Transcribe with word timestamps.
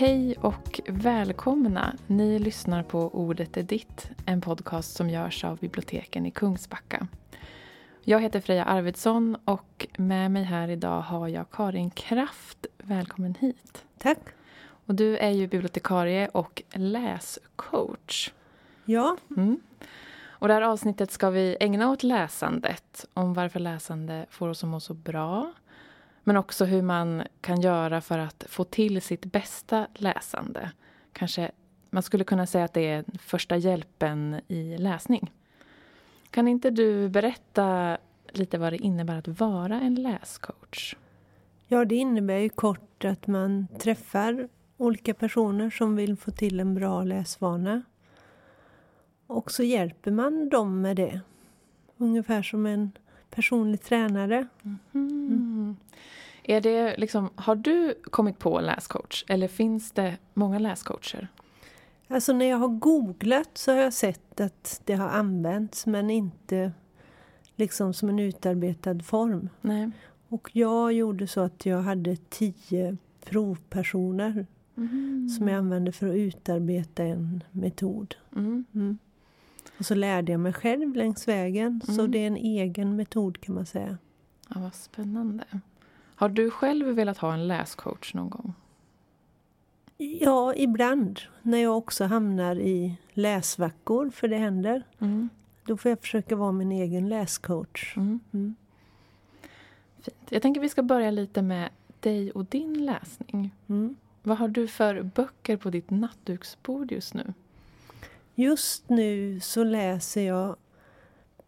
Hej 0.00 0.36
och 0.40 0.80
välkomna! 0.86 1.96
Ni 2.06 2.38
lyssnar 2.38 2.82
på 2.82 3.08
Ordet 3.08 3.56
är 3.56 3.62
ditt, 3.62 4.10
en 4.26 4.40
podcast 4.40 4.96
som 4.96 5.10
görs 5.10 5.44
av 5.44 5.58
biblioteken 5.58 6.26
i 6.26 6.30
Kungsbacka. 6.30 7.06
Jag 8.04 8.20
heter 8.20 8.40
Freja 8.40 8.64
Arvidsson 8.64 9.36
och 9.44 9.86
med 9.98 10.30
mig 10.30 10.42
här 10.42 10.68
idag 10.68 11.00
har 11.00 11.28
jag 11.28 11.50
Karin 11.50 11.90
Kraft. 11.90 12.66
Välkommen 12.78 13.34
hit! 13.40 13.84
Tack! 13.98 14.18
Och 14.86 14.94
du 14.94 15.16
är 15.16 15.30
ju 15.30 15.46
bibliotekarie 15.46 16.28
och 16.28 16.62
läscoach. 16.72 18.32
Ja. 18.84 19.16
Mm. 19.36 19.60
Och 20.28 20.48
det 20.48 20.54
här 20.54 20.62
avsnittet 20.62 21.10
ska 21.10 21.30
vi 21.30 21.56
ägna 21.60 21.90
åt 21.90 22.02
läsandet, 22.02 23.06
om 23.14 23.34
varför 23.34 23.60
läsande 23.60 24.26
får 24.30 24.48
oss 24.48 24.64
att 24.64 24.70
må 24.70 24.80
så 24.80 24.94
bra 24.94 25.52
men 26.24 26.36
också 26.36 26.64
hur 26.64 26.82
man 26.82 27.22
kan 27.40 27.60
göra 27.60 28.00
för 28.00 28.18
att 28.18 28.44
få 28.48 28.64
till 28.64 29.02
sitt 29.02 29.24
bästa 29.24 29.86
läsande. 29.94 30.70
Kanske 31.12 31.50
man 31.90 32.02
skulle 32.02 32.24
kunna 32.24 32.46
säga 32.46 32.64
att 32.64 32.74
det 32.74 32.88
är 32.88 33.04
första 33.18 33.56
hjälpen 33.56 34.40
i 34.48 34.78
läsning. 34.78 35.32
Kan 36.30 36.48
inte 36.48 36.70
du 36.70 37.08
berätta 37.08 37.98
lite 38.28 38.58
vad 38.58 38.72
det 38.72 38.76
innebär 38.76 39.18
att 39.18 39.28
vara 39.28 39.80
en 39.80 39.94
läscoach? 39.94 40.96
Ja, 41.66 41.84
det 41.84 41.94
innebär 41.94 42.38
ju 42.38 42.48
kort 42.48 43.04
att 43.04 43.26
man 43.26 43.66
träffar 43.78 44.48
olika 44.76 45.14
personer 45.14 45.70
som 45.70 45.96
vill 45.96 46.16
få 46.16 46.30
till 46.30 46.60
en 46.60 46.74
bra 46.74 47.02
läsvana. 47.02 47.82
Och 49.26 49.50
så 49.50 49.62
hjälper 49.62 50.10
man 50.10 50.48
dem 50.48 50.80
med 50.80 50.96
det. 50.96 51.20
Ungefär 51.96 52.42
som 52.42 52.66
en 52.66 52.92
personlig 53.30 53.82
tränare. 53.82 54.46
Mm. 54.94 55.76
Är 56.42 56.60
det 56.60 56.96
liksom, 56.96 57.30
har 57.34 57.56
du 57.56 57.94
kommit 58.02 58.38
på 58.38 58.60
läscoach 58.60 59.24
eller 59.28 59.48
finns 59.48 59.92
det 59.92 60.16
många 60.34 60.58
läscoacher? 60.58 61.28
Alltså 62.08 62.32
när 62.32 62.46
jag 62.46 62.56
har 62.56 62.68
googlat 62.68 63.50
så 63.54 63.72
har 63.72 63.78
jag 63.78 63.92
sett 63.92 64.40
att 64.40 64.80
det 64.84 64.94
har 64.94 65.08
använts 65.08 65.86
men 65.86 66.10
inte 66.10 66.72
liksom 67.56 67.94
som 67.94 68.08
en 68.08 68.18
utarbetad 68.18 69.00
form. 69.00 69.48
Nej. 69.60 69.90
Och 70.28 70.50
jag 70.52 70.92
gjorde 70.92 71.26
så 71.26 71.40
att 71.40 71.66
jag 71.66 71.82
hade 71.82 72.16
tio 72.16 72.96
provpersoner 73.24 74.46
mm. 74.76 75.28
som 75.28 75.48
jag 75.48 75.58
använde 75.58 75.92
för 75.92 76.08
att 76.08 76.14
utarbeta 76.14 77.04
en 77.04 77.44
metod. 77.50 78.14
Mm. 78.36 78.64
Mm. 78.74 78.98
Och 79.80 79.86
så 79.86 79.94
lärde 79.94 80.32
jag 80.32 80.40
mig 80.40 80.52
själv 80.52 80.94
längs 80.96 81.28
vägen. 81.28 81.80
Så 81.86 81.92
Mm. 82.00 82.10
det 82.10 82.18
är 82.18 82.26
en 82.26 82.36
egen 82.36 82.96
metod 82.96 83.40
kan 83.40 83.54
man 83.54 83.66
säga. 83.66 83.98
Ja, 84.48 84.60
vad 84.60 84.74
spännande. 84.74 85.44
Har 86.14 86.28
du 86.28 86.50
själv 86.50 86.86
velat 86.86 87.18
ha 87.18 87.34
en 87.34 87.48
läscoach 87.48 88.14
någon 88.14 88.30
gång? 88.30 88.52
Ja, 89.96 90.54
ibland. 90.54 91.20
När 91.42 91.58
jag 91.58 91.76
också 91.78 92.04
hamnar 92.04 92.56
i 92.56 92.96
läsvackor, 93.12 94.10
för 94.10 94.28
det 94.28 94.36
händer. 94.36 94.82
Mm. 94.98 95.28
Då 95.64 95.76
får 95.76 95.88
jag 95.88 96.00
försöka 96.00 96.36
vara 96.36 96.52
min 96.52 96.72
egen 96.72 97.08
läscoach. 97.08 97.96
Mm. 97.96 98.20
Mm. 98.32 98.54
Fint. 100.02 100.16
Jag 100.28 100.42
tänker 100.42 100.60
vi 100.60 100.68
ska 100.68 100.82
börja 100.82 101.10
lite 101.10 101.42
med 101.42 101.68
dig 102.00 102.30
och 102.32 102.44
din 102.44 102.86
läsning. 102.86 103.54
Mm. 103.68 103.96
Vad 104.22 104.38
har 104.38 104.48
du 104.48 104.68
för 104.68 105.02
böcker 105.02 105.56
på 105.56 105.70
ditt 105.70 105.90
nattduksbord 105.90 106.92
just 106.92 107.14
nu? 107.14 107.34
Just 108.40 108.88
nu 108.88 109.40
så 109.40 109.64
läser 109.64 110.22
jag 110.22 110.56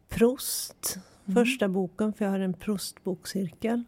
Proust, 0.08 0.98
Mm. 1.26 1.34
första 1.44 1.68
boken, 1.68 2.12
för 2.12 2.24
jag 2.24 2.32
har 2.32 2.38
en 2.40 2.54
Proust-bokcirkel. 2.54 3.84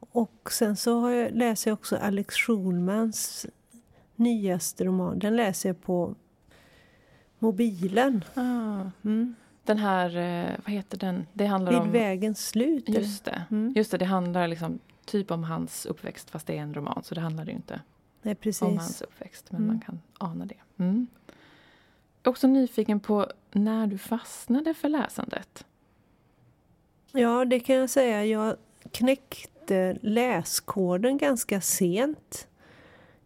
Och 0.00 0.52
sen 0.52 0.76
så 0.76 1.00
har 1.00 1.10
jag, 1.10 1.32
läser 1.32 1.70
jag 1.70 1.78
också 1.78 1.96
Alex 1.96 2.34
Schulmans 2.34 3.46
nyaste 4.16 4.84
roman. 4.84 5.18
Den 5.18 5.36
läser 5.36 5.68
jag 5.68 5.82
på 5.82 6.14
mobilen. 7.38 8.24
Ah, 8.34 8.90
Mm. 9.04 9.34
den 9.64 9.78
här, 9.78 10.16
eh, 10.16 10.56
vad 10.64 10.72
heter 10.74 10.98
den? 10.98 11.26
Det 11.32 11.46
handlar 11.46 11.72
Vid 11.72 11.80
om... 11.80 11.92
vägens 11.92 12.48
slut. 12.48 12.88
Just 12.88 13.24
det. 13.24 13.44
Mm. 13.50 13.72
Just 13.76 13.90
det, 13.90 13.98
det 13.98 14.04
handlar 14.04 14.48
liksom 14.48 14.78
typ 15.04 15.30
om 15.30 15.44
hans 15.44 15.86
uppväxt 15.86 16.30
fast 16.30 16.46
det 16.46 16.58
är 16.58 16.62
en 16.62 16.74
roman 16.74 17.02
så 17.04 17.14
det 17.14 17.20
handlar 17.20 17.46
ju 17.46 17.52
inte 17.52 17.80
Nej, 18.22 18.36
om 18.60 18.78
hans 18.78 19.02
uppväxt 19.02 19.46
men 19.52 19.60
Mm. 19.62 19.66
man 19.74 19.80
kan 19.80 20.00
ana 20.18 20.46
det. 20.46 20.84
Också 22.24 22.46
nyfiken 22.46 23.00
på 23.00 23.26
när 23.52 23.86
du 23.86 23.98
fastnade 23.98 24.74
för 24.74 24.88
läsandet. 24.88 25.64
Ja, 27.12 27.44
det 27.44 27.60
kan 27.60 27.76
jag 27.76 27.90
säga. 27.90 28.24
Jag 28.24 28.56
knäckte 28.90 29.98
läskoden 30.00 31.18
ganska 31.18 31.60
sent. 31.60 32.48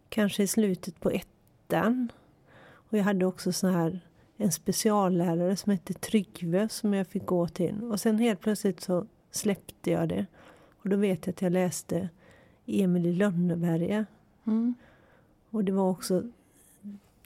Kanske 0.09 0.43
i 0.43 0.47
slutet 0.47 1.01
på 1.01 1.11
ettan. 1.11 2.13
Och 2.73 2.99
jag 2.99 3.05
hade 3.05 3.27
också 3.27 3.53
så 3.53 3.67
här 3.67 4.01
en 4.37 4.53
speciallärare 4.53 5.57
som 5.57 5.73
hette 5.73 5.95
Tryggve 5.95 6.69
som 6.69 6.95
jag 6.95 7.07
fick 7.07 7.27
gå 7.27 7.49
till. 7.49 7.85
Och 7.85 8.01
sen 8.01 8.19
helt 8.19 8.41
plötsligt 8.41 8.81
så 8.81 9.07
släppte 9.31 9.91
jag 9.91 10.09
det. 10.09 10.27
Och 10.83 10.89
då 10.89 10.97
vet 10.97 11.27
jag 11.27 11.33
att 11.33 11.43
jag 11.43 11.53
läste 11.53 12.09
Emil 12.67 13.07
i 13.07 13.13
Lönneberga. 13.13 14.07
Mm. 14.47 14.75
Och 15.51 15.65
det 15.65 15.73
var 15.73 15.91
också... 15.91 16.23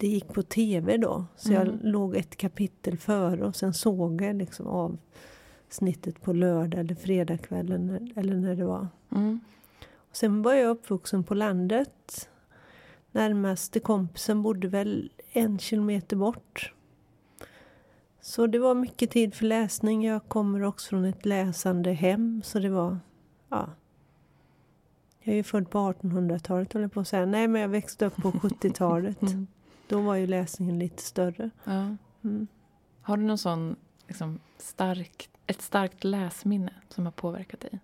Det 0.01 0.07
gick 0.07 0.29
på 0.29 0.43
tv 0.43 0.97
då. 0.97 1.25
Så 1.37 1.53
jag 1.53 1.63
Mm. 1.69 1.79
låg 1.83 2.17
ett 2.17 2.37
kapitel 2.37 2.99
före 2.99 3.45
och 3.47 3.57
sen 3.57 3.75
såg 3.75 4.23
jag 4.23 4.37
liksom 4.37 4.67
avsnittet 5.69 6.23
på 6.23 6.33
lördag 6.33 6.81
eller 6.81 6.95
fredagskvällen 6.95 8.13
eller 8.17 8.35
när 8.37 8.55
det 8.57 8.65
var. 8.65 8.89
Mm. 9.13 9.41
Och 9.95 10.17
sen 10.17 10.43
var 10.43 10.55
jag 10.55 10.71
uppvuxen 10.71 11.25
på 11.25 11.35
landet. 11.35 12.29
Närmaste 13.13 13.81
kompisen 13.81 14.43
bodde 14.43 14.69
väl 14.69 15.13
en 15.33 15.59
kilometer 15.59 16.17
bort. 16.17 16.73
Så 18.21 18.47
det 18.47 18.59
var 18.59 18.75
mycket 18.75 19.11
tid 19.11 19.35
för 19.35 19.45
läsning. 19.45 20.05
Jag 20.07 20.29
kommer 20.29 20.63
också 20.63 20.89
från 20.89 21.05
ett 21.05 21.27
läsande 21.27 21.93
hem. 21.93 22.43
Så 22.45 22.59
det 22.59 22.69
var, 22.71 22.99
ja. 23.49 23.71
Jag 25.23 25.33
är 25.33 25.37
ju 25.37 25.43
född 25.43 25.71
på 25.71 25.79
1800-talet 25.79 26.73
håller 26.73 26.89
på 26.89 27.01
att 27.01 27.09
säga. 27.09 27.27
Nej, 27.27 27.49
men 27.49 27.61
jag 27.63 27.69
växte 27.69 28.07
upp 28.07 28.17
på 28.17 28.31
70-talet. 28.33 29.23
Mm. 29.23 29.47
Då 29.91 30.01
var 30.01 30.15
ju 30.15 30.27
läsningen 30.27 30.79
lite 30.79 31.03
större. 31.03 31.51
Ja. 31.65 31.97
Mm. 32.23 32.47
Har 33.01 33.17
du 33.17 33.23
någon 33.23 33.39
sån 33.39 33.77
liksom, 34.07 34.39
stark, 34.59 35.31
ett 35.47 35.63
starkt 35.63 36.05
läsminne 36.05 36.75
som 36.89 37.05
har 37.05 37.13
påverkat 37.13 37.61
dig? 37.61 37.81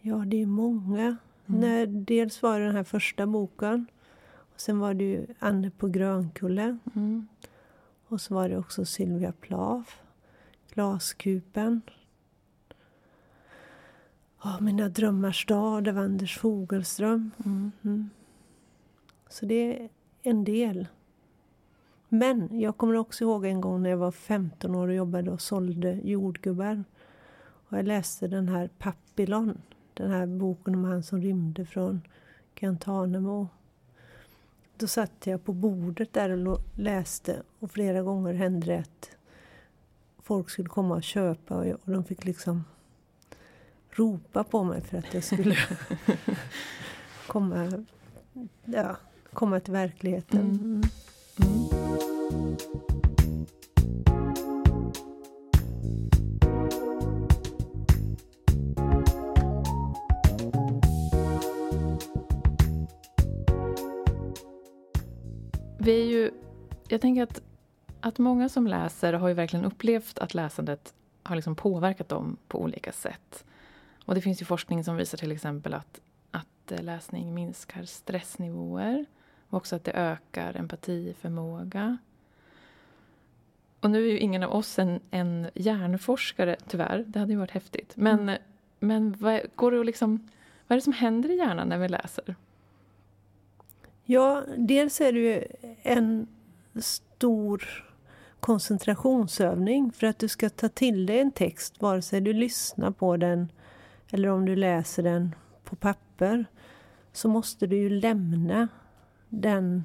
Ja, 0.00 0.16
det 0.16 0.42
är 0.42 0.46
många. 0.46 1.02
Mm. 1.02 1.60
När, 1.60 1.86
dels 1.86 2.42
var 2.42 2.60
det 2.60 2.66
den 2.66 2.76
här 2.76 2.84
första 2.84 3.26
boken. 3.26 3.86
Och 4.54 4.60
sen 4.60 4.78
var 4.78 4.94
det 4.94 5.04
ju 5.04 5.26
Anne 5.38 5.70
på 5.70 5.88
Grönkulle. 5.88 6.78
Mm. 6.94 7.28
Och 8.08 8.20
så 8.20 8.34
var 8.34 8.48
det 8.48 8.58
också 8.58 8.84
Sylvia 8.84 9.32
Plath. 9.32 9.92
Glaskupen. 10.74 11.80
Ja, 14.42 14.60
Mina 14.60 14.88
drömmars 14.88 15.46
dag 15.46 15.88
av 15.88 15.98
Anders 15.98 16.38
Fogelström. 16.38 17.30
Mm. 17.44 17.72
Mm. 17.82 18.10
Så 19.28 19.46
det 19.46 19.82
är 19.82 19.88
en 20.22 20.44
del. 20.44 20.86
Men 22.14 22.60
jag 22.60 22.76
kommer 22.76 22.94
också 22.94 23.24
ihåg 23.24 23.44
en 23.44 23.60
gång 23.60 23.82
när 23.82 23.90
jag 23.90 23.96
var 23.96 24.10
15 24.10 24.74
år 24.74 24.88
och 24.88 24.94
jobbade 24.94 25.30
och 25.30 25.40
sålde 25.40 25.92
jordgubbar. 25.92 26.84
Och 27.40 27.78
jag 27.78 27.86
läste 27.86 28.28
den 28.28 28.48
här 28.48 28.70
Papillon. 28.78 29.62
Den 29.94 30.10
här 30.10 30.26
boken 30.26 30.74
om 30.74 30.84
han 30.84 31.02
som 31.02 31.22
rymde 31.22 31.66
från 31.66 32.00
Guantanamo. 32.54 33.48
Då 34.76 34.86
satt 34.86 35.26
jag 35.26 35.44
på 35.44 35.52
bordet 35.52 36.12
där 36.12 36.48
och 36.48 36.60
läste 36.74 37.42
och 37.58 37.70
flera 37.70 38.02
gånger 38.02 38.34
hände 38.34 38.66
det 38.66 38.78
att 38.78 39.16
folk 40.22 40.50
skulle 40.50 40.68
komma 40.68 40.94
och 40.94 41.02
köpa 41.02 41.56
och, 41.56 41.66
jag, 41.66 41.78
och 41.84 41.92
de 41.92 42.04
fick 42.04 42.24
liksom 42.24 42.64
ropa 43.90 44.44
på 44.44 44.64
mig 44.64 44.80
för 44.80 44.98
att 44.98 45.14
jag 45.14 45.24
skulle 45.24 45.56
komma, 47.26 47.84
ja, 48.64 48.96
komma 49.32 49.60
till 49.60 49.72
verkligheten. 49.72 50.40
Mm. 50.40 50.82
Mm. 51.36 51.61
Vi 65.84 66.00
är 66.00 66.06
ju, 66.06 66.30
jag 66.88 67.00
tänker 67.00 67.22
att, 67.22 67.42
att 68.00 68.18
många 68.18 68.48
som 68.48 68.66
läser 68.66 69.12
har 69.12 69.28
ju 69.28 69.34
verkligen 69.34 69.64
upplevt 69.64 70.18
att 70.18 70.34
läsandet 70.34 70.94
har 71.22 71.36
liksom 71.36 71.56
påverkat 71.56 72.08
dem 72.08 72.36
på 72.48 72.62
olika 72.62 72.92
sätt. 72.92 73.44
Och 74.04 74.14
det 74.14 74.20
finns 74.20 74.42
ju 74.42 74.44
forskning 74.44 74.84
som 74.84 74.96
visar 74.96 75.18
till 75.18 75.32
exempel 75.32 75.74
att, 75.74 76.00
att 76.30 76.72
eh, 76.72 76.82
läsning 76.82 77.34
minskar 77.34 77.84
stressnivåer 77.84 79.06
och 79.48 79.56
också 79.56 79.76
att 79.76 79.84
det 79.84 79.92
ökar 79.92 80.56
empatiförmåga. 80.56 81.98
Och 83.82 83.90
nu 83.90 84.06
är 84.06 84.10
ju 84.10 84.18
ingen 84.18 84.42
av 84.42 84.52
oss 84.52 84.78
en, 84.78 85.00
en 85.10 85.50
hjärnforskare, 85.54 86.56
tyvärr. 86.68 87.04
Det 87.06 87.18
hade 87.18 87.32
ju 87.32 87.38
varit 87.38 87.50
häftigt. 87.50 87.92
Men, 87.94 88.36
men 88.80 89.14
vad, 89.18 89.40
går 89.54 89.70
det 89.72 89.80
att 89.80 89.86
liksom, 89.86 90.28
vad 90.66 90.76
är 90.76 90.80
det 90.80 90.84
som 90.84 90.92
händer 90.92 91.30
i 91.30 91.36
hjärnan 91.36 91.68
när 91.68 91.78
vi 91.78 91.88
läser? 91.88 92.34
Ja, 94.04 94.42
dels 94.56 95.00
är 95.00 95.12
det 95.12 95.20
ju 95.20 95.44
en 95.82 96.26
stor 96.80 97.64
koncentrationsövning 98.40 99.92
för 99.92 100.06
att 100.06 100.18
du 100.18 100.28
ska 100.28 100.48
ta 100.48 100.68
till 100.68 101.06
dig 101.06 101.20
en 101.20 101.32
text, 101.32 101.82
vare 101.82 102.02
sig 102.02 102.20
du 102.20 102.32
lyssnar 102.32 102.90
på 102.90 103.16
den 103.16 103.52
eller 104.10 104.28
om 104.28 104.44
du 104.46 104.56
läser 104.56 105.02
den 105.02 105.34
på 105.64 105.76
papper, 105.76 106.44
så 107.12 107.28
måste 107.28 107.66
du 107.66 107.76
ju 107.76 107.90
lämna 107.90 108.68
den 109.28 109.84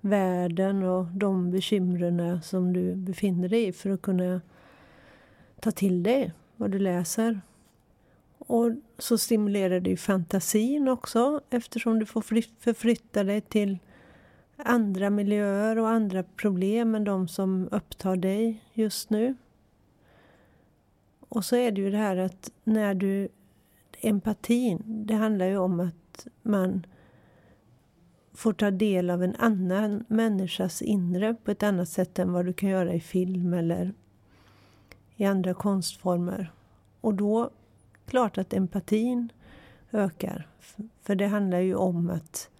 världen 0.00 0.82
och 0.82 1.06
de 1.06 1.50
bekymren 1.50 2.42
som 2.42 2.72
du 2.72 2.94
befinner 2.94 3.48
dig 3.48 3.66
i 3.66 3.72
för 3.72 3.90
att 3.90 4.02
kunna 4.02 4.40
ta 5.60 5.70
till 5.70 6.02
dig 6.02 6.32
vad 6.56 6.70
du 6.70 6.78
läser. 6.78 7.40
Och 8.38 8.70
så 8.98 9.18
stimulerar 9.18 9.80
det 9.80 9.90
ju 9.90 9.96
fantasin 9.96 10.88
också 10.88 11.40
eftersom 11.50 11.98
du 11.98 12.06
får 12.06 12.22
förflytta 12.60 13.24
dig 13.24 13.40
till 13.40 13.78
andra 14.56 15.10
miljöer 15.10 15.78
och 15.78 15.88
andra 15.88 16.22
problem 16.22 16.94
än 16.94 17.04
de 17.04 17.28
som 17.28 17.68
upptar 17.70 18.16
dig 18.16 18.64
just 18.72 19.10
nu. 19.10 19.34
Och 21.28 21.44
så 21.44 21.56
är 21.56 21.72
det 21.72 21.80
ju 21.80 21.90
det 21.90 21.96
här 21.96 22.16
att 22.16 22.52
när 22.64 22.94
du... 22.94 23.28
Empatin, 24.02 24.82
det 24.86 25.14
handlar 25.14 25.46
ju 25.46 25.58
om 25.58 25.80
att 25.80 26.26
man 26.42 26.86
får 28.32 28.52
ta 28.52 28.70
del 28.70 29.10
av 29.10 29.22
en 29.22 29.36
annan 29.36 30.04
människas 30.08 30.82
inre 30.82 31.34
på 31.34 31.50
ett 31.50 31.62
annat 31.62 31.88
sätt 31.88 32.18
än 32.18 32.32
vad 32.32 32.46
du 32.46 32.52
kan 32.52 32.68
göra 32.68 32.94
i 32.94 33.00
film 33.00 33.54
eller 33.54 33.94
i 35.16 35.24
andra 35.24 35.54
konstformer. 35.54 36.52
Och 37.00 37.14
då, 37.14 37.50
klart 38.06 38.38
att 38.38 38.52
empatin 38.52 39.32
ökar. 39.92 40.48
För 41.02 41.14
det 41.14 41.26
handlar 41.26 41.58
ju 41.58 41.74
om 41.74 42.10
att 42.10 42.50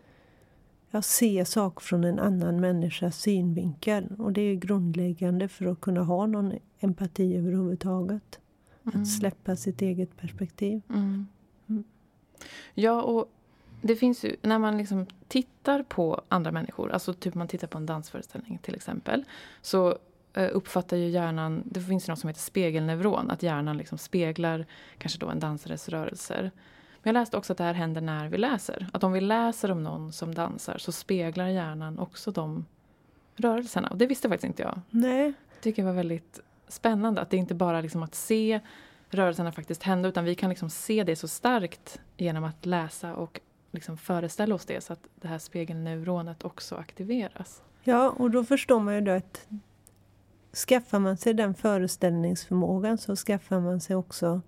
jag 0.91 1.05
ser 1.05 1.45
saker 1.45 1.81
från 1.81 2.05
en 2.05 2.19
annan 2.19 2.61
människas 2.61 3.17
synvinkel. 3.17 4.15
Och 4.19 4.33
det 4.33 4.41
är 4.41 4.55
grundläggande 4.55 5.49
för 5.49 5.67
att 5.67 5.81
kunna 5.81 6.03
ha 6.03 6.27
någon 6.27 6.53
empati 6.81 7.37
överhuvudtaget. 7.37 8.41
Mm. 8.85 9.03
Att 9.03 9.09
släppa 9.09 9.57
sitt 9.57 9.83
eget 9.83 10.17
perspektiv. 10.17 10.83
Mm. 10.89 11.27
Mm. 11.67 11.85
Ja, 12.75 13.03
och 13.03 13.31
det 13.81 13.97
finns 13.97 14.25
ju, 14.25 14.37
när 14.43 14.59
man 14.59 14.79
liksom 14.79 15.07
tittar 15.29 15.83
på 15.83 16.23
andra 16.29 16.53
människor, 16.53 16.93
alltså 16.93 17.15
typ 17.15 17.35
man 17.35 17.49
tittar 17.49 17.67
på 17.67 17.79
en 17.79 17.87
dansföreställning 17.87 18.59
till 18.59 18.75
exempel, 18.75 19.25
så 19.63 19.99
eh, 20.35 20.49
uppfattar 20.53 20.97
ju 20.97 21.09
hjärnan, 21.09 21.63
det 21.65 21.81
finns 21.81 22.09
något 22.09 22.19
som 22.19 22.29
heter 22.29 22.41
spegelneuron, 22.41 23.31
att 23.31 23.43
hjärnan 23.43 23.77
liksom 23.77 23.99
speglar 23.99 24.67
kanske 24.99 25.19
då 25.19 25.29
en 25.29 25.41
dansares 25.41 25.89
rörelser. 25.89 26.51
Men 27.03 27.15
jag 27.15 27.21
läste 27.21 27.37
också 27.37 27.53
att 27.53 27.59
det 27.59 27.65
här 27.65 27.75
händer 27.75 28.01
när 28.01 28.29
vi 28.29 28.39
läser. 28.39 28.89
Att 28.93 29.05
om 29.05 29.13
vi 29.13 29.21
läser 29.21 29.71
om 29.71 29.83
någon 29.83 30.13
som 30.13 30.35
dansar 30.35 30.79
så 30.79 30.93
speglar 30.93 31.49
hjärnan 31.49 31.99
också 31.99 32.31
de 32.31 32.67
rörelserna. 33.37 33.89
Och 33.89 33.99
det 33.99 34.07
visste 34.07 34.29
faktiskt 34.29 34.49
inte 34.49 34.63
jag. 34.63 34.81
Nej. 34.91 35.33
Det 35.55 35.61
tycker 35.61 35.83
jag 35.83 35.87
var 35.87 35.95
väldigt 35.95 36.41
spännande. 36.69 37.21
Att 37.21 37.31
det 37.31 37.37
inte 37.37 37.55
bara 37.55 37.81
liksom 37.81 38.03
att 38.03 38.15
se 38.15 38.61
rörelserna 39.11 39.53
faktiskt 39.53 39.83
hända 39.83 40.09
utan 40.09 40.25
vi 40.25 40.35
kan 40.35 40.51
liksom 40.51 40.71
se 40.71 41.05
det 41.05 41.17
så 41.17 41.29
starkt 41.29 42.01
genom 42.17 42.45
att 42.45 42.67
läsa 42.67 43.15
och 43.15 43.41
liksom 43.71 43.97
föreställa 43.97 44.55
oss 44.55 44.65
det 44.65 44.81
så 44.81 44.93
att 44.93 45.07
det 45.15 45.29
här 45.29 45.39
spegelneuronet 45.39 46.45
också 46.45 46.75
aktiveras. 46.75 47.63
Ja, 47.83 48.11
och 48.11 48.31
då 48.31 48.45
förstår 48.45 48.81
man 48.81 48.95
ju 48.95 49.01
då 49.01 49.11
att 49.11 49.49
skaffar 50.69 50.99
man 50.99 51.17
sig 51.17 51.35
den 51.35 51.55
föreställningsförmågan 51.55 52.99
så 52.99 53.17
skaffar 53.17 53.61
man 53.61 53.81
sig 53.81 53.97
också 53.97 54.41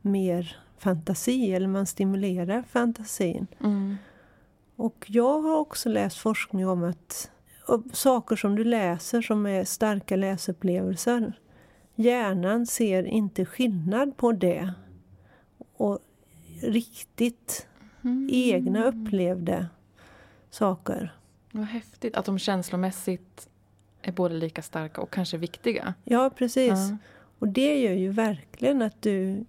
mer 0.00 0.56
fantasi, 0.78 1.52
eller 1.52 1.68
man 1.68 1.86
stimulerar 1.86 2.62
fantasin. 2.62 3.46
Mm. 3.60 3.96
Och 4.76 5.04
jag 5.08 5.40
har 5.40 5.56
också 5.56 5.88
läst 5.88 6.18
forskning 6.18 6.66
om 6.68 6.84
att 6.84 7.30
saker 7.92 8.36
som 8.36 8.56
du 8.56 8.64
läser 8.64 9.22
som 9.22 9.46
är 9.46 9.64
starka 9.64 10.16
läsupplevelser, 10.16 11.32
hjärnan 11.94 12.66
ser 12.66 13.04
inte 13.04 13.44
skillnad 13.44 14.16
på 14.16 14.32
det 14.32 14.72
och 15.76 15.98
riktigt 16.62 17.66
mm. 18.04 18.28
egna 18.32 18.84
upplevde 18.84 19.66
saker. 20.50 21.14
Vad 21.52 21.64
häftigt 21.64 22.16
att 22.16 22.24
de 22.24 22.38
känslomässigt 22.38 23.48
är 24.02 24.12
både 24.12 24.34
lika 24.34 24.62
starka 24.62 25.00
och 25.00 25.10
kanske 25.10 25.36
viktiga. 25.36 25.94
Ja, 26.04 26.30
precis. 26.36 26.70
Ja. 26.70 26.96
Och 27.38 27.48
det 27.48 27.80
gör 27.80 27.92
ju 27.92 28.08
verkligen 28.08 28.82
att 28.82 29.02
du 29.02 29.44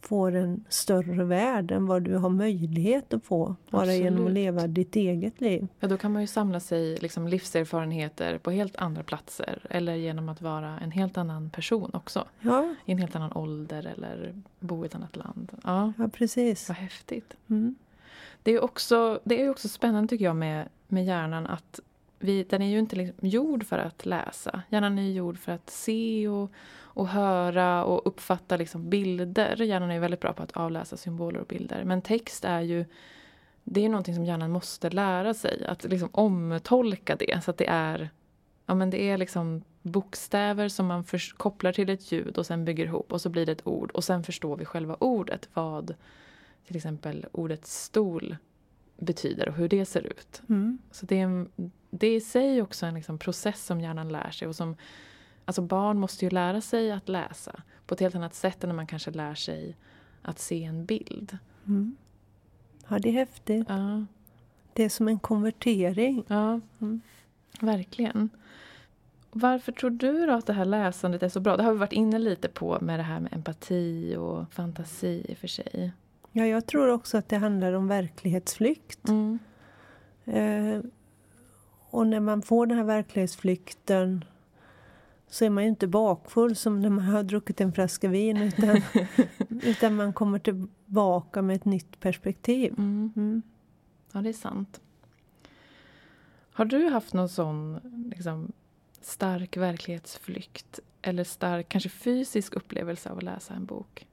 får 0.00 0.34
en 0.34 0.64
större 0.68 1.24
värld 1.24 1.70
än 1.70 1.86
vad 1.86 2.02
du 2.02 2.16
har 2.16 2.28
möjlighet 2.28 3.14
att 3.14 3.24
få 3.24 3.56
bara 3.70 3.82
Absolut. 3.82 4.04
genom 4.04 4.26
att 4.26 4.32
leva 4.32 4.66
ditt 4.66 4.96
eget 4.96 5.40
liv. 5.40 5.68
Ja, 5.80 5.88
då 5.88 5.96
kan 5.96 6.12
man 6.12 6.22
ju 6.22 6.26
samla 6.26 6.60
sig 6.60 6.96
liksom 6.96 7.28
livserfarenheter 7.28 8.38
på 8.38 8.50
helt 8.50 8.76
andra 8.76 9.02
platser 9.02 9.66
eller 9.70 9.94
genom 9.94 10.28
att 10.28 10.42
vara 10.42 10.78
en 10.78 10.90
helt 10.90 11.18
annan 11.18 11.50
person 11.50 11.90
också. 11.92 12.24
Ja. 12.40 12.74
I 12.84 12.92
en 12.92 12.98
helt 12.98 13.16
annan 13.16 13.32
ålder 13.32 13.86
eller 13.86 14.42
bo 14.60 14.84
i 14.84 14.86
ett 14.86 14.94
annat 14.94 15.16
land. 15.16 15.52
Ja, 15.64 15.92
ja 15.98 16.08
precis. 16.08 16.68
Vad 16.68 16.76
häftigt. 16.76 17.36
Mm. 17.50 17.74
Det 18.42 18.50
är 18.50 18.64
också, 18.64 19.20
det 19.24 19.42
är 19.42 19.50
också 19.50 19.68
spännande 19.68 20.08
tycker 20.08 20.24
jag 20.24 20.36
med, 20.36 20.68
med 20.88 21.04
hjärnan 21.04 21.46
att 21.46 21.80
vi, 22.18 22.44
den 22.44 22.62
är 22.62 22.66
ju 22.66 22.78
inte 22.78 22.96
liksom 22.96 23.28
gjord 23.28 23.66
för 23.66 23.78
att 23.78 24.06
läsa. 24.06 24.62
Hjärnan 24.68 24.98
är 24.98 25.10
gjord 25.10 25.38
för 25.38 25.52
att 25.52 25.70
se 25.70 26.28
och, 26.28 26.50
och 26.78 27.08
höra 27.08 27.84
och 27.84 28.06
uppfatta 28.06 28.56
liksom 28.56 28.90
bilder. 28.90 29.62
Hjärnan 29.62 29.90
är 29.90 30.00
väldigt 30.00 30.20
bra 30.20 30.32
på 30.32 30.42
att 30.42 30.52
avläsa 30.52 30.96
symboler 30.96 31.40
och 31.40 31.46
bilder. 31.46 31.84
Men 31.84 32.02
text 32.02 32.44
är 32.44 32.60
ju 32.60 32.84
det 33.64 33.84
är 33.84 33.88
någonting 33.88 34.14
som 34.14 34.24
hjärnan 34.24 34.50
måste 34.50 34.90
lära 34.90 35.34
sig. 35.34 35.66
Att 35.66 35.84
liksom 35.84 36.08
omtolka 36.12 37.16
det 37.16 37.44
så 37.44 37.50
att 37.50 37.58
det 37.58 37.68
är 37.68 38.10
ja, 38.66 38.74
men 38.74 38.90
det 38.90 39.02
är 39.02 39.18
liksom 39.18 39.62
bokstäver 39.82 40.68
som 40.68 40.86
man 40.86 41.04
för, 41.04 41.36
kopplar 41.36 41.72
till 41.72 41.88
ett 41.90 42.12
ljud 42.12 42.38
och 42.38 42.46
sen 42.46 42.64
bygger 42.64 42.84
ihop 42.84 43.12
och 43.12 43.20
så 43.20 43.28
blir 43.28 43.46
det 43.46 43.52
ett 43.52 43.66
ord 43.66 43.90
och 43.90 44.04
sen 44.04 44.22
förstår 44.22 44.56
vi 44.56 44.64
själva 44.64 44.96
ordet. 45.00 45.48
Vad 45.54 45.94
till 46.66 46.76
exempel 46.76 47.26
ordet 47.32 47.66
stol 47.66 48.36
betyder 48.96 49.48
och 49.48 49.54
hur 49.54 49.68
det 49.68 49.84
ser 49.84 50.06
ut. 50.06 50.42
Mm. 50.48 50.78
Så 50.90 51.06
det 51.06 51.20
är, 51.20 51.46
det 51.90 52.06
är 52.06 52.16
i 52.16 52.20
sig 52.20 52.62
också 52.62 52.86
en 52.86 52.94
liksom 52.94 53.18
process 53.18 53.64
som 53.64 53.80
hjärnan 53.80 54.08
lär 54.08 54.30
sig. 54.30 54.48
Och 54.48 54.56
som, 54.56 54.76
alltså 55.44 55.62
barn 55.62 55.98
måste 55.98 56.24
ju 56.24 56.30
lära 56.30 56.60
sig 56.60 56.92
att 56.92 57.08
läsa 57.08 57.62
på 57.86 57.94
ett 57.94 58.00
helt 58.00 58.14
annat 58.14 58.34
sätt 58.34 58.64
än 58.64 58.68
när 58.68 58.76
man 58.76 58.86
kanske 58.86 59.10
lär 59.10 59.34
sig 59.34 59.76
att 60.22 60.38
se 60.38 60.64
en 60.64 60.84
bild. 60.84 61.38
Mm. 61.66 61.96
Ja, 62.88 62.98
det 62.98 63.08
är 63.08 63.12
häftigt. 63.12 63.66
Ja. 63.68 64.04
Det 64.72 64.84
är 64.84 64.88
som 64.88 65.08
en 65.08 65.18
konvertering. 65.18 66.24
Ja, 66.26 66.60
mm. 66.80 67.00
verkligen. 67.60 68.30
Varför 69.32 69.72
tror 69.72 69.90
du 69.90 70.26
då 70.26 70.32
att 70.32 70.46
det 70.46 70.52
här 70.52 70.64
läsandet 70.64 71.22
är 71.22 71.28
så 71.28 71.40
bra? 71.40 71.56
Det 71.56 71.62
har 71.62 71.72
vi 71.72 71.78
varit 71.78 71.92
inne 71.92 72.18
lite 72.18 72.48
på 72.48 72.78
med 72.80 72.98
det 72.98 73.02
här 73.02 73.20
med 73.20 73.32
empati 73.32 74.16
och 74.16 74.52
fantasi 74.52 75.26
i 75.28 75.32
och 75.32 75.38
för 75.38 75.48
sig. 75.48 75.92
Ja, 76.32 76.46
jag 76.46 76.66
tror 76.66 76.88
också 76.88 77.18
att 77.18 77.28
det 77.28 77.36
handlar 77.36 77.72
om 77.72 77.88
verklighetsflykt. 77.88 79.08
Mm. 79.08 79.38
Eh, 80.24 80.80
och 81.90 82.06
när 82.06 82.20
man 82.20 82.42
får 82.42 82.66
den 82.66 82.76
här 82.76 82.84
verklighetsflykten 82.84 84.24
så 85.28 85.44
är 85.44 85.50
man 85.50 85.64
ju 85.64 85.68
inte 85.68 85.86
bakfull 85.86 86.56
som 86.56 86.80
när 86.80 86.90
man 86.90 87.04
har 87.04 87.22
druckit 87.22 87.60
en 87.60 87.72
flaska 87.72 88.08
vin 88.08 88.36
utan, 88.36 88.82
utan 89.62 89.96
man 89.96 90.12
kommer 90.12 90.38
tillbaka 90.38 91.42
med 91.42 91.56
ett 91.56 91.64
nytt 91.64 92.00
perspektiv. 92.00 92.74
Mm. 92.78 93.12
Mm. 93.16 93.42
Ja, 94.12 94.20
det 94.20 94.28
är 94.28 94.32
sant. 94.32 94.80
Har 96.52 96.64
du 96.64 96.88
haft 96.88 97.14
någon 97.14 97.28
sån 97.28 97.80
liksom, 98.14 98.52
stark 99.00 99.56
verklighetsflykt 99.56 100.80
eller 101.02 101.24
stark, 101.24 101.68
kanske 101.68 101.88
fysisk 101.88 102.56
upplevelse 102.56 103.10
av 103.10 103.16
att 103.16 103.22
läsa 103.22 103.54
en 103.54 103.66
bok? 103.66 104.06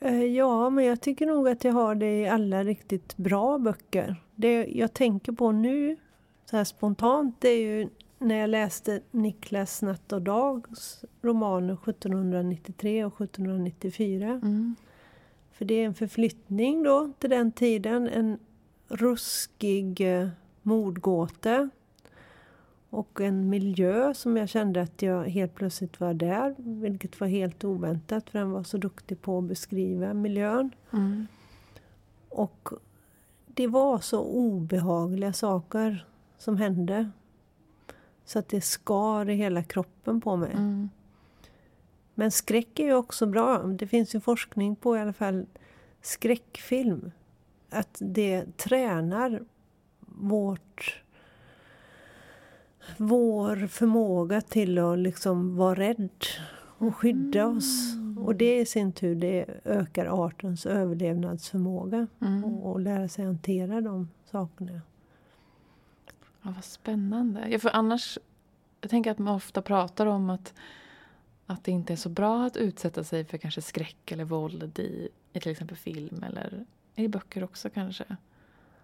Eh, 0.00 0.24
ja, 0.24 0.70
men 0.70 0.84
jag 0.84 1.00
tycker 1.00 1.26
nog 1.26 1.48
att 1.48 1.64
jag 1.64 1.72
har 1.72 1.94
det 1.94 2.20
i 2.20 2.28
alla 2.28 2.64
riktigt 2.64 3.16
bra 3.16 3.58
böcker. 3.58 4.16
Det 4.34 4.64
jag 4.64 4.94
tänker 4.94 5.32
på 5.32 5.52
nu, 5.52 5.96
så 6.44 6.56
här 6.56 6.64
spontant, 6.64 7.36
det 7.40 7.48
är 7.48 7.60
ju 7.60 7.88
när 8.18 8.34
jag 8.34 8.50
läste 8.50 9.00
Niklas 9.10 9.82
Natt 9.82 10.12
och 10.12 10.22
Dags 10.22 11.04
romaner 11.22 11.74
1793 11.74 13.04
och 13.04 13.20
1794. 13.20 14.26
Mm. 14.26 14.76
För 15.52 15.64
det 15.64 15.74
är 15.74 15.86
en 15.86 15.94
förflyttning 15.94 16.82
då 16.82 17.12
till 17.18 17.30
den 17.30 17.52
tiden, 17.52 18.08
en 18.08 18.38
ruskig 18.88 20.00
eh, 20.00 20.28
mordgåta 20.62 21.70
och 22.90 23.20
en 23.20 23.48
miljö 23.48 24.14
som 24.14 24.36
jag 24.36 24.48
kände 24.48 24.82
att 24.82 25.02
jag 25.02 25.24
helt 25.24 25.54
plötsligt 25.54 26.00
var 26.00 26.14
där. 26.14 26.54
Vilket 26.58 27.20
var 27.20 27.28
helt 27.28 27.64
oväntat 27.64 28.30
för 28.30 28.38
han 28.38 28.50
var 28.50 28.62
så 28.62 28.78
duktig 28.78 29.22
på 29.22 29.38
att 29.38 29.44
beskriva 29.44 30.14
miljön. 30.14 30.70
Mm. 30.92 31.26
Och 32.28 32.68
det 33.46 33.66
var 33.66 33.98
så 33.98 34.20
obehagliga 34.20 35.32
saker 35.32 36.06
som 36.38 36.56
hände. 36.56 37.10
Så 38.24 38.38
att 38.38 38.48
det 38.48 38.60
skar 38.60 39.30
i 39.30 39.34
hela 39.34 39.62
kroppen 39.62 40.20
på 40.20 40.36
mig. 40.36 40.52
Mm. 40.52 40.88
Men 42.14 42.30
skräck 42.30 42.78
är 42.78 42.84
ju 42.84 42.94
också 42.94 43.26
bra. 43.26 43.62
Det 43.62 43.86
finns 43.86 44.14
ju 44.14 44.20
forskning 44.20 44.76
på 44.76 44.96
i 44.96 45.00
alla 45.00 45.12
fall 45.12 45.46
skräckfilm. 46.02 47.10
Att 47.70 47.96
det 48.00 48.56
tränar 48.56 49.42
vårt 50.00 51.02
vår 52.96 53.66
förmåga 53.66 54.40
till 54.40 54.78
att 54.78 54.98
liksom 54.98 55.56
vara 55.56 55.74
rädd 55.74 56.10
och 56.78 56.96
skydda 56.96 57.46
oss. 57.46 57.94
Och 58.18 58.34
det 58.36 58.58
i 58.60 58.66
sin 58.66 58.92
tur 58.92 59.14
det 59.14 59.46
ökar 59.64 60.06
artens 60.06 60.66
överlevnadsförmåga 60.66 62.06
Mm. 62.20 62.44
och, 62.44 62.70
och 62.70 62.80
lära 62.80 63.08
sig 63.08 63.24
hantera 63.24 63.80
de 63.80 64.08
sakerna. 64.30 64.80
Ja, 66.42 66.52
vad 66.54 66.64
spännande. 66.64 67.48
Ja, 67.48 67.58
för 67.58 67.70
annars, 67.70 68.18
jag 68.80 68.90
tänker 68.90 69.10
att 69.10 69.18
man 69.18 69.34
ofta 69.34 69.62
pratar 69.62 70.06
om 70.06 70.30
att, 70.30 70.54
att 71.46 71.64
det 71.64 71.70
inte 71.70 71.92
är 71.92 71.96
så 71.96 72.08
bra 72.08 72.44
att 72.44 72.56
utsätta 72.56 73.04
sig 73.04 73.24
för 73.24 73.38
kanske 73.38 73.62
skräck 73.62 74.12
eller 74.12 74.24
våld 74.24 74.78
i, 74.78 75.08
i 75.32 75.40
till 75.40 75.52
exempel 75.52 75.76
film 75.76 76.22
eller 76.22 76.64
i 76.94 77.08
böcker 77.08 77.44
också 77.44 77.70
kanske. 77.70 78.04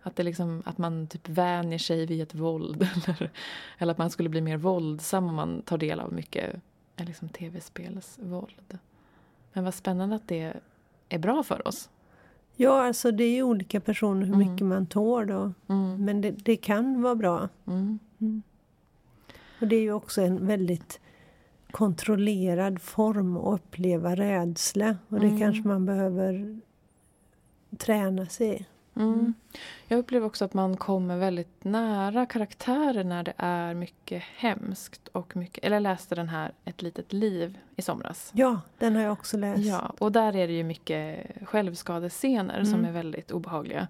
Att, 0.06 0.16
det 0.16 0.22
liksom, 0.22 0.62
att 0.66 0.78
man 0.78 1.06
typ 1.06 1.28
vänjer 1.28 1.78
sig 1.78 2.06
vid 2.06 2.22
ett 2.22 2.34
våld 2.34 2.88
eller, 3.06 3.30
eller 3.78 3.92
att 3.92 3.98
man 3.98 4.10
skulle 4.10 4.28
bli 4.28 4.40
mer 4.40 4.56
våldsam 4.56 5.28
om 5.28 5.34
man 5.34 5.62
tar 5.62 5.78
del 5.78 6.00
av 6.00 6.12
mycket 6.12 6.54
eh, 6.96 7.06
liksom, 7.06 7.28
tv-spelsvåld. 7.28 8.78
Men 9.52 9.64
vad 9.64 9.74
spännande 9.74 10.16
att 10.16 10.28
det 10.28 10.52
är 11.08 11.18
bra 11.18 11.42
för 11.42 11.68
oss. 11.68 11.90
Ja, 12.56 12.86
alltså 12.86 13.10
det 13.10 13.24
är 13.24 13.34
ju 13.34 13.42
olika 13.42 13.80
personer 13.80 14.26
hur 14.26 14.34
Mm. 14.34 14.52
mycket 14.52 14.66
man 14.66 14.86
tål 14.86 15.26
då. 15.26 15.52
Mm. 15.68 16.04
Men 16.04 16.20
det, 16.20 16.30
det 16.30 16.56
kan 16.56 17.02
vara 17.02 17.14
bra. 17.14 17.48
Mm. 17.66 17.98
Och 19.60 19.66
det 19.68 19.76
är 19.76 19.80
ju 19.80 19.92
också 19.92 20.22
en 20.22 20.46
väldigt 20.46 21.00
kontrollerad 21.70 22.80
form 22.82 23.36
att 23.36 23.54
uppleva 23.60 24.14
rädsla. 24.14 24.96
Och 25.08 25.20
det 25.20 25.26
Mm. 25.26 25.40
kanske 25.40 25.68
man 25.68 25.86
behöver 25.86 26.60
träna 27.78 28.26
sig 28.26 28.54
i. 28.60 28.66
Mm. 28.96 29.34
Jag 29.88 29.98
upplever 29.98 30.26
också 30.26 30.44
att 30.44 30.54
man 30.54 30.76
kommer 30.76 31.16
väldigt 31.16 31.64
nära 31.64 32.26
karaktärer 32.26 33.04
när 33.04 33.22
det 33.22 33.32
är 33.36 33.74
mycket 33.74 34.22
hemskt. 34.36 35.08
Och 35.08 35.36
mycket, 35.36 35.64
eller 35.64 35.76
jag 35.76 35.82
läste 35.82 36.14
den 36.14 36.28
här 36.28 36.52
Ett 36.64 36.82
litet 36.82 37.12
liv 37.12 37.58
i 37.76 37.82
somras. 37.82 38.30
Ja, 38.34 38.60
den 38.78 38.96
har 38.96 39.02
jag 39.02 39.12
också 39.12 39.36
läst. 39.36 39.64
Ja, 39.64 39.94
och 39.98 40.12
där 40.12 40.36
är 40.36 40.46
det 40.46 40.52
ju 40.52 40.64
mycket 40.64 41.30
självskadescener 41.44 42.64
som 42.64 42.74
Mm. 42.74 42.84
är 42.84 42.92
väldigt 42.92 43.30
obehagliga. 43.30 43.88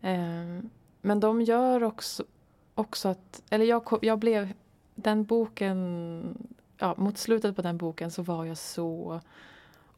Ehm, 0.00 0.70
men 1.00 1.20
de 1.20 1.42
gör 1.42 1.82
också, 1.82 2.24
också 2.74 3.08
att... 3.08 3.42
Eller 3.50 3.64
jag, 3.64 3.98
jag 4.02 4.18
blev... 4.18 4.52
Den 4.94 5.24
boken... 5.24 6.48
Ja, 6.78 6.94
mot 6.98 7.18
slutet 7.18 7.56
på 7.56 7.62
den 7.62 7.78
boken 7.78 8.10
så 8.10 8.22
var 8.22 8.44
jag 8.44 8.58
så 8.58 9.20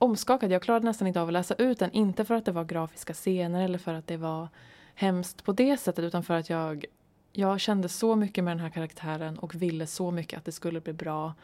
omskakad. 0.00 0.50
Jag 0.52 0.62
klarade 0.62 0.85
nästan 0.85 1.09
inte 1.09 1.21
av 1.21 1.26
att 1.28 1.33
läsa 1.33 1.54
ut 1.54 1.78
den. 1.78 1.90
Inte 1.92 2.25
för 2.25 2.35
att 2.35 2.45
det 2.45 2.52
var 2.52 2.64
grafiska 2.64 3.12
scener 3.14 3.64
eller 3.64 3.78
för 3.78 3.95
att 3.95 4.07
det 4.07 4.16
var 4.16 4.49
hemskt 4.95 5.45
på 5.45 5.52
det 5.52 5.76
sättet 5.76 6.04
utan 6.04 6.23
för 6.23 6.35
att 6.35 6.50
jag, 6.50 6.85
jag 7.33 7.61
kände 7.61 7.88
så 7.88 8.16
mycket 8.16 8.45
med 8.45 8.50
den 8.57 8.61
här 8.61 8.71
karaktären 8.71 9.38
och 9.38 9.54
ville 9.54 9.87
så 9.87 10.11
mycket 10.11 10.38
att 10.38 10.45
det 10.45 10.52
skulle 10.52 10.80
bli 10.80 10.92
bra. 10.92 11.35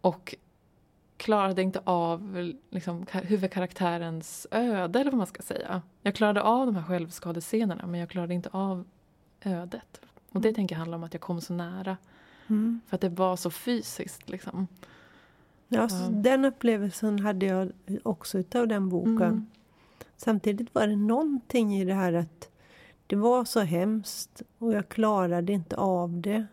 Och 0.00 0.34
klarade 1.16 1.62
inte 1.62 1.80
av 1.84 2.52
liksom, 2.70 3.04
ka- 3.06 3.24
huvudkaraktärens 3.24 4.46
öde, 4.50 5.00
eller 5.00 5.10
vad 5.10 5.18
man 5.18 5.26
ska 5.26 5.42
säga. 5.42 5.82
Jag 6.02 6.14
klarade 6.14 6.42
av 6.42 6.66
de 6.66 6.76
här 6.76 6.82
självskadescenerna, 6.82 7.86
men 7.86 8.00
jag 8.00 8.08
klarade 8.08 8.34
inte 8.34 8.48
av 8.52 8.84
ödet. 9.44 10.00
Och 10.32 10.40
det 10.40 10.52
tänker 10.52 10.74
jag 10.74 10.78
handlar 10.78 10.98
om 10.98 11.04
att 11.04 11.14
jag 11.14 11.20
kom 11.20 11.40
så 11.40 11.52
nära, 11.52 11.96
Mm. 12.46 12.80
för 12.86 12.94
att 12.94 13.00
det 13.00 13.08
var 13.08 13.36
så 13.36 13.50
fysiskt. 13.50 14.28
Liksom. 14.28 14.66
Ja, 15.72 15.88
så 15.88 15.96
Ja. 15.96 16.08
Den 16.08 16.44
upplevelsen 16.44 17.18
hade 17.18 17.46
jag 17.46 17.72
också 18.02 18.38
utav 18.38 18.68
den 18.68 18.88
boken. 18.88 19.22
Mm. 19.22 19.46
Samtidigt 20.16 20.74
var 20.74 20.86
det 20.86 20.96
någonting 20.96 21.76
i 21.76 21.84
det 21.84 21.94
här 21.94 22.12
att 22.12 22.48
det 23.06 23.16
var 23.16 23.44
så 23.44 23.60
hemskt 23.60 24.42
och 24.58 24.72
jag 24.72 24.88
klarade 24.88 25.52
inte 25.52 25.76
av 25.76 26.20
det. 26.20 26.46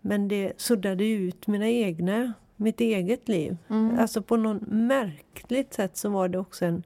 Men 0.00 0.28
det 0.28 0.52
suddade 0.56 1.04
ut 1.04 1.46
mina 1.46 1.68
egna, 1.68 2.32
mitt 2.56 2.80
eget 2.80 3.28
liv. 3.28 3.56
Mm. 3.68 3.98
Alltså 3.98 4.22
på 4.22 4.36
något 4.36 4.62
märkligt 4.66 5.74
sätt 5.74 5.96
så 5.96 6.08
var 6.08 6.28
det 6.28 6.38
också 6.38 6.64
en 6.64 6.82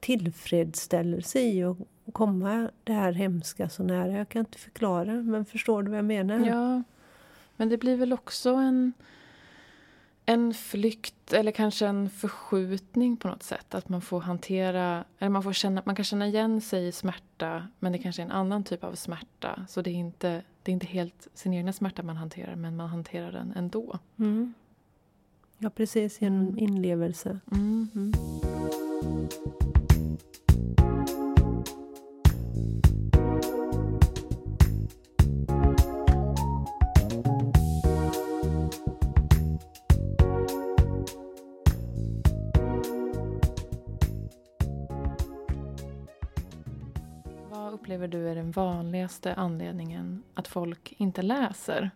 tillfredsställelse 0.00 1.40
i 1.40 1.64
att 1.64 1.76
komma 2.12 2.70
det 2.84 2.92
här 2.92 3.12
hemska 3.12 3.68
så 3.68 3.82
nära. 3.82 4.12
Jag 4.12 4.28
kan 4.28 4.40
inte 4.40 4.58
förklara, 4.58 5.12
men 5.12 5.44
förstår 5.44 5.82
du 5.82 5.90
vad 5.90 5.98
jag 5.98 6.04
menar? 6.04 6.46
Ja, 6.46 6.82
men 7.56 7.68
det 7.68 7.78
blir 7.78 7.96
väl 7.96 8.12
också 8.12 8.50
en, 8.54 8.92
en 10.26 10.54
flykt 10.54 11.32
eller 11.32 11.52
kanske 11.52 11.86
en 11.86 12.10
förskjutning 12.10 13.16
på 13.16 13.28
något 13.28 13.42
sätt. 13.42 13.74
Att 13.74 13.88
man 13.88 14.00
får 14.00 14.20
hantera, 14.20 15.04
eller 15.18 15.30
man, 15.30 15.42
får 15.42 15.52
känna, 15.52 15.82
man 15.86 15.96
kan 15.96 16.04
känna 16.04 16.26
igen 16.26 16.60
sig 16.60 16.86
i 16.86 16.92
smärta 16.92 17.68
men 17.78 17.92
det 17.92 17.98
kanske 17.98 18.22
är 18.22 18.26
en 18.26 18.32
annan 18.32 18.64
typ 18.64 18.84
av 18.84 18.94
smärta. 18.94 19.66
Så 19.68 19.82
det 19.82 19.90
är 19.90 19.94
inte, 19.94 20.42
det 20.62 20.70
är 20.70 20.72
inte 20.72 20.86
helt 20.86 21.28
sin 21.34 21.54
egna 21.54 21.72
smärta 21.72 22.02
man 22.02 22.16
hanterar 22.16 22.56
men 22.56 22.76
man 22.76 22.88
hanterar 22.88 23.32
den 23.32 23.52
ändå. 23.56 23.98
Mm. 24.18 24.54
Ja, 25.58 25.70
precis. 25.70 26.20
Genom 26.20 26.58
inlevelse. 26.58 27.40
Mm. 27.52 27.88
Mm. 27.94 28.12
Upplever 47.86 48.08
du 48.08 48.28
är 48.28 48.34
den 48.34 48.50
vanligaste 48.50 49.34
anledningen 49.34 50.22
att 50.34 50.48
folk 50.48 50.94
inte 50.98 51.22
läser? 51.22 51.90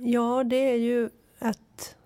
Ja, 0.00 0.44
det 0.44 0.56
är 0.56 0.76
ju 0.76 1.10
att 1.38 1.96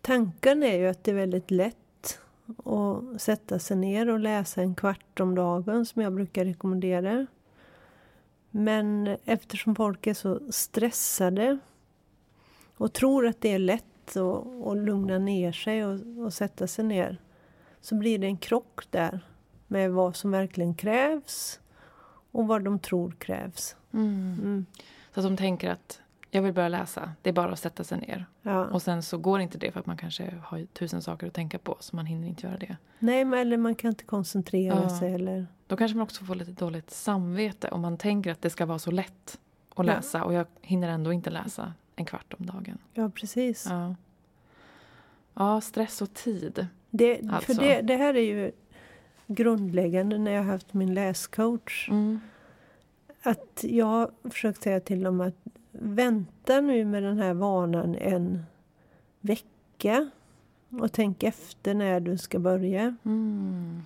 tanken 0.00 0.62
är 0.62 0.76
ju 0.76 0.86
att 0.86 1.04
det 1.04 1.10
är 1.10 1.14
väldigt 1.14 1.50
lätt 1.50 2.18
att 2.64 3.22
sätta 3.22 3.58
sig 3.58 3.76
ner 3.76 4.08
och 4.08 4.18
läsa 4.18 4.62
en 4.62 4.74
kvart 4.74 5.20
om 5.20 5.34
dagen 5.34 5.86
som 5.86 6.02
jag 6.02 6.12
brukar 6.12 6.44
rekommendera. 6.44 7.26
Men 8.50 9.16
eftersom 9.24 9.74
folk 9.74 10.06
är 10.06 10.14
så 10.14 10.40
stressade 10.50 11.58
och 12.76 12.92
tror 12.92 13.26
att 13.26 13.40
det 13.40 13.52
är 13.52 13.58
lätt 13.58 14.16
att, 14.16 14.66
att 14.66 14.76
lugna 14.76 15.18
ner 15.18 15.52
sig 15.52 15.84
och, 15.84 16.24
och 16.24 16.32
sätta 16.32 16.66
sig 16.66 16.84
ner 16.84 17.18
så 17.80 17.94
blir 17.94 18.18
det 18.18 18.26
en 18.26 18.36
krock 18.36 18.86
där 18.90 19.20
med 19.70 19.90
vad 19.92 20.16
som 20.16 20.30
verkligen 20.30 20.74
krävs 20.74 21.60
och 22.30 22.46
vad 22.46 22.62
de 22.64 22.78
tror 22.78 23.10
krävs. 23.18 23.76
Mm. 23.92 24.38
Mm. 24.42 24.66
Så 25.14 25.20
att 25.20 25.26
de 25.26 25.36
tänker 25.36 25.70
att 25.70 26.00
jag 26.30 26.42
vill 26.42 26.52
börja 26.52 26.68
läsa, 26.68 27.12
det 27.22 27.28
är 27.30 27.34
bara 27.34 27.52
att 27.52 27.58
sätta 27.58 27.84
sig 27.84 27.98
ner. 27.98 28.26
Ja. 28.42 28.64
Och 28.64 28.82
sen 28.82 29.02
så 29.02 29.18
går 29.18 29.40
inte 29.40 29.58
det 29.58 29.72
för 29.72 29.80
att 29.80 29.86
man 29.86 29.96
kanske 29.96 30.34
har 30.44 30.66
tusen 30.66 31.02
saker 31.02 31.26
att 31.26 31.34
tänka 31.34 31.58
på 31.58 31.76
så 31.80 31.96
man 31.96 32.06
hinner 32.06 32.28
inte 32.28 32.46
göra 32.46 32.56
det. 32.58 32.76
Nej, 32.98 33.24
men 33.24 33.38
eller 33.38 33.56
man 33.56 33.74
kan 33.74 33.88
inte 33.88 34.04
koncentrera 34.04 34.82
Ja. 34.82 34.98
sig. 34.98 35.14
Eller... 35.14 35.46
Då 35.66 35.76
kanske 35.76 35.96
man 35.96 36.02
också 36.02 36.24
får 36.24 36.34
lite 36.34 36.52
dåligt 36.52 36.90
samvete 36.90 37.68
om 37.68 37.80
man 37.80 37.96
tänker 37.96 38.32
att 38.32 38.42
det 38.42 38.50
ska 38.50 38.66
vara 38.66 38.78
så 38.78 38.90
lätt 38.90 39.38
att 39.74 39.76
Ja. 39.76 39.82
läsa 39.82 40.24
och 40.24 40.34
jag 40.34 40.46
hinner 40.60 40.88
ändå 40.88 41.12
inte 41.12 41.30
läsa 41.30 41.72
en 41.96 42.04
kvart 42.04 42.34
om 42.38 42.46
dagen. 42.46 42.78
Ja, 42.94 43.10
precis. 43.14 43.66
Ja, 43.70 43.94
ja 45.34 45.60
stress 45.60 46.02
och 46.02 46.14
tid. 46.14 46.66
Det, 46.90 47.20
Alltså. 47.30 47.54
För 47.54 47.62
det, 47.62 47.80
det 47.80 47.96
här 47.96 48.14
är 48.14 48.20
ju 48.22 48.52
grundläggande 49.34 50.18
när 50.18 50.32
jag 50.32 50.42
haft 50.42 50.74
min 50.74 50.94
läscoach. 50.94 51.88
Mm. 51.90 52.20
Att 53.22 53.64
jag 53.68 54.10
försökt 54.30 54.62
säga 54.62 54.80
till 54.80 55.02
dem 55.02 55.20
att 55.20 55.34
vänta 55.72 56.60
nu 56.60 56.84
med 56.84 57.02
den 57.02 57.18
här 57.18 57.34
vanan 57.34 57.94
en 57.94 58.44
vecka 59.20 60.10
och 60.80 60.92
tänk 60.92 61.22
efter 61.22 61.74
när 61.74 62.00
du 62.00 62.18
ska 62.18 62.38
börja. 62.38 62.96
Mm. 63.04 63.82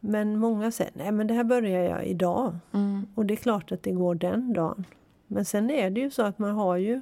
Men 0.00 0.38
många 0.38 0.70
säger 0.70 0.92
nej 0.94 1.12
men 1.12 1.26
det 1.26 1.34
här 1.34 1.44
börjar 1.44 1.82
jag 1.82 2.06
idag. 2.06 2.56
Mm. 2.72 3.06
Och 3.14 3.26
det 3.26 3.34
är 3.34 3.36
klart 3.36 3.72
att 3.72 3.82
det 3.82 3.92
går 3.92 4.14
den 4.14 4.52
dagen. 4.52 4.84
Men 5.26 5.44
sen 5.44 5.70
är 5.70 5.90
det 5.90 6.00
ju 6.00 6.10
så 6.10 6.22
att 6.22 6.38
man 6.38 6.50
har 6.50 6.76
ju... 6.76 7.00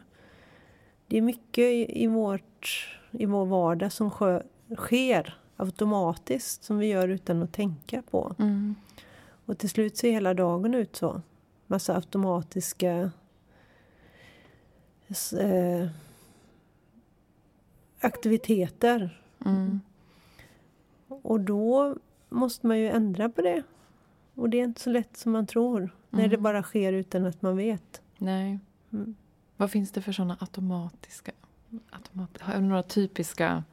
Det 1.06 1.18
är 1.18 1.22
mycket 1.22 1.64
i, 1.64 2.02
i, 2.02 2.06
vårt, 2.06 2.88
i 3.10 3.26
vår 3.26 3.46
vardag 3.46 3.92
som 3.92 4.10
skö, 4.10 4.42
sker 4.76 5.38
automatiskt 5.56 6.64
som 6.64 6.78
vi 6.78 6.86
gör 6.86 7.08
utan 7.08 7.42
att 7.42 7.52
tänka 7.52 8.02
på. 8.10 8.34
Mm. 8.38 8.74
Och 9.46 9.58
till 9.58 9.70
slut 9.70 9.96
ser 9.96 10.10
hela 10.10 10.34
dagen 10.34 10.74
ut 10.74 10.96
så. 10.96 11.22
Massa 11.66 11.94
automatiska 11.94 13.10
eh, 15.40 15.88
aktiviteter. 18.00 19.22
Mm. 19.44 19.80
Och 21.08 21.40
då 21.40 21.96
måste 22.28 22.66
man 22.66 22.78
ju 22.78 22.88
ändra 22.88 23.28
på 23.28 23.42
det. 23.42 23.62
Och 24.34 24.50
det 24.50 24.60
är 24.60 24.64
inte 24.64 24.80
så 24.80 24.90
lätt 24.90 25.16
som 25.16 25.32
man 25.32 25.46
tror. 25.46 25.90
När 26.10 26.22
det 26.28 26.34
Mm. 26.34 26.42
bara 26.42 26.62
sker 26.62 26.92
utan 26.92 27.26
att 27.26 27.42
man 27.42 27.56
vet. 27.56 28.02
Nej. 28.18 28.58
Mm. 28.92 29.14
Vad 29.56 29.70
finns 29.70 29.90
det 29.90 30.02
för 30.02 30.12
såna 30.12 30.36
automatiska... 30.40 31.32
Automat, 31.90 32.40
har 32.40 32.54
du 32.54 32.60
några 32.60 32.82
typiska... 32.82 33.64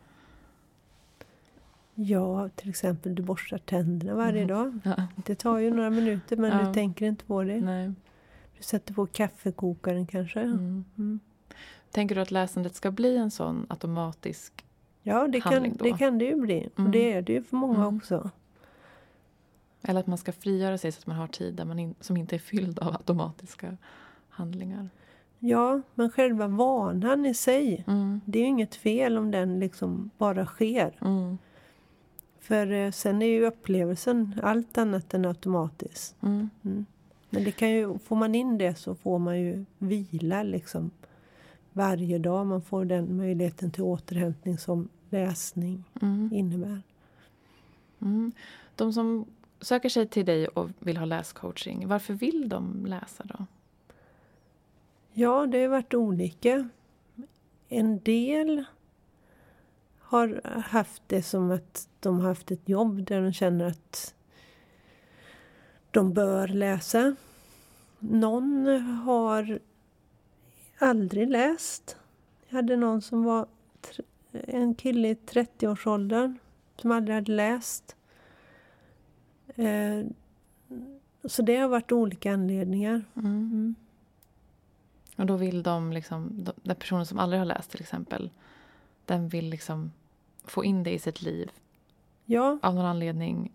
Ja, 2.02 2.50
till 2.50 2.70
exempel 2.70 3.16
du 3.16 3.24
borstar 3.24 3.58
tänderna 3.58 4.16
varje 4.16 4.40
Mhm. 4.46 4.48
dag. 4.48 4.80
Ja. 4.84 5.04
Det 5.26 5.36
tar 5.36 5.58
ju 5.58 5.74
några 5.74 5.90
minuter 5.90 6.38
men 6.38 6.52
Ja. 6.60 6.66
du 6.68 6.74
tänker 6.74 7.06
inte 7.06 7.26
på 7.26 7.44
det. 7.44 7.62
Nej. 7.62 7.92
Du 8.58 8.64
sätter 8.64 8.94
på 8.94 9.06
kaffekokaren 9.06 10.08
kanske. 10.08 10.40
Mm. 10.42 10.86
Mm. 10.98 11.20
Tänker 11.92 12.16
du 12.16 12.22
att 12.22 12.32
läsandet 12.32 12.76
ska 12.76 12.92
bli 12.92 13.18
en 13.18 13.32
sån 13.32 13.66
automatisk... 13.70 14.66
Ja, 15.04 15.28
det 15.28 15.42
kan, 15.42 15.54
Handling 15.54 15.76
då. 15.78 15.84
det 15.86 15.98
kan 15.98 16.18
det 16.18 16.26
ju 16.26 16.36
bli. 16.36 16.70
Mm. 16.76 16.86
Och 16.86 16.92
det 16.92 17.14
är 17.14 17.22
det 17.22 17.34
ju 17.34 17.44
för 17.44 17.56
många 17.58 17.80
Mm. 17.84 17.98
också. 17.98 18.30
Eller 19.82 20.00
att 20.00 20.08
man 20.08 20.18
ska 20.18 20.32
frigöra 20.32 20.78
sig 20.78 20.92
så 20.92 21.00
att 21.00 21.08
man 21.08 21.16
har 21.18 21.28
tid 21.28 21.54
där 21.56 21.66
man 21.66 21.80
in, 21.80 21.96
som 22.00 22.18
inte 22.18 22.36
är 22.36 22.40
fylld 22.40 22.80
av 22.80 22.88
automatiska 22.94 23.78
handlingar. 24.30 24.90
Ja, 25.40 25.82
men 25.96 26.10
själva 26.12 26.48
vanan 26.48 27.26
i 27.26 27.34
sig. 27.34 27.84
Mm. 27.88 28.22
Det 28.26 28.40
är 28.40 28.44
ju 28.44 28.48
inget 28.48 28.76
fel 28.76 29.18
om 29.18 29.32
den 29.32 29.60
liksom 29.60 30.10
bara 30.18 30.46
sker. 30.46 30.98
För 32.40 32.72
eh, 32.72 32.92
sen 32.92 33.22
är 33.22 33.26
ju 33.26 33.46
upplevelsen 33.46 34.40
allt 34.44 34.78
annat 34.78 35.14
än 35.14 35.26
automatiskt. 35.26 36.16
Mm. 36.24 36.50
Mm. 36.64 36.86
Men 37.30 37.44
det 37.44 37.52
kan 37.52 37.70
ju, 37.70 38.00
får 38.00 38.16
man 38.16 38.36
in 38.36 38.58
det 38.58 38.76
så 38.76 38.96
får 38.96 39.20
man 39.20 39.40
ju 39.42 39.66
vila 39.78 40.44
liksom 40.44 40.92
varje 41.74 42.18
dag. 42.18 42.48
Man 42.48 42.62
får 42.62 42.86
den 42.86 43.18
möjligheten 43.18 43.72
till 43.72 43.84
återhämtning 43.84 44.58
som 44.58 44.90
läsning 45.10 45.84
Mm. 46.02 46.30
innebär. 46.34 46.82
Mm. 48.02 48.32
De 48.76 48.94
som 48.94 49.26
söker 49.62 49.90
sig 49.90 50.08
till 50.08 50.26
dig 50.26 50.48
och 50.48 50.70
vill 50.80 50.98
ha 50.98 51.06
läscoaching, 51.06 51.88
varför 51.88 52.14
vill 52.14 52.50
de 52.50 52.86
läsa 52.86 53.24
då? 53.24 53.46
Ja, 55.14 55.46
det 55.46 55.62
har 55.62 55.68
varit 55.68 55.94
olika. 55.94 56.70
En 57.70 58.00
del 58.00 58.66
har 60.10 60.42
haft 60.62 61.04
det 61.08 61.24
som 61.24 61.52
att 61.52 61.90
de 62.00 62.20
har 62.20 62.28
haft 62.28 62.52
ett 62.52 62.70
jobb 62.70 63.06
där 63.06 63.22
de 63.22 63.34
känner 63.34 63.66
att 63.66 64.16
de 65.92 66.14
bör 66.14 66.48
läsa. 66.48 67.16
Någon 68.00 68.68
har 69.06 69.60
aldrig 70.80 71.30
läst. 71.30 71.98
Jag 72.48 72.56
hade 72.56 72.76
någon 72.76 73.02
som 73.02 73.24
var 73.24 73.48
en 74.32 74.76
kille 74.76 75.08
i 75.08 75.14
30-årsåldern 75.14 76.38
som 76.76 76.92
aldrig 76.92 77.16
hade 77.16 77.32
läst. 77.32 77.96
Eh, 79.56 80.06
Så 81.24 81.42
det 81.42 81.56
har 81.58 81.68
varit 81.68 81.92
olika 81.92 82.34
anledningar. 82.34 83.06
Mm. 83.16 83.26
Mm. 83.26 83.76
Och 85.16 85.26
då 85.26 85.36
vill 85.38 85.64
de, 85.64 85.94
liksom, 85.94 86.44
de, 86.44 86.52
den 86.64 86.76
personen 86.76 87.06
som 87.06 87.20
aldrig 87.20 87.40
har 87.40 87.46
läst 87.46 87.72
till 87.72 87.82
exempel, 87.82 88.30
den 89.06 89.30
vill 89.30 89.50
liksom 89.50 89.92
få 90.52 90.64
in 90.64 90.84
det 90.84 90.92
i 90.92 91.00
sitt 91.00 91.22
liv 91.22 91.52
Ja, 92.26 92.60
av 92.62 92.76
någon 92.76 92.86
anledning. 92.86 93.52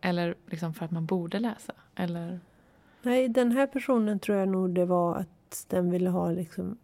Eller 0.00 0.34
liksom 0.46 0.74
för 0.74 0.84
att 0.84 0.90
man 0.90 1.06
borde 1.06 1.38
läsa. 1.40 1.72
Eller, 1.94 2.40
Nej, 3.02 3.28
den 3.28 3.52
här 3.52 3.66
personen 3.66 4.18
tror 4.18 4.38
jag 4.38 4.48
nog 4.48 4.70
det 4.70 4.84
var 4.84 5.16
att 5.16 5.66
den 5.68 5.90
ville 5.90 6.10
ha 6.10 6.30
liksom 6.30 6.78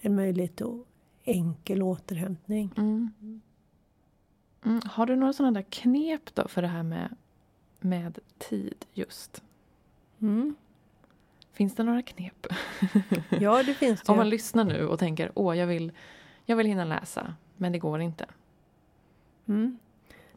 en 0.00 0.14
möjlighet 0.14 0.56
till 0.56 0.82
enkel 1.24 1.82
återhämtning. 1.82 2.70
mm. 2.76 3.10
Mm. 4.64 4.80
Har 4.84 5.06
du 5.06 5.16
några 5.16 5.32
sådana 5.32 5.52
där 5.60 5.66
knep 5.70 6.34
då 6.34 6.48
för 6.48 6.62
det 6.62 6.68
här 6.68 6.82
med, 6.82 7.16
med 7.80 8.18
tid 8.38 8.84
just? 8.92 9.42
Mm. 10.20 10.54
Finns 11.52 11.74
det 11.74 11.82
några 11.82 12.02
knep? 12.02 12.46
Ja, 13.40 13.62
det 13.62 13.74
finns 13.74 14.02
det. 14.02 14.08
Om 14.12 14.18
man 14.18 14.28
lyssnar 14.28 14.64
nu 14.64 14.86
och 14.86 14.98
tänker 14.98 15.32
åh 15.34 15.58
jag 15.58 15.66
vill, 15.66 15.92
jag 16.44 16.56
vill 16.56 16.66
hinna 16.66 16.84
läsa 16.84 17.34
men 17.56 17.72
det 17.72 17.78
går 17.78 18.00
inte. 18.00 18.26
Mm. 19.48 19.78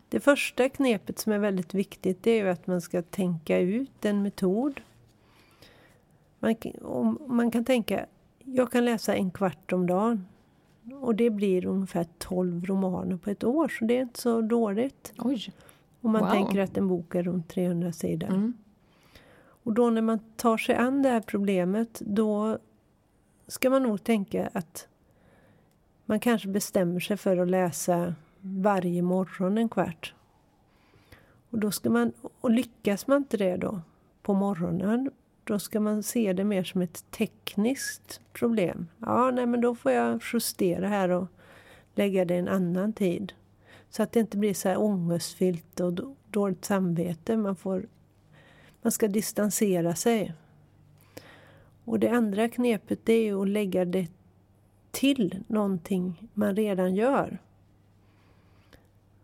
Det 0.10 0.20
första 0.20 0.70
knepet 0.70 1.20
som 1.20 1.34
är 1.34 1.40
väldigt 1.40 1.74
viktigt 1.74 2.24
det 2.24 2.40
är 2.40 2.46
att 2.46 2.68
man 2.68 2.82
ska 2.82 3.02
tänka 3.02 3.58
ut 3.60 4.06
en 4.06 4.22
metod. 4.22 4.82
Man, 6.40 6.56
kan- 6.56 6.82
om- 6.82 7.20
man 7.28 7.52
kan 7.52 7.66
tänka, 7.66 8.06
jag 8.44 8.72
kan 8.72 8.86
läsa 8.86 9.16
en 9.16 9.32
kvart 9.32 9.74
om 9.74 9.88
dagen. 9.88 10.26
Och 11.02 11.16
det 11.16 11.30
blir 11.30 11.66
ungefär 11.66 12.06
12 12.18 12.66
romaner 12.66 13.18
på 13.18 13.30
ett 13.30 13.44
år, 13.44 13.68
så 13.80 13.86
det 13.86 13.98
är 13.98 14.02
inte 14.02 14.22
så 14.22 14.42
dåligt. 14.42 15.14
Oj! 15.18 15.54
Om 16.02 16.12
man 16.12 16.22
Wow. 16.22 16.32
tänker 16.32 16.60
att 16.60 16.78
en 16.78 16.88
bok 16.88 17.16
är 17.16 17.24
runt 17.24 17.50
300 17.50 17.92
sidor. 17.92 18.28
Mm. 18.30 18.54
Och 19.64 19.74
då 19.74 19.90
när 19.90 20.02
man 20.02 20.20
tar 20.36 20.58
sig 20.58 20.76
an 20.76 21.02
det 21.02 21.10
här 21.10 21.22
problemet 21.22 22.02
då 22.06 22.58
ska 23.48 23.70
man 23.70 23.84
nog 23.84 24.04
tänka 24.04 24.50
att 24.54 24.88
man 26.06 26.20
kanske 26.20 26.48
bestämmer 26.48 27.00
sig 27.00 27.18
för 27.18 27.38
att 27.38 27.48
läsa 27.50 28.16
varje 28.42 29.02
morgon 29.02 29.58
en 29.58 29.70
kvart. 29.70 30.14
Och, 31.50 31.60
då 31.60 31.72
ska 31.72 31.90
man, 31.90 32.14
och 32.42 32.52
lyckas 32.52 33.08
man 33.08 33.18
inte 33.18 33.38
det 33.38 33.58
då 33.58 33.82
på 34.22 34.34
morgonen 34.34 35.10
då 35.44 35.60
ska 35.60 35.80
man 35.80 36.04
se 36.04 36.34
det 36.34 36.44
mer 36.44 36.64
som 36.64 36.82
ett 36.82 37.12
tekniskt 37.12 38.22
problem. 38.34 38.88
Ja, 39.00 39.32
nej, 39.32 39.46
men 39.46 39.62
då 39.62 39.76
får 39.76 39.92
jag 39.92 40.22
justera 40.34 40.88
här 40.88 41.10
och 41.10 41.28
lägga 41.96 42.26
det 42.26 42.36
en 42.36 42.48
annan 42.48 42.94
tid. 42.94 43.34
Så 43.90 44.04
att 44.04 44.12
det 44.12 44.20
inte 44.20 44.38
blir 44.38 44.54
så 44.54 44.70
här 44.70 44.82
ångestfyllt 44.82 45.80
och 45.80 45.94
dåligt 46.30 46.66
samvete. 46.66 47.38
Man 47.38 47.56
får 47.56 47.86
man 48.82 48.92
ska 48.92 49.08
distansera 49.08 49.96
sig. 49.96 50.34
Och 51.86 52.00
det 52.00 52.10
andra 52.10 52.50
knepet 52.50 53.00
det 53.04 53.14
är 53.14 53.42
att 53.42 53.50
lägga 53.50 53.86
det 53.86 54.08
till 54.92 55.44
någonting 55.48 56.30
man 56.34 56.56
redan 56.56 56.96
gör. 56.96 57.40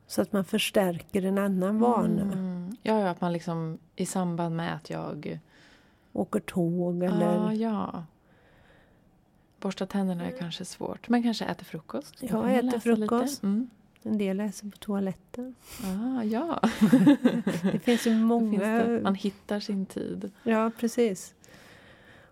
Så 0.07 0.21
att 0.21 0.33
man 0.33 0.45
förstärker 0.45 1.25
en 1.25 1.37
annan 1.37 1.79
vana. 1.79 2.21
Mm. 2.21 2.77
Ja, 2.81 2.99
ja, 2.99 3.09
att 3.09 3.21
man 3.21 3.33
liksom 3.33 3.77
i 3.95 4.05
samband 4.05 4.55
med 4.55 4.75
att 4.75 4.89
jag... 4.89 5.39
Åker 6.13 6.39
tåg 6.39 7.03
eller... 7.03 7.47
Ah, 7.47 7.53
ja. 7.53 8.03
Borsta 9.59 9.85
tänderna 9.85 10.25
är 10.25 10.37
kanske 10.37 10.65
svårt. 10.65 11.09
Men 11.09 11.23
kanske 11.23 11.45
äter 11.45 11.65
frukost. 11.65 12.15
Ja, 12.19 12.49
äter 12.49 12.79
frukost. 12.79 13.43
Mm. 13.43 13.69
En 14.03 14.17
del 14.17 14.37
läser 14.37 14.69
på 14.69 14.77
toaletten. 14.77 15.55
Ah, 15.83 16.23
ja. 16.23 16.59
Det 17.71 17.79
finns 17.79 18.07
ju 18.07 18.15
många... 18.15 18.59
finns 18.59 18.61
det, 18.61 18.99
man 19.03 19.15
hittar 19.15 19.59
sin 19.59 19.85
tid. 19.85 20.31
Ja, 20.43 20.71
precis. 20.79 21.33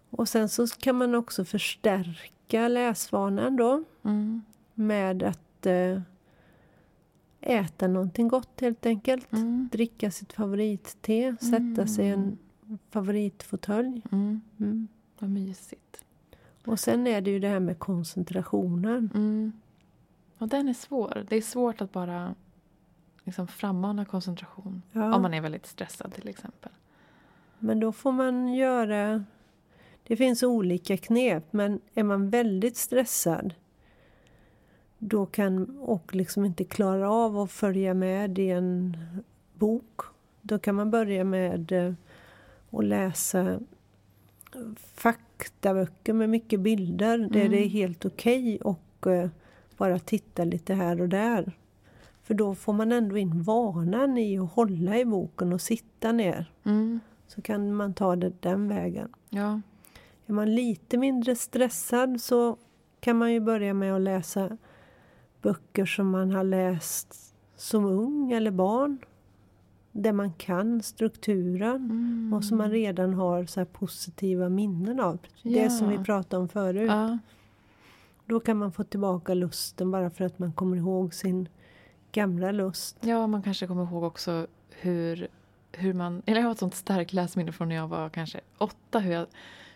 Och 0.09 0.29
sen 0.29 0.49
så 0.49 0.67
kan 0.67 0.95
man 0.95 1.15
också 1.15 1.45
förstärka 1.45 2.67
läsvanan 2.67 3.55
då. 3.55 3.83
Mm. 4.03 4.43
Med 4.73 5.23
att 5.23 5.65
eh, 5.65 6.01
äta 7.45 7.87
någonting 7.87 8.27
gott 8.27 8.61
helt 8.61 8.85
enkelt. 8.85 9.33
Mm. 9.33 9.69
dricka 9.71 10.11
sitt 10.11 10.33
favoritte, 10.33 11.35
sätta 11.39 11.87
sig 11.87 12.05
i 12.05 12.09
en 12.09 12.37
favoritfåtölj. 12.89 14.01
Mm. 14.11 14.41
Mm. 14.59 14.87
Vad 15.19 15.29
mysigt. 15.29 16.03
Och 16.65 16.79
sen 16.79 17.07
är 17.07 17.21
det 17.21 17.31
ju 17.31 17.39
det 17.39 17.47
här 17.47 17.59
med 17.59 17.79
koncentrationen. 17.79 19.09
Mm. 19.13 19.51
Och 20.37 20.47
den 20.47 20.67
är 20.67 20.73
svår. 20.73 21.25
Det 21.29 21.35
är 21.35 21.41
svårt 21.41 21.81
att 21.81 21.91
bara 21.91 22.35
liksom 23.23 23.47
frammana 23.47 24.05
koncentration. 24.05 24.81
Ja, 24.91 25.15
Om 25.15 25.21
man 25.21 25.33
är 25.33 25.41
väldigt 25.41 25.65
stressad 25.65 26.13
till 26.13 26.27
exempel. 26.27 26.71
Men 27.59 27.79
då 27.79 27.91
får 27.91 28.11
man 28.11 28.53
göra... 28.53 29.23
Det 30.07 30.17
finns 30.17 30.43
olika 30.43 30.97
knep, 30.97 31.53
men 31.53 31.79
är 31.93 32.03
man 32.03 32.29
väldigt 32.29 32.77
stressad 32.77 33.53
då 35.07 35.25
kan, 35.25 35.79
och 35.79 36.15
liksom 36.15 36.45
inte 36.45 36.63
klara 36.63 37.11
av 37.11 37.39
att 37.39 37.51
följa 37.51 37.93
med 37.93 38.39
i 38.39 38.49
en 38.49 38.97
bok 39.53 40.01
då 40.41 40.59
kan 40.59 40.75
man 40.75 40.91
börja 40.91 41.23
med 41.23 41.71
eh, 41.71 41.93
att 42.71 42.85
läsa 42.85 43.59
faktaböcker 44.95 46.13
med 46.13 46.29
mycket 46.29 46.59
bilder 46.59 47.17
där 47.17 47.39
Mm. 47.39 47.51
det 47.51 47.65
är 47.65 47.69
helt 47.69 48.05
okej 48.05 48.59
och 48.61 49.07
eh, 49.07 49.29
bara 49.77 49.99
titta 49.99 50.43
lite 50.43 50.73
här 50.73 51.01
och 51.01 51.09
där. 51.09 51.51
För 52.23 52.33
då 52.33 52.55
får 52.55 52.73
man 52.73 52.91
ändå 52.91 53.17
in 53.17 53.43
vanan 53.43 54.17
i 54.17 54.39
att 54.39 54.51
hålla 54.51 54.97
i 54.97 55.05
boken 55.05 55.53
och 55.53 55.61
sitta 55.61 56.11
ner. 56.11 56.51
Mm. 56.63 56.99
Så 57.27 57.41
kan 57.41 57.73
man 57.73 57.93
ta 57.93 58.15
det 58.15 58.41
den 58.41 58.67
vägen. 58.67 59.09
Ja. 59.29 59.61
Är 60.25 60.33
man 60.33 60.55
lite 60.55 60.97
mindre 60.97 61.35
stressad 61.35 62.21
så 62.21 62.57
kan 62.99 63.17
man 63.17 63.33
ju 63.33 63.39
börja 63.39 63.73
med 63.73 63.95
att 63.95 64.01
läsa 64.01 64.57
böcker 65.45 65.85
som 65.85 66.09
man 66.09 66.31
har 66.31 66.43
läst 66.43 67.35
som 67.55 67.85
ung 67.85 68.31
eller 68.31 68.51
barn. 68.51 68.97
Där 69.91 70.11
man 70.13 70.33
kan 70.33 70.83
strukturen 70.83 71.75
Mm. 71.75 72.33
och 72.33 72.43
som 72.43 72.57
man 72.57 72.71
redan 72.71 73.13
har 73.13 73.45
så 73.45 73.65
positiva 73.65 74.49
minnen 74.49 74.99
av. 74.99 75.17
Det 75.43 75.49
Ja. 75.49 75.69
som 75.69 75.89
vi 75.89 75.97
pratade 75.97 76.41
om 76.41 76.47
förut. 76.49 76.87
Ja. 76.89 77.17
Då 78.25 78.39
kan 78.39 78.57
man 78.57 78.71
få 78.71 78.83
tillbaka 78.83 79.33
lusten 79.33 79.91
bara 79.91 80.09
för 80.09 80.25
att 80.25 80.39
man 80.39 80.53
kommer 80.53 80.77
ihåg 80.77 81.13
sin 81.13 81.49
gamla 82.11 82.51
lust. 82.51 82.97
ja, 83.01 83.27
man 83.27 83.41
kanske 83.43 83.67
kommer 83.67 83.83
ihåg 83.83 84.03
också 84.03 84.47
hur, 84.69 85.27
hur 85.71 85.93
man... 85.93 86.21
Eller 86.25 86.39
jag 86.39 86.47
har 86.47 86.51
ett 86.51 86.59
sånt 86.59 86.75
starkt 86.75 87.13
läsminne 87.13 87.51
från 87.51 87.69
när 87.69 87.75
jag 87.75 87.87
var 87.87 88.09
kanske 88.09 88.41
åtta. 88.57 88.99
Hur 88.99 89.11
jag, 89.13 89.25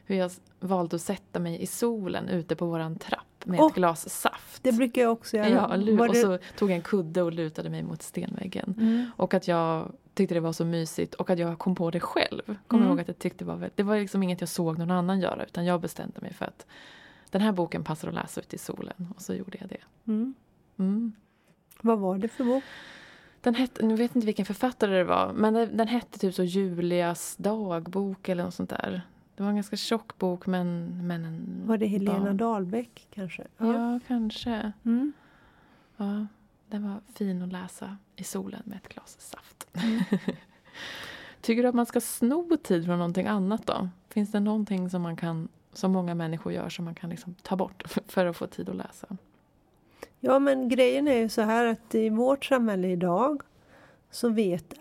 hur 0.05 0.15
jag 0.15 0.31
valde 0.59 0.95
att 0.95 1.01
sätta 1.01 1.39
mig 1.39 1.61
i 1.61 1.65
solen 1.67 2.29
ute 2.29 2.55
på 2.55 2.65
våran 2.65 2.95
trapp. 2.95 3.25
Med 3.45 3.59
Åh, 3.59 3.67
ett 3.67 3.75
glas 3.75 4.09
saft. 4.09 4.63
Det 4.63 4.71
brukar 4.71 5.01
jag 5.01 5.11
också 5.11 5.37
göra. 5.37 5.49
Ja, 5.49 5.75
lu- 5.75 6.09
och 6.09 6.15
så 6.15 6.37
tog 6.57 6.69
jag 6.69 6.75
en 6.75 6.81
kudde 6.81 7.21
och 7.21 7.31
lutade 7.33 7.69
mig 7.69 7.83
mot 7.83 8.01
stenväggen. 8.01 8.75
Mm. 8.77 9.05
Och 9.15 9.33
att 9.33 9.47
jag 9.47 9.91
tyckte 10.13 10.33
det 10.35 10.39
var 10.39 10.53
så 10.53 10.65
mysigt 10.65 11.13
och 11.13 11.29
att 11.29 11.39
jag 11.39 11.59
kom 11.59 11.75
på 11.75 11.91
det 11.91 11.99
själv. 11.99 12.41
Kommer 12.67 12.83
Mm. 12.83 12.87
ihåg 12.89 12.99
att 13.01 13.07
jag 13.07 13.19
tyckte 13.19 13.45
det 13.45 13.51
var, 13.51 13.69
det 13.75 13.83
var 13.83 13.97
liksom 13.97 14.23
inget 14.23 14.41
jag 14.41 14.49
såg 14.49 14.77
någon 14.77 14.91
annan 14.91 15.19
göra 15.19 15.43
utan 15.45 15.65
jag 15.65 15.81
bestämde 15.81 16.21
mig 16.21 16.33
för 16.33 16.45
att 16.45 16.65
den 17.29 17.41
här 17.41 17.51
boken 17.51 17.83
passar 17.83 18.07
att 18.07 18.13
läsa 18.13 18.41
ute 18.41 18.55
i 18.55 18.59
solen 18.59 19.07
och 19.15 19.21
så 19.21 19.33
gjorde 19.33 19.57
jag 19.61 19.69
det. 19.69 19.81
Mm. 20.07 20.33
Mm. 20.79 21.13
Vad 21.81 21.99
var 21.99 22.17
det 22.17 22.27
för 22.27 22.43
bok? 22.43 22.63
Den 23.41 23.55
hette, 23.55 23.85
nu 23.85 23.95
vet 23.95 24.15
inte 24.15 24.25
vilken 24.25 24.45
författare 24.45 24.97
det 24.97 25.03
var, 25.03 25.33
men 25.33 25.53
den, 25.53 25.77
den 25.77 25.87
hette 25.87 26.19
typ 26.19 26.35
så 26.35 26.43
Julias 26.43 27.35
dagbok 27.37 28.29
eller 28.29 28.43
något 28.43 28.53
sånt 28.53 28.69
där. 28.69 29.01
Det 29.39 29.43
var 29.43 29.49
en 29.49 29.55
ganska 29.55 29.75
tjock 29.77 30.17
bok 30.17 30.45
men, 30.47 30.97
men 31.07 31.25
en 31.25 31.61
Var 31.65 31.77
det 31.77 31.85
Helena 31.87 32.19
barn- 32.19 32.37
Dahlbäck 32.37 33.07
kanske? 33.13 33.47
Ja, 33.57 33.99
kanske. 34.07 34.71
Mm. 34.85 35.13
Ja, 35.97 36.27
den 36.67 36.83
var 36.83 36.99
fin 37.13 37.41
att 37.41 37.51
läsa 37.51 37.97
i 38.15 38.23
solen 38.23 38.61
med 38.65 38.77
ett 38.77 38.89
glas 38.89 39.15
saft. 39.19 39.67
Mm. 39.73 39.99
Tycker 41.41 41.63
du 41.63 41.69
att 41.69 41.75
man 41.75 41.85
ska 41.85 42.01
sno 42.01 42.57
tid 42.63 42.85
från 42.85 42.97
någonting 42.97 43.27
annat 43.27 43.67
då? 43.67 43.89
Finns 44.09 44.31
det 44.31 44.39
någonting 44.39 44.89
som 44.89 45.01
man 45.01 45.15
kan, 45.15 45.47
som 45.73 45.91
många 45.91 46.15
människor 46.15 46.53
gör, 46.53 46.69
som 46.69 46.85
man 46.85 46.95
kan 46.95 47.09
liksom 47.09 47.35
ta 47.41 47.55
bort 47.55 47.83
för 48.07 48.25
att 48.25 48.37
få 48.37 48.47
tid 48.47 48.69
att 48.69 48.75
läsa? 48.75 49.17
Ja, 50.19 50.39
men 50.39 50.69
grejen 50.69 51.07
är 51.07 51.17
ju 51.17 51.29
så 51.29 51.41
här 51.41 51.65
att 51.65 51.95
i 51.95 52.09
vårt 52.09 52.45
samhälle 52.45 52.87
idag 52.87 53.41
så 54.11 54.29
vet 54.29 54.73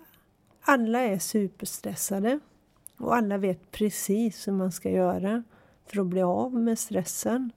alla 0.61 1.01
är 1.01 1.19
superstressade 1.19 2.41
och 2.99 3.17
alla 3.17 3.39
vet 3.39 3.71
precis 3.71 4.49
hur 4.49 4.53
man 4.53 4.73
ska 4.73 4.91
göra 4.91 5.43
för 5.87 6.01
att 6.01 6.07
bli 6.07 6.23
av 6.23 6.55
med 6.55 6.79
stressen. 6.79 7.53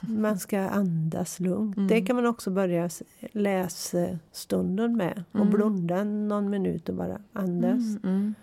Man 0.00 0.38
ska 0.38 0.58
andas 0.60 1.40
lugnt. 1.40 1.76
Mm. 1.76 1.88
Det 1.88 2.00
kan 2.00 2.16
man 2.16 2.26
också 2.26 2.50
börja 2.50 2.90
lässtunden 3.32 4.96
med 4.96 5.24
och 5.32 5.40
Mm. 5.40 5.50
blunda 5.50 6.04
någon 6.04 6.50
minut 6.50 6.88
och 6.88 6.94
bara 6.94 7.20
andas. 7.32 7.78
Mm, 7.78 8.00
mm. 8.04 8.34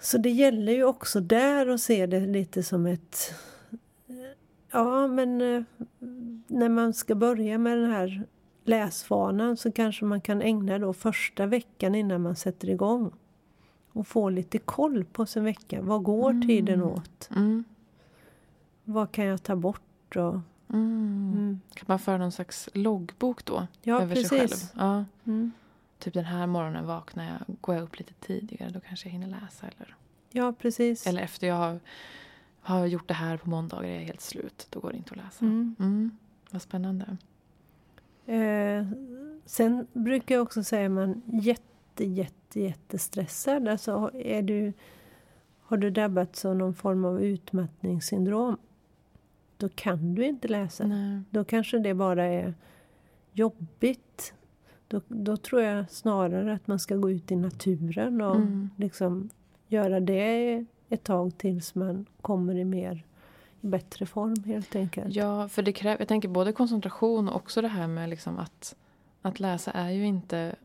Så 0.00 0.18
det 0.18 0.30
gäller 0.30 0.72
ju 0.72 0.84
också 0.84 1.20
där 1.20 1.66
att 1.68 1.80
se 1.80 2.06
det 2.06 2.20
lite 2.20 2.62
som 2.62 2.86
ett... 2.86 3.34
Ja, 4.72 5.06
men 5.06 5.40
eh, 5.40 5.62
när 6.46 6.68
man 6.68 6.94
ska 6.94 7.14
börja 7.14 7.58
med 7.58 7.78
den 7.78 7.90
här 7.90 8.24
läsvanan 8.64 9.56
så 9.56 9.72
kanske 9.72 10.04
man 10.04 10.20
kan 10.20 10.42
ägna 10.42 10.78
då 10.78 10.92
första 10.92 11.46
veckan 11.46 11.94
innan 11.94 12.22
man 12.22 12.36
sätter 12.36 12.70
igång 12.70 13.12
och 13.98 14.06
få 14.06 14.28
lite 14.30 14.58
koll 14.58 15.04
på 15.04 15.26
sin 15.26 15.44
vecka. 15.44 15.82
Vad 15.82 16.02
går 16.02 16.30
Mm. 16.30 16.48
tiden 16.48 16.82
åt? 16.82 17.30
Mm. 17.36 17.64
Vad 18.84 19.12
kan 19.12 19.24
jag 19.24 19.42
ta 19.42 19.56
bort? 19.56 20.16
Och, 20.16 20.34
Mm. 20.70 21.32
mm. 21.34 21.60
Kan 21.74 21.84
man 21.88 21.98
föra 21.98 22.18
någon 22.18 22.32
slags 22.32 22.68
loggbok 22.74 23.44
då? 23.44 23.66
Ja, 23.82 24.02
över 24.02 24.14
sig 24.14 24.24
själv? 24.28 24.48
precis. 24.48 24.72
Ja. 24.76 25.04
Mm. 25.24 25.52
Typ 25.98 26.14
den 26.14 26.24
här 26.24 26.46
morgonen 26.46 26.86
vaknar 26.86 27.24
jag, 27.24 27.56
går 27.60 27.74
jag 27.74 27.82
upp 27.84 27.98
lite 27.98 28.12
tidigare, 28.14 28.70
då 28.70 28.80
kanske 28.80 29.08
jag 29.08 29.12
hinner 29.12 29.26
läsa. 29.40 29.66
Eller, 29.66 29.94
Ja, 30.30 30.52
precis. 30.58 31.06
eller 31.06 31.22
efter 31.22 31.46
jag 31.46 31.54
har, 31.54 31.80
har 32.60 32.86
gjort 32.86 33.08
det 33.08 33.14
här 33.14 33.36
på 33.36 33.50
måndagar 33.50 33.88
är 33.88 33.94
jag 33.94 34.00
helt 34.06 34.20
slut, 34.20 34.66
då 34.70 34.80
går 34.80 34.90
det 34.90 34.96
inte 34.96 35.10
att 35.10 35.16
läsa. 35.16 35.44
Mm. 35.44 35.76
Mm. 35.78 36.10
Vad 36.50 36.62
spännande. 36.62 37.16
Eh, 38.26 38.86
sen 39.44 39.86
brukar 39.92 40.34
jag 40.34 40.42
också 40.42 40.62
säga 40.64 40.86
att 40.86 40.92
man 40.92 41.22
jätte, 41.26 41.62
jätte, 42.04 42.60
jättestressad. 42.60 43.68
Alltså 43.68 44.10
är 44.14 44.42
du, 44.42 44.72
har 45.60 45.76
du 45.76 45.90
drabbats 45.90 46.44
av 46.44 46.56
någon 46.56 46.74
form 46.74 47.04
av 47.04 47.22
utmattningssyndrom 47.22 48.56
då 49.58 49.68
kan 49.68 50.14
du 50.14 50.26
inte 50.26 50.48
läsa. 50.48 50.86
Nej. 50.86 51.20
Då 51.30 51.44
kanske 51.44 51.78
det 51.78 51.94
bara 51.94 52.24
är 52.24 52.54
jobbigt. 53.32 54.34
Då, 54.88 55.00
då 55.08 55.36
tror 55.36 55.62
jag 55.62 55.90
snarare 55.90 56.54
att 56.54 56.66
man 56.66 56.78
ska 56.78 56.96
gå 56.96 57.10
ut 57.10 57.30
i 57.30 57.36
naturen 57.36 58.20
och 58.20 58.36
Mm. 58.36 58.70
liksom 58.76 59.30
göra 59.68 60.00
det 60.00 60.64
ett 60.88 61.04
tag 61.04 61.38
tills 61.38 61.74
man 61.74 62.06
kommer 62.20 62.58
i 62.58 62.64
mer 62.64 63.04
i 63.60 63.66
bättre 63.66 64.06
form 64.06 64.44
helt 64.44 64.76
enkelt. 64.76 65.14
Ja, 65.14 65.48
för 65.48 65.62
det 65.62 65.72
kräver, 65.72 65.98
jag 65.98 66.08
tänker 66.08 66.28
både 66.28 66.52
koncentration 66.52 67.28
och 67.28 67.36
också 67.36 67.62
det 67.62 67.68
här 67.68 67.86
med 67.86 68.08
liksom 68.08 68.38
att, 68.38 68.76
att 69.22 69.40
läsa 69.40 69.70
är 69.70 69.90
ju 69.90 70.06
inte... 70.06 70.56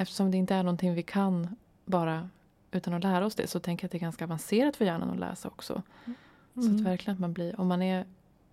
Eftersom 0.00 0.30
det 0.30 0.36
inte 0.36 0.54
är 0.54 0.62
någonting 0.62 0.94
vi 0.94 1.02
kan 1.02 1.56
bara 1.84 2.28
utan 2.70 2.94
att 2.94 3.02
lära 3.02 3.26
oss 3.26 3.34
det 3.34 3.46
så 3.46 3.60
tänker 3.60 3.84
jag 3.84 3.88
att 3.88 3.92
det 3.92 3.98
är 3.98 4.00
ganska 4.00 4.24
avancerat 4.24 4.76
för 4.76 4.84
hjärnan 4.84 5.10
att 5.10 5.18
läsa 5.18 5.48
också. 5.48 5.82
Så 6.54 6.60
att 6.60 6.66
Mm. 6.66 6.84
verkligen 6.84 7.14
att 7.14 7.20
man 7.20 7.32
blir, 7.32 7.60
om 7.60 7.68
man 7.68 7.82
är 7.82 8.04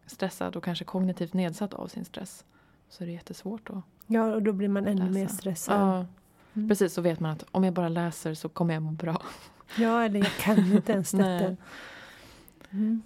stressad 0.05 0.55
och 0.55 0.63
kanske 0.63 0.85
kognitivt 0.85 1.33
nedsatt 1.33 1.73
av 1.73 1.87
sin 1.87 2.05
stress 2.05 2.45
så 2.89 3.03
är 3.03 3.07
det 3.07 3.13
jättesvårt 3.13 3.69
att 3.69 3.77
Ja, 4.07 4.33
och 4.33 4.43
då 4.43 4.53
blir 4.53 4.67
man 4.67 4.87
ännu 4.87 5.01
läsa. 5.01 5.11
mer 5.19 5.27
stressad. 5.27 5.79
Ja, 5.81 6.05
Mm. 6.53 6.69
precis. 6.69 6.93
Så 6.93 7.01
vet 7.01 7.19
man 7.19 7.31
att 7.31 7.43
om 7.51 7.63
jag 7.63 7.73
bara 7.73 7.89
läser 7.89 8.33
så 8.33 8.49
kommer 8.49 8.73
jag 8.73 8.83
må 8.83 8.91
bra. 8.91 9.21
Ja, 9.77 10.03
eller 10.03 10.19
jag 10.19 10.31
kan 10.31 10.57
inte 10.73 10.91
ens 10.91 11.11
detta. 11.11 11.55
Mm. 12.69 13.01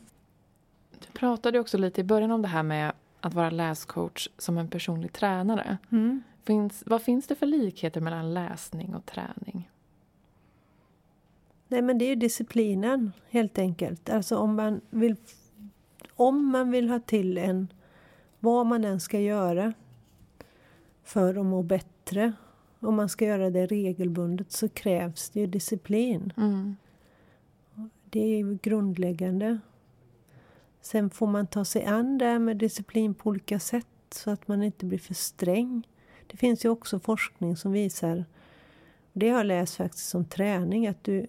Du 0.99 1.07
pratade 1.13 1.59
också 1.59 1.77
lite 1.77 2.01
i 2.01 2.03
början 2.03 2.31
om 2.31 2.41
det 2.41 2.47
här 2.47 2.63
med 2.63 2.91
att 3.19 3.33
vara 3.33 3.49
läscoach 3.49 4.27
som 4.37 4.57
en 4.57 4.67
personlig 4.67 5.13
tränare. 5.13 5.77
Mm. 5.91 6.23
Finns, 6.43 6.83
vad 6.85 7.01
finns 7.01 7.27
det 7.27 7.35
för 7.35 7.45
likheter 7.45 8.01
mellan 8.01 8.33
läsning 8.33 8.95
och 8.95 9.05
träning? 9.05 9.69
Nej, 11.67 11.81
men 11.81 11.97
det 11.97 12.05
är 12.05 12.09
ju 12.09 12.15
disciplinen 12.15 13.11
helt 13.29 13.57
enkelt. 13.57 14.09
Alltså 14.09 14.37
om 14.37 14.55
man 14.55 14.81
vill, 14.89 15.15
om 16.15 16.47
man 16.47 16.71
vill 16.71 16.89
ha 16.89 16.99
till 16.99 17.37
en, 17.37 17.67
vad 18.39 18.65
man 18.65 18.85
än 18.85 18.99
ska 18.99 19.19
göra 19.19 19.73
för 21.03 21.35
att 21.35 21.45
må 21.45 21.63
bättre, 21.63 22.33
om 22.79 22.95
man 22.95 23.09
ska 23.09 23.25
göra 23.25 23.49
det 23.49 23.65
regelbundet 23.65 24.51
så 24.51 24.69
krävs 24.69 25.29
det 25.29 25.39
ju 25.39 25.47
disciplin. 25.47 26.33
Mm. 26.37 26.75
Det 28.09 28.19
är 28.19 28.37
ju 28.37 28.57
grundläggande. 28.61 29.59
Sen 30.81 31.09
får 31.09 31.27
man 31.27 31.47
ta 31.47 31.65
sig 31.65 31.85
an 31.85 32.17
det 32.17 32.39
med 32.39 32.57
disciplin 32.57 33.13
på 33.13 33.29
olika 33.29 33.59
sätt 33.59 33.87
så 34.11 34.31
att 34.31 34.47
man 34.47 34.63
inte 34.63 34.85
blir 34.85 34.99
för 34.99 35.13
sträng. 35.13 35.87
Det 36.31 36.37
finns 36.37 36.65
ju 36.65 36.69
också 36.69 36.99
forskning 36.99 37.57
som 37.57 37.71
visar, 37.71 38.25
det 39.13 39.29
har 39.29 39.37
jag 39.37 39.45
läst 39.45 39.75
faktiskt 39.75 40.09
som 40.09 40.25
träning, 40.25 40.87
att 40.87 41.03
du, 41.03 41.27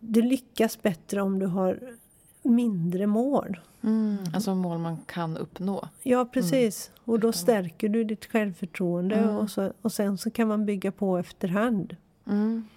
du 0.00 0.22
lyckas 0.22 0.82
bättre 0.82 1.22
om 1.22 1.38
du 1.38 1.46
har 1.46 1.96
mindre 2.42 3.06
mål. 3.06 3.60
Mm. 3.82 4.18
Alltså 4.34 4.54
mål 4.54 4.78
man 4.78 4.96
kan 5.06 5.36
uppnå. 5.36 5.88
Ja, 6.02 6.24
precis. 6.24 6.90
Och 7.04 7.20
då 7.20 7.32
stärker 7.32 7.88
du 7.88 8.04
ditt 8.04 8.24
självförtroende 8.24 9.14
Mm. 9.14 9.36
och, 9.36 9.50
så, 9.50 9.72
och 9.82 9.92
sen 9.92 10.18
så 10.18 10.30
kan 10.30 10.48
man 10.48 10.66
bygga 10.66 10.92
på 10.92 11.18
efterhand. 11.18 11.96
Mm. 12.26 12.68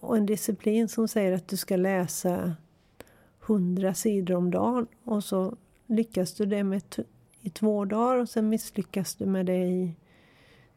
Och 0.00 0.16
en 0.16 0.26
disciplin 0.26 0.88
som 0.88 1.08
säger 1.08 1.32
att 1.32 1.48
du 1.48 1.56
ska 1.56 1.76
läsa 1.76 2.56
100 3.46 3.94
sidor 3.94 4.34
om 4.34 4.50
dagen 4.50 4.86
och 5.04 5.24
så 5.24 5.56
lyckas 5.86 6.34
du 6.34 6.46
det 6.46 6.64
med 6.64 6.82
i 7.40 7.50
två 7.50 7.84
dagar 7.84 8.16
och 8.16 8.28
sen 8.28 8.48
misslyckas 8.48 9.14
du 9.14 9.26
med 9.26 9.46
det 9.46 9.66
i 9.66 9.94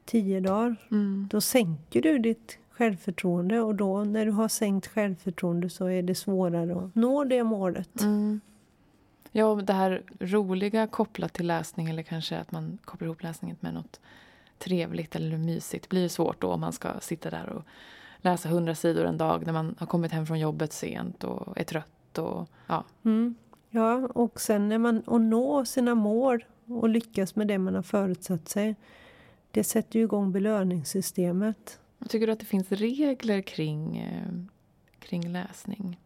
tio 0.07 0.39
dagar. 0.39 0.75
Mm. 0.91 1.27
Då 1.31 1.41
sänker 1.41 2.01
du 2.01 2.19
ditt 2.19 2.57
självförtroende 2.71 3.61
och 3.61 3.75
då 3.75 4.03
när 4.03 4.25
du 4.25 4.31
har 4.31 4.47
sänkt 4.47 4.87
självförtroende 4.87 5.69
så 5.69 5.85
är 5.85 6.01
det 6.01 6.15
svårare 6.15 6.75
att 6.75 6.95
nå 6.95 7.23
det 7.23 7.43
målet. 7.43 8.01
Mm. 8.01 8.41
Ja, 9.31 9.55
det 9.55 9.73
här 9.73 10.03
roliga 10.19 10.87
kopplat 10.87 11.33
till 11.33 11.47
läsning 11.47 11.89
eller 11.89 12.03
kanske 12.03 12.37
att 12.37 12.51
man 12.51 12.77
kopplar 12.85 13.05
ihop 13.05 13.23
läsningen 13.23 13.57
med 13.59 13.73
något 13.73 13.99
trevligt 14.57 15.15
eller 15.15 15.37
mysigt 15.37 15.89
blir 15.89 16.07
svårt 16.07 16.41
då 16.41 16.47
om 16.47 16.59
man 16.59 16.73
ska 16.73 16.99
sitta 16.99 17.29
där 17.29 17.49
och 17.49 17.63
läsa 18.17 18.49
hundra 18.49 18.75
sidor 18.75 19.05
en 19.05 19.17
dag 19.17 19.45
när 19.45 19.53
man 19.53 19.75
har 19.79 19.87
kommit 19.87 20.11
hem 20.11 20.25
från 20.25 20.39
jobbet 20.39 20.73
sent 20.73 21.23
och 21.23 21.57
är 21.57 21.63
trött. 21.63 22.17
Och, 22.17 22.49
ja. 22.67 22.83
Mm. 23.05 23.35
Ja, 23.69 24.07
och 24.13 24.41
sen 24.41 24.69
när 24.69 24.77
man 24.77 25.03
att 25.07 25.21
nå 25.21 25.65
sina 25.65 25.95
mål 25.95 26.45
och 26.65 26.89
lyckas 26.89 27.35
med 27.35 27.47
det 27.47 27.57
man 27.57 27.75
har 27.75 27.81
förutsatt 27.81 28.49
sig 28.49 28.75
det 29.51 29.63
sätter 29.63 29.99
ju 29.99 30.05
igång 30.05 30.31
belöningssystemet. 30.31 31.79
Tycker 32.09 32.27
du 32.27 32.33
att 32.33 32.39
det 32.39 32.45
finns 32.45 32.71
regler 32.71 33.41
kring, 33.41 33.97
eh, 33.97 34.31
kring 34.99 35.29
läsning? 35.31 35.99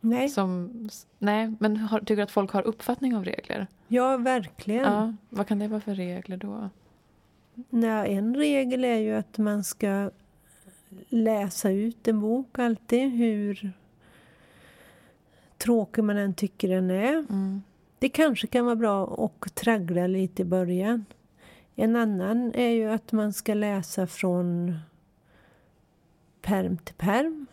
Nej, 0.00 0.28
Som, 0.28 0.70
nej, 1.18 1.54
men 1.60 1.76
har, 1.76 1.98
tycker 2.00 2.16
du 2.16 2.22
att 2.22 2.30
folk 2.30 2.50
har 2.50 2.62
uppfattning 2.62 3.16
av 3.16 3.24
regler? 3.24 3.66
ja 3.88 4.16
verkligen. 4.16 4.92
Ja, 4.92 5.14
vad 5.30 5.46
kan 5.46 5.58
det 5.58 5.68
vara 5.68 5.80
för 5.80 5.94
regler 5.94 6.36
då? 6.36 6.70
Nej, 7.70 8.14
en 8.14 8.36
regel 8.36 8.84
är 8.84 8.98
ju 8.98 9.14
att 9.14 9.38
man 9.38 9.64
ska 9.64 10.10
läsa 11.08 11.70
ut 11.70 12.08
en 12.08 12.20
bok 12.20 12.58
alltid, 12.58 13.10
hur 13.10 13.72
tråkig 15.58 16.04
man 16.04 16.16
än 16.16 16.34
tycker 16.34 16.68
den 16.68 16.90
är. 16.90 17.12
Mm. 17.12 17.62
Det 17.98 18.08
kanske 18.08 18.46
kan 18.46 18.64
vara 18.64 18.76
bra 18.76 19.24
att 19.24 19.54
traggla 19.54 20.06
lite 20.06 20.42
i 20.42 20.44
början. 20.44 21.04
En 21.80 21.96
annan 21.96 22.52
är 22.54 22.68
ju 22.70 22.90
att 22.90 23.12
man 23.12 23.32
ska 23.32 23.54
läsa 23.54 24.06
från 24.06 24.78
perm 26.42 26.78
till 26.78 26.94
perm. 26.94 27.46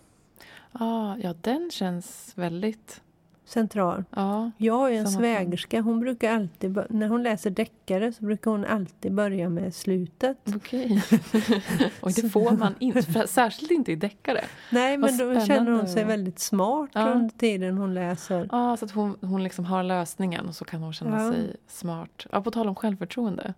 Ah, 0.72 1.16
ja, 1.22 1.34
den 1.42 1.70
känns 1.72 2.32
väldigt 2.36 3.02
central. 3.46 4.04
Ja. 4.16 4.52
Jag 4.58 4.74
har 4.74 4.90
ju 4.90 4.96
en 4.98 5.08
svägerska, 5.08 5.82
hon 5.82 6.00
brukar 6.00 6.34
alltid, 6.36 6.80
när 6.90 7.08
hon 7.08 7.24
läser 7.24 7.50
deckare 7.50 8.14
så 8.14 8.24
brukar 8.26 8.52
hon 8.52 8.66
alltid 8.66 9.14
börja 9.14 9.50
med 9.50 9.76
slutet. 9.76 10.38
Okej. 10.56 11.04
och 12.02 12.12
det 12.12 12.30
får 12.30 12.52
man 12.58 12.76
inte, 12.80 13.28
särskilt 13.28 13.72
inte 13.72 13.92
i 13.92 13.96
deckare. 13.96 14.42
Nej, 14.72 14.98
Vad 14.98 15.10
men 15.12 15.18
då 15.18 15.26
spännande. 15.26 15.46
känner 15.46 15.72
hon 15.72 15.88
sig 15.88 16.04
väldigt 16.06 16.40
smart 16.40 16.90
Ja. 16.94 17.12
under 17.12 17.38
tiden 17.38 17.78
hon 17.78 17.94
läser. 17.94 18.50
Ja, 18.52 18.78
så 18.78 18.86
att 18.86 18.92
hon, 18.92 19.18
hon 19.22 19.44
liksom 19.44 19.66
har 19.66 19.84
lösningen 19.84 20.46
och 20.48 20.56
så 20.56 20.66
kan 20.66 20.84
hon 20.84 20.94
känna 20.94 21.24
Ja. 21.24 21.32
sig 21.32 21.56
smart. 21.68 22.26
Ja, 22.32 22.42
på 22.42 22.52
tal 22.52 22.68
om 22.68 22.76
självförtroende. 22.76 23.54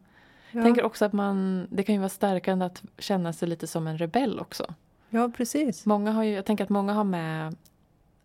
Ja, 0.58 0.63
tänker 0.63 0.84
också 0.84 1.06
att 1.06 1.13
man, 1.13 1.67
det 1.72 1.84
kan 1.84 1.96
ju 1.96 2.00
vara 2.00 2.10
stärkande 2.10 2.65
att 2.65 2.84
känna 2.98 3.34
sig 3.34 3.48
lite 3.48 3.67
som 3.67 3.88
en 3.88 3.98
rebell 3.98 4.39
också. 4.39 4.65
ja 5.10 5.32
precis. 5.38 5.86
Många 5.86 6.12
har 6.12 6.24
ju, 6.24 6.32
jag 6.34 6.46
tänker 6.46 6.63
att 6.63 6.70
många 6.70 6.93
har 6.93 7.04
med, 7.04 7.56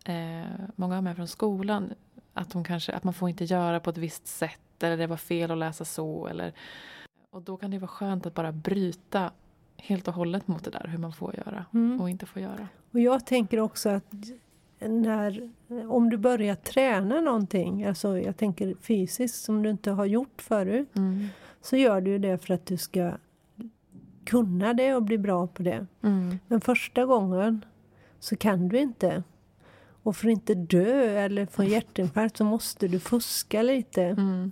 eh, 0.05 0.49
många 0.75 0.95
har 0.95 1.01
med 1.01 1.15
från 1.15 1.27
skolan 1.27 1.93
att, 2.33 2.49
de 2.49 2.63
kanske, 2.63 2.91
att 2.93 3.03
man 3.03 3.13
får 3.13 3.29
inte 3.29 3.43
göra 3.43 3.79
på 3.79 3.89
ett 3.89 3.97
visst 3.97 4.27
sätt 4.27 4.59
eller 4.83 4.97
det 4.97 5.07
var 5.07 5.17
fel 5.17 5.51
att 5.51 5.57
läsa 5.57 5.85
så. 5.85 6.27
Eller, 6.27 6.53
och 7.31 7.41
då 7.41 7.57
kan 7.57 7.71
det 7.71 7.77
vara 7.79 7.87
skönt 7.87 8.25
att 8.25 8.33
bara 8.33 8.51
bryta 8.51 9.31
helt 9.77 10.07
och 10.07 10.13
hållet 10.13 10.47
mot 10.47 10.63
det 10.63 10.71
där 10.71 10.87
hur 10.87 10.97
man 10.97 11.13
får 11.13 11.35
göra 11.35 11.65
Mm. 11.73 12.01
och 12.01 12.09
inte 12.09 12.25
får 12.25 12.41
göra. 12.41 12.67
Och 12.91 12.99
jag 12.99 13.25
tänker 13.25 13.59
också 13.59 13.89
att 13.89 14.13
när, 14.79 15.51
om 15.89 16.09
du 16.09 16.17
börjar 16.17 16.55
träna 16.55 17.21
någonting, 17.21 17.85
alltså 17.85 18.19
jag 18.19 18.37
tänker 18.37 18.75
fysiskt 18.81 19.43
som 19.43 19.63
du 19.63 19.69
inte 19.69 19.91
har 19.91 20.05
gjort 20.05 20.41
förut, 20.41 20.95
Mm. 20.95 21.27
Så 21.63 21.77
gör 21.77 22.01
du 22.01 22.17
det 22.17 22.37
för 22.37 22.53
att 22.53 22.65
du 22.65 22.77
ska 22.77 23.13
kunna 24.25 24.73
det 24.73 24.95
och 24.95 25.03
bli 25.03 25.17
bra 25.17 25.47
på 25.47 25.63
det. 25.63 25.85
Mm. 26.01 26.39
Men 26.47 26.61
första 26.61 27.05
gången 27.05 27.65
så 28.19 28.35
kan 28.35 28.67
du 28.67 28.79
inte. 28.79 29.23
Och 30.03 30.15
för 30.15 30.27
att 30.27 30.31
inte 30.31 30.55
dö 30.55 31.19
eller 31.19 31.45
få 31.45 31.63
hjärtinfarkt 31.63 32.37
så 32.37 32.43
måste 32.43 32.87
du 32.87 32.99
fuska 32.99 33.61
lite. 33.61 34.03
Mm. 34.03 34.51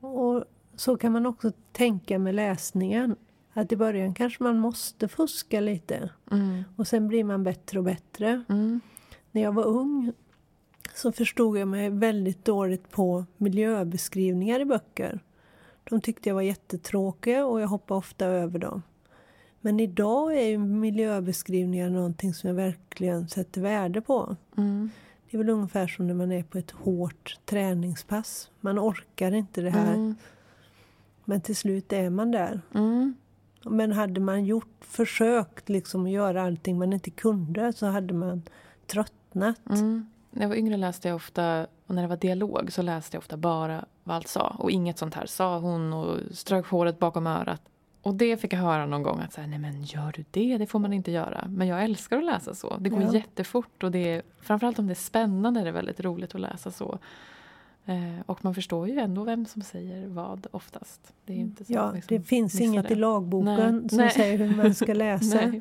Och 0.00 0.44
så 0.76 0.96
kan 0.96 1.12
man 1.12 1.26
också 1.26 1.52
tänka 1.72 2.18
med 2.18 2.34
läsningen. 2.34 3.16
Att 3.52 3.72
i 3.72 3.76
början 3.76 4.14
kanske 4.14 4.42
man 4.42 4.58
måste 4.58 5.08
fuska 5.08 5.60
lite. 5.60 6.10
Mm. 6.30 6.64
Och 6.76 6.88
sen 6.88 7.08
blir 7.08 7.24
man 7.24 7.44
bättre 7.44 7.78
och 7.78 7.84
bättre. 7.84 8.44
Mm. 8.48 8.80
När 9.32 9.42
jag 9.42 9.52
var 9.52 9.64
ung 9.64 10.12
så 10.94 11.12
förstod 11.12 11.58
jag 11.58 11.68
mig 11.68 11.90
väldigt 11.90 12.44
dåligt 12.44 12.90
på 12.90 13.24
miljöbeskrivningar 13.36 14.60
i 14.60 14.64
böcker. 14.64 15.20
De 15.90 16.00
tyckte 16.00 16.28
jag 16.28 16.34
var 16.34 16.42
jättetråkiga 16.42 17.46
och 17.46 17.60
jag 17.60 17.68
hoppade 17.68 17.98
ofta 17.98 18.26
över 18.26 18.58
dem. 18.58 18.82
Men 19.60 19.80
idag 19.80 20.36
är 20.36 20.46
ju 20.46 20.58
miljöbeskrivningar 20.58 21.90
någonting 21.90 22.34
som 22.34 22.48
jag 22.48 22.54
verkligen 22.54 23.28
sätter 23.28 23.60
värde 23.60 24.00
på. 24.00 24.36
Mm. 24.56 24.90
Det 25.30 25.36
är 25.36 25.38
väl 25.38 25.48
ungefär 25.48 25.86
som 25.86 26.06
när 26.06 26.14
man 26.14 26.32
är 26.32 26.42
på 26.42 26.58
ett 26.58 26.70
hårt 26.70 27.38
träningspass. 27.44 28.50
Man 28.60 28.78
orkar 28.78 29.32
inte 29.32 29.60
det 29.60 29.70
här, 29.70 29.94
Mm. 29.94 30.14
men 31.24 31.40
till 31.40 31.56
slut 31.56 31.92
är 31.92 32.10
man 32.10 32.30
där. 32.30 32.60
Mm. 32.74 33.14
Men 33.64 33.92
hade 33.92 34.20
man 34.20 34.44
gjort, 34.44 34.76
försökt 34.80 35.68
liksom 35.68 36.06
göra 36.06 36.42
allting 36.42 36.78
man 36.78 36.92
inte 36.92 37.10
kunde 37.10 37.72
så 37.72 37.86
hade 37.86 38.14
man 38.14 38.42
tröttnat. 38.86 39.60
Mm. 39.70 40.06
När 40.38 40.44
jag 40.44 40.48
var 40.48 40.56
yngre 40.56 40.76
läste 40.76 41.08
jag 41.08 41.14
ofta, 41.16 41.66
och 41.86 41.94
när 41.94 42.02
det 42.02 42.08
var 42.08 42.16
dialog 42.16 42.72
så 42.72 42.82
läste 42.82 43.16
jag 43.16 43.20
ofta 43.20 43.36
bara 43.36 43.84
vad 44.04 44.16
allt 44.16 44.28
sa. 44.28 44.56
Och 44.58 44.70
inget 44.70 44.98
sånt 44.98 45.14
här, 45.14 45.26
sa 45.26 45.58
hon 45.58 45.92
och 45.92 46.18
strök 46.32 46.66
håret 46.66 46.98
bakom 46.98 47.26
örat. 47.26 47.62
Och 48.02 48.14
det 48.14 48.36
fick 48.36 48.52
jag 48.52 48.58
höra 48.58 48.86
någon 48.86 49.02
gång 49.02 49.20
att 49.20 49.32
så 49.32 49.40
här, 49.40 49.48
nej 49.48 49.58
men 49.58 49.82
gör 49.82 50.12
du 50.16 50.24
det? 50.30 50.58
Det 50.58 50.66
får 50.66 50.78
man 50.78 50.92
inte 50.92 51.10
göra. 51.10 51.44
Men 51.48 51.68
jag 51.68 51.84
älskar 51.84 52.18
att 52.18 52.24
läsa 52.24 52.54
så. 52.54 52.76
Det 52.80 52.88
går 52.90 53.02
Ja. 53.02 53.14
jättefort 53.14 53.82
och 53.82 53.90
det 53.90 54.14
är, 54.14 54.22
framförallt 54.40 54.78
om 54.78 54.86
det 54.86 54.92
är 54.92 54.94
spännande 54.94 55.60
är 55.60 55.64
det 55.64 55.72
väldigt 55.72 56.00
roligt 56.00 56.34
att 56.34 56.40
läsa 56.40 56.70
så. 56.70 56.98
Eh, 57.88 58.20
och 58.26 58.44
man 58.44 58.54
förstår 58.54 58.88
ju 58.88 58.98
ändå 58.98 59.24
vem 59.24 59.46
som 59.46 59.62
säger 59.62 60.06
vad 60.06 60.46
oftast. 60.50 61.12
Det 61.24 61.32
är 61.32 61.36
ju 61.36 61.42
inte 61.42 61.64
så 61.64 61.72
Ja, 61.72 61.92
liksom 61.92 62.16
det 62.16 62.22
finns 62.22 62.60
inget 62.60 62.88
det. 62.88 62.94
i 62.94 62.96
lagboken 62.96 63.78
Nej, 63.78 63.88
som 63.88 63.98
nej. 63.98 64.10
säger 64.10 64.38
hur 64.38 64.56
man 64.56 64.74
ska 64.74 64.94
läsa. 64.94 65.52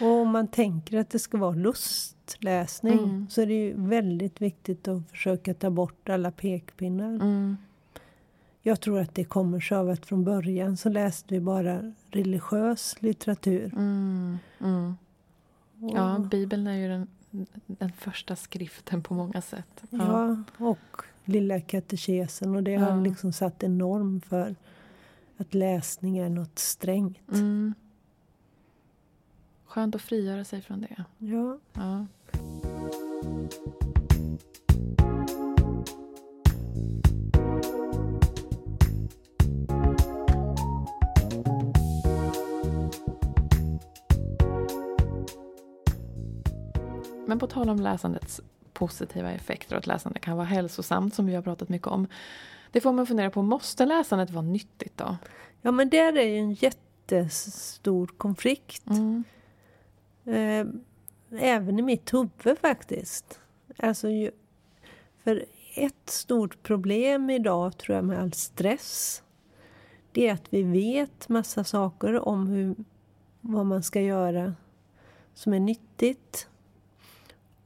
Och 0.00 0.06
om 0.06 0.28
man 0.30 0.48
tänker 0.48 0.98
att 0.98 1.10
det 1.10 1.18
ska 1.18 1.38
vara 1.38 1.54
lustläsning 1.54 2.98
Mm. 2.98 3.26
så 3.30 3.42
är 3.42 3.46
det 3.46 3.54
ju 3.54 3.74
väldigt 3.76 4.40
viktigt 4.40 4.88
att 4.88 5.10
försöka 5.10 5.54
ta 5.54 5.70
bort 5.70 6.08
alla 6.08 6.30
pekpinnar. 6.30 7.14
Mm. 7.14 7.56
Jag 8.62 8.80
tror 8.80 9.00
att 9.00 9.14
det 9.14 9.24
kommer 9.24 9.60
sig 9.60 9.76
av 9.76 9.88
att 9.90 10.06
från 10.06 10.24
början 10.24 10.76
så 10.76 10.88
läste 10.88 11.34
vi 11.34 11.40
bara 11.40 11.92
religiös 12.10 12.96
litteratur. 13.02 13.72
Mm. 13.76 14.38
Mm. 14.60 14.94
Ja, 15.94 16.18
Bibeln 16.30 16.66
är 16.66 16.74
ju 16.76 16.88
den, 16.88 17.06
den 17.66 17.92
första 17.98 18.36
skriften 18.36 19.02
på 19.02 19.14
många 19.14 19.42
sätt. 19.42 19.82
ja, 19.90 20.36
och 20.58 20.78
Lilla 21.24 21.60
katekesen 21.60 22.56
och 22.56 22.62
det 22.62 22.76
har 22.76 22.90
Ja. 22.90 23.00
liksom 23.00 23.32
satt 23.32 23.62
en 23.62 23.78
norm 23.78 24.20
för 24.20 24.54
att 25.36 25.54
läsning 25.54 26.18
är 26.18 26.28
något 26.28 26.58
strängt. 26.58 27.30
Mm. 27.32 27.74
Skönt 29.66 29.94
att 29.94 30.02
frigöra 30.02 30.44
sig 30.44 30.60
från 30.60 30.80
det. 30.80 31.04
Ja. 31.18 31.58
Ja. 31.72 32.06
Men 47.26 47.38
på 47.38 47.46
tal 47.46 47.70
om 47.70 47.80
läsandets 47.80 48.40
positiva 48.74 49.32
effekter 49.32 49.74
och 49.74 49.78
att 49.78 49.86
läsande 49.86 50.18
kan 50.18 50.36
vara 50.36 50.46
hälsosamt 50.46 51.14
som 51.14 51.26
vi 51.26 51.34
har 51.34 51.42
pratat 51.42 51.68
mycket 51.68 51.88
om. 51.88 52.06
Det 52.70 52.80
får 52.80 52.92
man 52.92 53.06
fundera 53.06 53.30
på, 53.30 53.42
måste 53.42 53.86
läsandet 53.86 54.30
vara 54.30 54.44
nyttigt 54.44 54.96
då? 54.96 55.16
ja, 55.62 55.70
men 55.70 55.88
där 55.88 56.18
är 56.18 56.26
ju 56.26 56.38
en 56.38 56.52
jättestor 56.52 58.06
konflikt. 58.06 58.86
Mm. 58.86 59.24
Eh, 60.24 60.66
även 61.40 61.78
i 61.78 61.82
mitt 61.82 62.14
huvud 62.14 62.58
faktiskt. 62.60 63.40
Alltså, 63.76 64.08
för 65.24 65.44
ett 65.74 66.10
stort 66.10 66.62
problem 66.62 67.30
idag 67.30 67.78
tror 67.78 67.96
jag 67.96 68.04
med 68.04 68.18
all 68.18 68.32
stress 68.32 69.22
det 70.14 70.28
är 70.28 70.32
att 70.32 70.46
vi 70.50 70.62
vet 70.62 71.28
massa 71.28 71.64
saker 71.64 72.28
om 72.28 72.46
hur, 72.46 72.74
vad 73.40 73.66
man 73.66 73.82
ska 73.82 74.00
göra 74.00 74.54
som 75.34 75.54
är 75.54 75.60
nyttigt. 75.60 76.48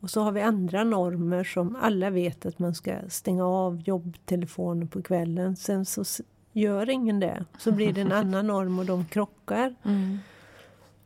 Och 0.00 0.10
så 0.10 0.20
har 0.20 0.32
vi 0.32 0.40
andra 0.40 0.84
normer 0.84 1.44
som 1.44 1.76
alla 1.80 2.10
vet 2.10 2.46
att 2.46 2.58
man 2.58 2.74
ska 2.74 2.98
stänga 3.08 3.46
av 3.46 3.80
jobbtelefonen 3.80 4.88
på 4.88 5.02
kvällen. 5.02 5.56
Sen 5.56 5.84
så 5.84 6.04
gör 6.52 6.90
ingen 6.90 7.20
det. 7.20 7.44
Så 7.58 7.72
blir 7.72 7.92
det 7.92 8.00
en 8.00 8.12
annan 8.12 8.46
norm 8.46 8.78
och 8.78 8.86
de 8.86 9.06
krockar. 9.06 9.74
Mm. 9.84 10.18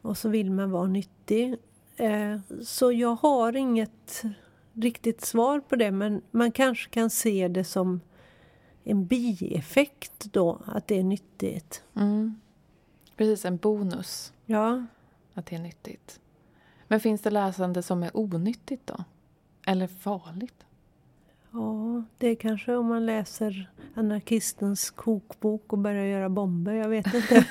Och 0.03 0.19
så 0.19 0.29
vill 0.29 0.51
man 0.51 0.71
vara 0.71 0.87
nyttig. 0.87 1.57
Eh, 1.97 2.39
så 2.63 2.93
jag 2.93 3.15
har 3.15 3.57
inget 3.57 4.23
riktigt 4.73 5.21
svar 5.21 5.61
på 5.61 5.77
det 5.77 5.91
men 5.91 6.23
man 6.31 6.53
kanske 6.53 6.91
kan 6.91 7.11
se 7.11 7.49
det 7.49 7.65
som 7.65 8.01
en 8.85 9.07
bieffekt 9.07 10.33
då, 10.33 10.59
att 10.67 10.87
det 10.87 10.99
är 10.99 11.05
nyttigt. 11.05 11.83
Mm. 11.95 12.41
Precis, 13.17 13.45
en 13.45 13.57
bonus 13.57 14.33
Ja, 14.47 14.87
att 15.35 15.47
det 15.47 15.57
är 15.57 15.61
nyttigt. 15.61 16.21
Men 16.93 17.01
finns 17.01 17.21
det 17.21 17.31
läsande 17.31 17.83
som 17.83 18.03
är 18.03 18.11
onyttigt 18.17 18.87
då? 18.87 19.05
Eller 19.67 19.87
farligt? 19.87 20.65
ja 21.51 22.03
det 22.19 22.29
är 22.29 22.35
kanske 22.35 22.75
om 22.77 22.87
man 22.87 23.07
läser 23.07 23.71
anarkistens 23.95 24.91
kokbok 24.91 25.73
och 25.73 25.79
börjar 25.79 26.05
göra 26.05 26.29
bomber, 26.29 26.73
jag 26.73 26.89
vet 26.89 27.15
inte. 27.15 27.35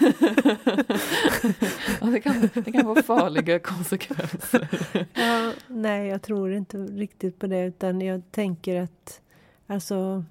ja, 2.01 2.07
det, 2.07 2.19
kan, 2.19 2.49
det 2.53 2.71
kan 2.71 2.85
vara 2.85 3.03
farliga 3.03 3.59
konsekvenser. 3.59 4.67
Ja, 5.13 5.53
nej, 5.67 6.07
jag 6.07 6.21
tror 6.21 6.53
inte 6.53 6.77
riktigt 6.77 7.39
på 7.39 7.47
det 7.47 7.65
utan 7.65 8.01
jag 8.01 8.21
tänker 8.31 8.81
att 8.81 9.21
alltså 9.67 10.25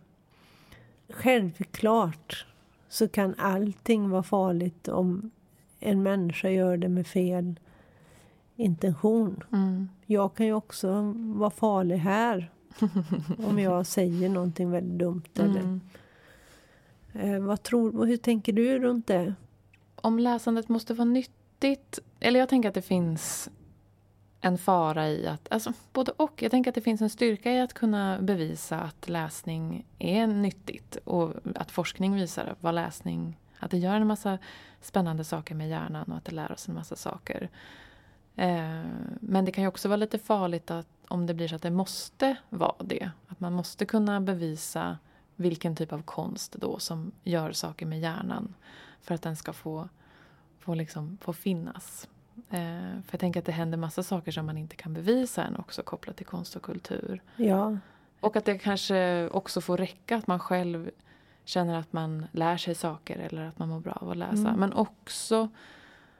självklart 1.08 2.46
så 2.88 3.08
kan 3.08 3.34
allting 3.38 4.10
vara 4.10 4.22
farligt 4.22 4.88
om 4.88 5.30
en 5.80 6.02
människa 6.02 6.48
gör 6.48 6.76
det 6.76 6.88
med 6.88 7.06
fel 7.06 7.60
intention. 8.60 9.42
Mm. 9.52 9.88
Jag 10.06 10.34
kan 10.34 10.46
ju 10.46 10.52
också 10.52 11.14
vara 11.16 11.50
farlig 11.50 11.96
här 11.96 12.50
om 13.46 13.58
jag 13.58 13.86
säger 13.86 14.28
någonting 14.28 14.70
väldigt 14.70 14.98
dumt. 14.98 15.22
Eller, 15.34 15.60
Mm. 15.60 15.80
eh, 17.12 17.40
vad 17.40 17.62
tror, 17.62 18.06
hur 18.06 18.16
tänker 18.16 18.52
du 18.52 18.78
runt 18.78 19.06
det? 19.06 19.34
Om 19.94 20.18
läsandet 20.18 20.68
måste 20.68 20.94
vara 20.94 21.04
nyttigt, 21.04 21.98
eller 22.20 22.40
jag 22.40 22.48
tänker 22.48 22.68
att 22.68 22.74
det 22.74 22.82
finns 22.82 23.50
en 24.40 24.58
fara 24.58 25.08
i 25.08 25.26
att, 25.26 25.48
alltså 25.52 25.72
både 25.92 26.12
och. 26.12 26.42
Jag 26.42 26.50
tänker 26.50 26.70
att 26.70 26.74
det 26.74 26.80
finns 26.80 27.02
en 27.02 27.10
styrka 27.10 27.52
i 27.52 27.60
att 27.60 27.72
kunna 27.74 28.18
bevisa 28.22 28.80
att 28.80 29.08
läsning 29.08 29.86
är 29.98 30.26
nyttigt 30.26 30.96
och 31.04 31.34
att 31.54 31.70
forskning 31.70 32.14
visar 32.14 32.54
vad 32.60 32.74
läsning, 32.74 33.38
att 33.58 33.70
det 33.70 33.78
gör 33.78 33.94
en 33.94 34.06
massa 34.06 34.38
spännande 34.80 35.24
saker 35.24 35.54
med 35.54 35.68
hjärnan 35.68 36.04
och 36.12 36.16
att 36.16 36.24
det 36.24 36.34
lär 36.34 36.52
oss 36.52 36.68
en 36.68 36.74
massa 36.74 36.96
saker. 36.96 37.48
Eh, 38.36 38.84
men 39.20 39.44
det 39.44 39.52
kan 39.52 39.64
ju 39.64 39.68
också 39.68 39.88
vara 39.88 39.96
lite 39.96 40.18
farligt 40.18 40.70
att 40.70 40.86
om 41.08 41.26
det 41.26 41.34
blir 41.34 41.48
så 41.48 41.56
att 41.56 41.62
det 41.62 41.70
måste 41.70 42.36
vara 42.50 42.84
det. 42.84 43.10
Att 43.28 43.40
man 43.40 43.52
måste 43.52 43.84
kunna 43.84 44.20
bevisa 44.20 44.98
vilken 45.36 45.76
typ 45.76 45.92
av 45.92 46.02
konst 46.02 46.52
då 46.52 46.78
som 46.78 47.12
gör 47.24 47.52
saker 47.52 47.86
med 47.86 48.00
hjärnan 48.00 48.54
för 49.00 49.14
att 49.14 49.22
den 49.22 49.36
ska 49.36 49.52
få, 49.52 49.88
få, 50.58 50.74
liksom, 50.74 51.18
få 51.20 51.32
finnas. 51.32 52.08
Eh, 52.36 53.02
för 53.04 53.10
jag 53.10 53.20
tänker 53.20 53.40
att 53.40 53.46
det 53.46 53.52
händer 53.52 53.78
massa 53.78 54.02
saker 54.02 54.32
som 54.32 54.46
man 54.46 54.58
inte 54.58 54.76
kan 54.76 54.94
bevisa 54.94 55.44
än 55.44 55.56
också 55.56 55.82
kopplat 55.82 56.16
till 56.16 56.26
konst 56.26 56.56
och 56.56 56.62
kultur. 56.62 57.22
Ja. 57.36 57.78
Och 58.20 58.36
att 58.36 58.44
det 58.44 58.58
kanske 58.58 59.28
också 59.28 59.60
får 59.60 59.76
räcka 59.76 60.16
att 60.16 60.26
man 60.26 60.38
själv 60.38 60.90
känner 61.44 61.78
att 61.78 61.92
man 61.92 62.26
lär 62.32 62.56
sig 62.56 62.74
saker 62.74 63.18
eller 63.18 63.44
att 63.44 63.58
man 63.58 63.68
mår 63.68 63.80
bra 63.80 63.92
av 63.92 64.10
att 64.10 64.16
läsa. 64.16 64.48
Mm. 64.48 64.60
Men 64.60 64.72
också 64.72 65.48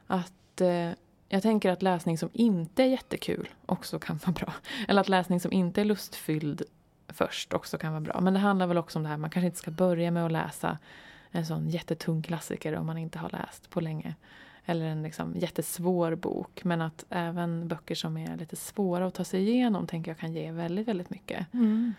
att 0.07 0.61
eh, 0.61 0.91
jag 1.33 1.43
tänker 1.43 1.71
att 1.71 1.83
läsning 1.83 2.19
som 2.19 2.31
inte 2.33 2.83
är 2.83 2.87
jättekul 2.87 3.49
också 3.67 3.99
kan 3.99 4.19
vara 4.19 4.33
bra. 4.33 4.53
Eller 4.89 5.01
att 5.01 5.09
läsning 5.09 5.41
som 5.41 5.53
inte 5.53 5.81
är 5.81 5.85
lustfylld 5.85 6.63
först 7.09 7.53
också 7.53 7.79
kan 7.79 7.93
vara 7.93 8.01
bra. 8.01 8.21
Men 8.21 8.35
det 8.35 8.41
handlar 8.41 8.67
väl 8.67 8.79
också 8.79 8.99
om 8.99 9.03
det 9.03 9.09
här, 9.09 9.17
man 9.17 9.31
kanske 9.31 9.47
inte 9.47 9.59
ska 9.59 9.71
börja 9.71 10.11
med 10.11 10.27
att 10.27 10.33
läsa 10.33 10.79
en 11.31 11.47
sån 11.47 11.69
jättetung 11.69 12.23
klassiker 12.23 12.77
om 12.77 12.87
man 12.87 12.99
inte 12.99 13.19
har 13.19 13.31
läst 13.31 13.71
på 13.71 13.81
länge. 13.81 14.15
Eller 14.65 14.87
en 14.87 15.03
liksom 15.03 15.35
jättesvår 15.37 16.15
bok. 16.15 16.65
Men 16.65 16.81
att 16.81 17.05
även 17.11 17.69
böcker 17.69 17.95
som 17.95 18.17
är 18.17 18.37
lite 18.37 18.57
svåra 18.57 19.07
att 19.07 19.15
ta 19.15 19.25
sig 19.25 19.49
igenom 19.49 19.87
tänker 19.87 20.11
jag 20.11 20.19
kan 20.19 20.33
ge 20.33 20.53
väldigt, 20.53 20.89
väldigt 20.89 21.11
mycket. 21.11 21.55
Mm. 21.55 21.95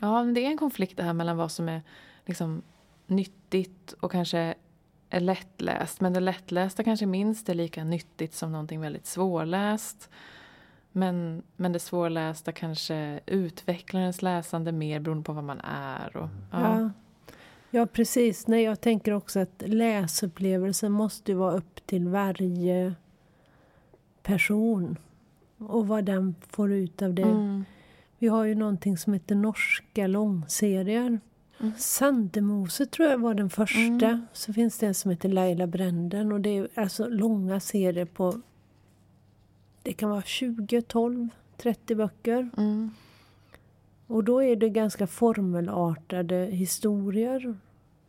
Ja, 0.00 0.22
det 0.22 0.44
är 0.44 0.50
en 0.50 0.58
konflikt 0.58 0.96
det 0.96 1.02
här 1.02 1.12
mellan 1.12 1.36
vad 1.36 1.52
som 1.52 1.68
är 1.68 1.82
liksom 2.26 2.62
nyttigt 3.06 3.92
och 4.00 4.12
kanske 4.12 4.54
är 5.10 5.20
lättläst. 5.20 6.00
Men 6.00 6.12
det 6.12 6.20
lättlästa 6.20 6.84
kanske 6.84 7.06
minst 7.06 7.48
är 7.48 7.54
lika 7.54 7.84
nyttigt 7.84 8.34
som 8.34 8.52
någonting 8.52 8.80
väldigt 8.80 9.06
svårläst. 9.06 10.10
Men, 10.92 11.42
men 11.56 11.72
det 11.72 11.78
svårlästa 11.78 12.52
kanske 12.52 13.20
utvecklar 13.26 14.00
ens 14.00 14.22
läsande 14.22 14.72
mer 14.72 15.00
beroende 15.00 15.24
på 15.24 15.32
vad 15.32 15.44
man 15.44 15.60
är. 15.60 16.16
Och, 16.16 16.28
ja. 16.52 16.80
Ja. 16.80 16.90
ja, 17.70 17.86
precis. 17.86 18.46
Nej, 18.46 18.62
jag 18.62 18.80
tänker 18.80 19.12
också 19.12 19.40
att 19.40 19.62
läsupplevelsen 19.66 20.92
måste 20.92 21.34
vara 21.34 21.54
upp 21.54 21.86
till 21.86 22.08
varje 22.08 22.94
person. 24.22 24.98
Och 25.58 25.88
vad 25.88 26.04
den 26.04 26.34
får 26.50 26.72
ut 26.72 27.02
av 27.02 27.14
det. 27.14 27.22
Mm. 27.22 27.64
Vi 28.18 28.28
har 28.28 28.44
ju 28.44 28.54
någonting 28.54 28.98
som 28.98 29.12
heter 29.12 29.34
norska 29.34 30.06
långserier. 30.06 31.20
Mm. 31.60 31.72
Sandemose 31.78 32.86
tror 32.86 33.08
jag 33.08 33.18
var 33.18 33.34
den 33.34 33.50
första. 33.50 34.06
Mm. 34.06 34.26
Så 34.32 34.52
finns 34.52 34.78
det 34.78 34.86
en 34.86 34.94
som 34.94 35.10
heter 35.10 35.28
Laila 35.28 35.66
Bränden. 35.66 36.32
Och 36.32 36.40
det 36.40 36.58
är 36.58 36.68
alltså 36.74 37.08
långa 37.08 37.60
serier 37.60 38.04
på... 38.04 38.40
Det 39.82 39.92
kan 39.92 40.10
vara 40.10 40.22
20, 40.22 40.82
12, 40.82 41.28
30 41.56 41.94
böcker. 41.94 42.50
Mm. 42.56 42.90
Och 44.06 44.24
då 44.24 44.42
är 44.42 44.56
det 44.56 44.68
ganska 44.68 45.06
formelartade 45.06 46.36
historier. 46.36 47.58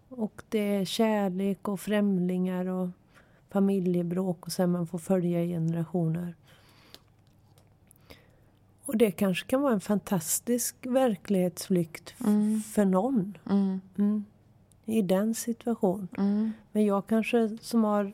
Och 0.09 0.43
det 0.49 0.75
är 0.75 0.85
kärlek 0.85 1.67
och 1.67 1.79
främlingar 1.79 2.65
och 2.65 2.89
familjebråk 3.49 4.45
och 4.45 4.51
sen 4.51 4.71
man 4.71 4.87
får 4.87 4.99
följa 4.99 5.45
generationer. 5.45 6.35
Och 8.89 8.97
det 8.97 9.11
kanske 9.11 9.47
kan 9.47 9.61
vara 9.61 9.73
en 9.73 9.79
fantastisk 9.79 10.75
verklighetsflykt 10.85 12.13
Mm. 12.25 12.61
för 12.61 12.85
någon. 12.85 13.37
Mm. 13.49 13.81
Mm. 13.97 14.25
I 14.85 15.01
den 15.01 15.35
situationen. 15.35 16.07
Mm. 16.17 16.51
Men 16.71 16.85
jag 16.85 17.07
kanske 17.07 17.57
som 17.61 17.83
har 17.83 18.13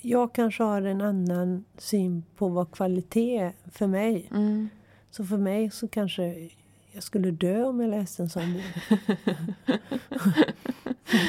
jag 0.00 0.32
kanske 0.32 0.62
har 0.62 0.82
en 0.82 1.00
annan 1.00 1.64
syn 1.78 2.24
på 2.36 2.48
vad 2.48 2.70
kvalitet 2.72 3.36
är 3.38 3.52
för 3.72 3.86
mig. 3.86 4.28
Mm. 4.30 4.68
Så 5.10 5.24
för 5.24 5.36
mig 5.36 5.70
så 5.70 5.88
kanske 5.88 6.50
jag 6.92 7.02
skulle 7.02 7.30
dö 7.30 7.64
om 7.64 7.80
jag 7.80 7.90
läste 7.90 8.22
en 8.22 8.28
sån 8.30 8.52
bok. 8.52 8.62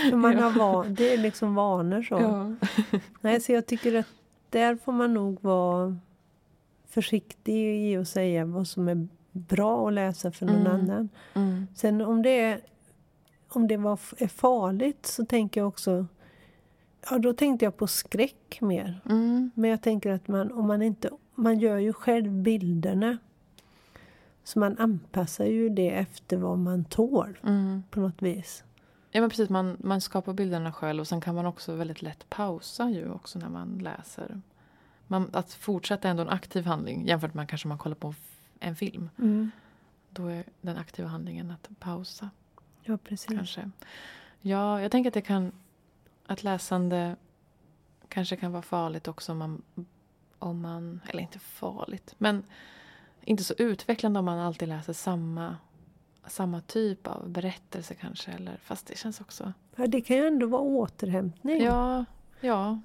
för 0.10 0.16
man 0.16 0.38
har 0.38 0.52
van, 0.52 0.94
det 0.96 1.14
är 1.14 1.18
liksom 1.18 1.56
vanor 1.56 2.02
så. 2.02 2.16
Ja. 2.16 2.56
Nej, 3.22 3.42
så 3.42 3.52
jag 3.52 3.66
tycker 3.66 3.96
att 3.96 4.08
där 4.50 4.76
får 4.76 4.92
man 4.92 5.14
nog 5.14 5.44
vara 5.44 5.98
försiktig 6.92 7.92
i 7.92 7.98
att 7.98 8.08
säga 8.08 8.46
vad 8.46 8.68
som 8.68 8.88
är 8.88 9.08
bra 9.32 9.88
att 9.88 9.94
läsa 9.94 10.32
för 10.32 10.46
någon 10.46 10.56
Mm. 10.56 10.72
annan. 10.72 11.10
Mm. 11.34 11.68
Sen 11.76 12.02
om 12.02 12.22
det, 12.22 12.40
är, 12.42 12.62
om 13.50 13.68
det 13.68 13.78
var, 13.78 14.00
är 14.18 14.28
farligt 14.28 15.06
så 15.06 15.26
tänker 15.26 15.62
jag 15.62 15.68
också... 15.68 16.06
Ja, 17.10 17.18
då 17.18 17.34
tänkte 17.34 17.66
jag 17.66 17.78
på 17.78 17.88
skräck 17.88 18.62
mer. 18.62 19.02
Mm. 19.10 19.52
Men 19.56 19.70
jag 19.70 19.82
tänker 19.82 20.12
att 20.12 20.28
man, 20.28 20.52
om 20.52 20.68
man 20.68 20.82
inte... 20.82 21.10
Man 21.36 21.60
gör 21.60 21.78
ju 21.78 21.94
själv 21.94 22.32
bilderna. 22.32 23.18
Så 24.44 24.60
man 24.60 24.78
anpassar 24.78 25.46
ju 25.46 25.70
det 25.70 25.90
efter 25.90 26.38
vad 26.38 26.58
man 26.60 26.86
tål 26.86 27.38
Mm. 27.44 27.84
på 27.92 28.00
något 28.00 28.22
vis. 28.22 28.64
Ja 29.12 29.22
men 29.22 29.30
precis, 29.30 29.50
man, 29.50 29.78
man 29.80 30.02
skapar 30.02 30.34
bilderna 30.34 30.74
själv 30.74 31.00
och 31.02 31.08
sen 31.08 31.22
kan 31.22 31.36
man 31.36 31.46
också 31.46 31.76
väldigt 31.76 32.02
lätt 32.02 32.30
pausa 32.30 32.90
ju 32.90 33.12
också 33.12 33.40
när 33.40 33.50
man 33.50 33.78
läser. 33.84 34.42
Man, 35.12 35.30
att 35.34 35.54
fortsätta 35.54 36.10
ändå 36.10 36.22
en 36.24 36.30
aktiv 36.30 36.66
handling 36.66 37.08
jämfört 37.08 37.34
med 37.34 37.50
kanske 37.50 37.68
man 37.68 37.78
kollar 37.78 37.96
på 37.96 38.14
en 38.60 38.76
film. 38.76 39.10
Då 40.10 40.28
är 40.28 40.44
den 40.62 40.78
aktiva 40.78 41.08
handlingen 41.08 41.52
att 41.52 41.70
pausa 41.80 42.30
Ja, 42.84 42.98
precis. 42.98 43.38
kanske. 43.38 43.72
Ja, 44.42 44.82
jag 44.82 44.92
tänker 44.92 45.10
att 45.10 45.14
det 45.14 45.22
kan 45.22 45.52
att 46.26 46.44
läsande 46.44 47.16
kanske 48.08 48.36
kan 48.36 48.52
vara 48.52 48.62
farligt 48.62 49.08
också 49.08 49.32
om 49.32 49.38
man, 49.38 49.62
om 50.40 50.62
man 50.62 51.02
eller 51.08 51.22
inte 51.22 51.40
farligt, 51.40 52.16
men 52.18 52.44
inte 53.22 53.44
så 53.44 53.54
utvecklande 53.58 54.20
om 54.20 54.26
man 54.26 54.40
alltid 54.40 54.68
läser 54.68 54.94
samma 54.94 55.58
samma 56.28 56.62
typ 56.62 57.08
av 57.08 57.30
berättelse 57.30 57.94
kanske. 57.96 58.32
Eller, 58.32 58.58
fast 58.58 58.88
det 58.88 58.98
känns 58.98 59.22
också... 59.22 59.54
Ja, 59.76 59.88
det 59.88 60.02
kan 60.02 60.18
ju 60.18 60.28
ändå 60.28 60.48
vara 60.48 60.62
återhämtning, 60.62 61.62
Ja, 61.62 62.06
ja. 62.42 62.80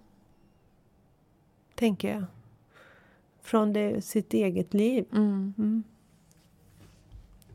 Tänker 1.77 2.15
jag. 2.15 2.25
Från 3.43 3.73
det, 3.73 4.05
sitt 4.05 4.35
eget 4.35 4.75
liv. 4.75 5.05
Mm. 5.13 5.55
Mm. 5.59 5.83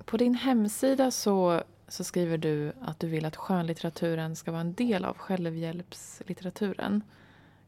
På 0.05 0.17
din 0.17 0.35
hemsida 0.35 1.11
så, 1.11 1.63
så 1.87 2.03
skriver 2.03 2.37
du 2.37 2.73
att 2.81 2.99
du 2.99 3.07
vill 3.07 3.25
att 3.25 3.35
skönlitteraturen 3.35 4.35
ska 4.35 4.51
vara 4.51 4.61
en 4.61 4.73
del 4.73 5.05
av 5.05 5.17
självhjälpslitteraturen. 5.17 7.01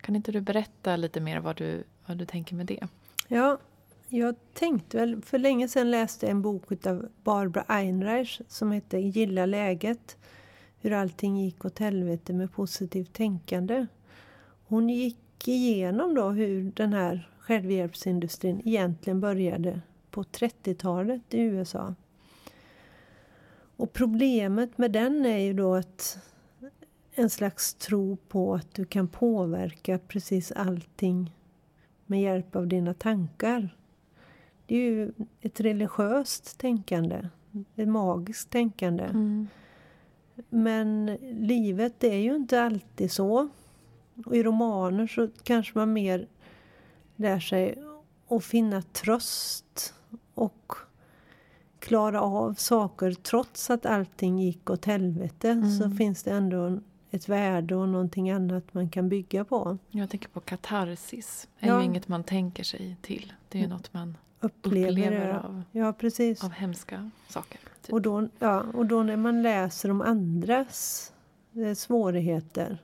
Kan 0.01 0.15
inte 0.15 0.31
du 0.31 0.41
berätta 0.41 0.95
lite 0.95 1.19
mer 1.19 1.39
vad 1.39 1.57
du, 1.57 1.83
vad 2.05 2.17
du 2.17 2.25
tänker 2.25 2.55
med 2.55 2.65
det? 2.65 2.87
Ja, 3.27 3.57
jag 4.07 4.35
tänkte 4.53 4.97
väl... 4.97 5.21
För 5.21 5.37
länge 5.37 5.67
sedan 5.67 5.91
läste 5.91 6.25
jag 6.25 6.31
en 6.31 6.41
bok 6.41 6.85
av 6.85 7.09
Barbara 7.23 7.65
Einreich 7.67 8.41
som 8.47 8.71
heter 8.71 8.97
Gilla 8.97 9.45
läget. 9.45 10.17
Hur 10.81 10.93
allting 10.93 11.37
gick 11.43 11.65
åt 11.65 11.79
helvete 11.79 12.33
med 12.33 12.51
positivt 12.51 13.13
tänkande. 13.13 13.87
Hon 14.67 14.89
gick 14.89 15.17
igenom 15.47 16.15
då 16.15 16.29
hur 16.29 16.71
den 16.75 16.93
här 16.93 17.29
självhjälpsindustrin 17.39 18.61
egentligen 18.65 19.19
började 19.19 19.81
på 20.11 20.23
30-talet 20.23 21.33
i 21.33 21.39
USA. 21.39 21.95
Och 23.77 23.93
problemet 23.93 24.77
med 24.77 24.91
den 24.91 25.25
är 25.25 25.37
ju 25.37 25.53
då 25.53 25.75
att 25.75 26.17
en 27.15 27.29
slags 27.29 27.73
tro 27.73 28.17
på 28.27 28.55
att 28.55 28.73
du 28.73 28.85
kan 28.85 29.07
påverka 29.07 29.99
precis 30.07 30.51
allting 30.51 31.35
med 32.05 32.21
hjälp 32.21 32.55
av 32.55 32.67
dina 32.67 32.93
tankar. 32.93 33.77
Det 34.65 34.75
är 34.75 34.79
ju 34.79 35.11
ett 35.41 35.59
religiöst 35.59 36.59
tänkande, 36.59 37.27
ett 37.75 37.87
magiskt 37.87 38.49
tänkande. 38.49 39.03
Mm. 39.03 39.47
Men 40.49 41.05
livet 41.21 42.03
är 42.03 42.17
ju 42.17 42.35
inte 42.35 42.61
alltid 42.61 43.11
så. 43.11 43.49
Och 44.25 44.35
i 44.35 44.43
romaner 44.43 45.07
så 45.07 45.27
kanske 45.43 45.77
man 45.77 45.93
mer 45.93 46.27
lär 47.15 47.39
sig 47.39 47.75
att 48.29 48.43
finna 48.45 48.81
tröst 48.81 49.93
och 50.33 50.71
klara 51.79 52.21
av 52.21 52.53
saker 52.53 53.11
trots 53.13 53.69
att 53.69 53.85
allting 53.85 54.39
gick 54.39 54.69
åt 54.69 54.85
helvete. 54.85 55.49
Mm. 55.49 55.71
Så 55.79 55.89
finns 55.91 56.23
det 56.23 56.31
ändå 56.31 56.79
ett 57.11 57.29
värde 57.29 57.75
och 57.75 57.89
någonting 57.89 58.31
annat 58.31 58.73
man 58.73 58.89
kan 58.89 59.09
bygga 59.09 59.45
på. 59.45 59.77
Jag 59.91 60.09
tänker 60.09 60.29
på 60.29 60.39
katarsis. 60.39 61.47
Det 61.59 61.65
är 61.65 61.69
Ja. 61.69 61.79
ju 61.79 61.85
inget 61.85 62.07
man 62.07 62.23
tänker 62.23 62.63
sig 62.63 62.97
till. 63.01 63.33
Det 63.49 63.57
är 63.57 63.59
ju 63.61 63.65
Mm. 63.65 63.77
något 63.77 63.93
man 63.93 64.17
Upplever, 64.39 64.89
upplever 64.91 65.29
av, 65.29 65.63
Ja, 65.71 65.93
precis. 65.93 66.43
av 66.43 66.51
hemska 66.51 67.09
saker. 67.29 67.59
Typ. 67.81 67.93
Och 67.93 68.01
då, 68.01 68.27
ja, 68.39 68.63
och 68.73 68.85
då 68.85 69.03
när 69.03 69.17
man 69.17 69.41
läser 69.43 69.91
om 69.91 70.01
andras 70.01 71.13
eh, 71.55 71.73
svårigheter 71.73 72.81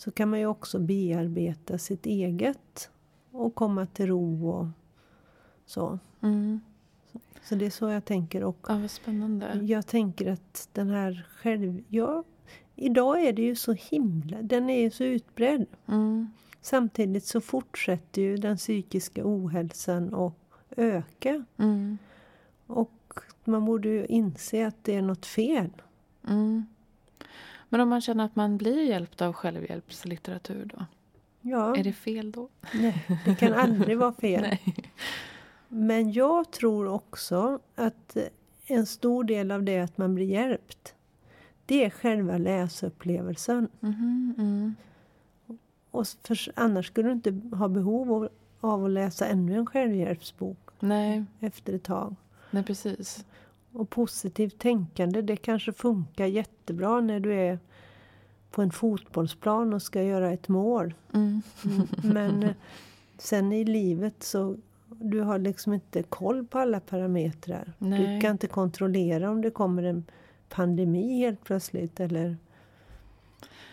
så 0.00 0.10
kan 0.10 0.30
man 0.30 0.38
ju 0.38 0.46
också 0.46 0.78
bearbeta 0.78 1.78
sitt 1.78 2.06
eget 2.06 2.90
och 3.30 3.54
komma 3.54 3.86
till 3.86 4.06
ro 4.06 4.50
och 4.50 4.66
så. 5.66 5.98
Mm. 6.20 6.60
Så 7.42 7.54
det 7.54 7.66
är 7.66 7.70
så 7.70 7.88
jag 7.88 8.04
tänker. 8.04 8.44
Och 8.44 8.56
Ja, 8.68 8.78
vad 8.78 8.90
spännande. 8.90 9.60
jag 9.62 9.86
tänker 9.86 10.32
att 10.32 10.68
den 10.72 10.88
här 10.90 11.26
själv... 11.34 11.82
Ja, 11.88 12.24
idag 12.76 13.22
är 13.24 13.32
det 13.32 13.42
ju 13.42 13.54
så 13.56 13.72
himla... 13.72 14.42
Den 14.42 14.70
är 14.70 14.80
ju 14.80 14.90
så 14.90 15.04
utbredd. 15.04 15.66
Mm. 15.86 16.30
Samtidigt 16.60 17.24
så 17.24 17.40
fortsätter 17.40 18.22
ju 18.22 18.36
den 18.36 18.56
psykiska 18.56 19.22
ohälsan 19.24 20.14
att 20.14 20.34
öka. 20.76 21.44
Mm. 21.56 21.98
Och 22.66 23.20
man 23.44 23.64
borde 23.64 23.88
ju 23.88 24.06
inse 24.06 24.66
att 24.66 24.84
det 24.84 24.94
är 24.94 25.02
något 25.02 25.26
fel. 25.26 25.70
Mm. 26.28 26.66
Men 27.72 27.80
om 27.80 27.88
man 27.88 28.00
känner 28.00 28.24
att 28.24 28.36
man 28.36 28.56
blir 28.56 28.82
hjälpt 28.82 29.22
av 29.22 29.32
självhjälpslitteratur 29.32 30.64
då? 30.64 30.84
Ja, 31.40 31.76
Är 31.76 31.84
det 31.84 31.92
fel 31.92 32.32
då? 32.32 32.48
nej, 32.74 33.06
det 33.24 33.34
kan 33.34 33.52
aldrig 33.54 33.98
vara 33.98 34.12
fel. 34.20 34.40
Nej. 34.42 34.74
Men 35.68 36.12
jag 36.12 36.50
tror 36.50 36.86
också 36.88 37.58
att 37.74 38.16
en 38.66 38.86
stor 38.86 39.24
del 39.24 39.50
av 39.50 39.62
det 39.62 39.80
att 39.80 39.98
man 39.98 40.14
blir 40.14 40.26
hjälpt, 40.26 40.94
det 41.66 41.84
är 41.84 41.90
själva 41.90 42.38
läsupplevelsen. 42.38 43.68
Mhm, 43.80 44.34
mm. 44.38 44.74
Och 45.90 46.06
för, 46.24 46.38
annars 46.56 46.86
skulle 46.86 47.08
du 47.08 47.12
inte 47.12 47.56
ha 47.56 47.68
behov 47.68 48.12
av, 48.12 48.28
av 48.60 48.84
att 48.84 48.90
läsa 48.90 49.26
ännu 49.26 49.54
en 49.58 49.66
självhjälpsbok 49.66 50.58
Nej, 50.80 51.24
efter 51.40 51.72
ett 51.72 51.82
tag. 51.82 52.16
nej 52.50 52.62
precis. 52.64 53.24
Och 53.72 53.90
positivt 53.90 54.58
tänkande, 54.58 55.22
det 55.22 55.36
kanske 55.36 55.72
funkar 55.72 56.26
jättebra 56.26 57.00
när 57.00 57.20
du 57.20 57.34
är 57.34 57.58
på 58.50 58.62
en 58.62 58.70
fotbollsplan 58.70 59.74
och 59.74 59.82
ska 59.82 60.02
göra 60.02 60.32
ett 60.32 60.48
mål. 60.48 60.94
Mm. 61.14 61.42
Men 62.02 62.42
eh, 62.42 62.54
sen 63.18 63.52
i 63.52 63.64
livet 63.64 64.22
så 64.22 64.56
du 64.88 65.20
har 65.20 65.38
liksom 65.38 65.72
inte 65.72 66.02
koll 66.02 66.46
på 66.46 66.58
alla 66.58 66.80
parametrar. 66.80 67.72
Nej. 67.78 68.14
Du 68.14 68.20
kan 68.20 68.30
inte 68.30 68.46
kontrollera 68.46 69.30
om 69.30 69.42
det 69.42 69.50
kommer 69.50 69.82
en 69.82 70.04
pandemi 70.48 71.18
helt 71.18 71.44
plötsligt. 71.44 72.00
Eller, 72.00 72.36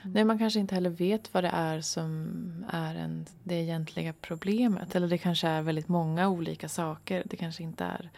Nej, 0.01 0.25
man 0.25 0.37
kanske 0.37 0.59
inte 0.59 0.75
heller 0.75 0.89
vet 0.89 1.33
vad 1.33 1.43
det 1.43 1.51
är 1.53 1.81
som 1.81 2.65
är 2.69 2.95
en, 2.95 3.25
det 3.43 3.55
egentliga 3.55 4.13
problemet. 4.21 4.95
Eller 4.95 5.07
det 5.07 5.17
kanske 5.17 5.47
är 5.47 5.61
väldigt 5.61 5.87
många 5.87 6.29
olika 6.29 6.69
saker. 6.69 7.23
Det 7.25 7.37
kanske 7.37 7.63
inte 7.63 7.83
är 7.83 8.09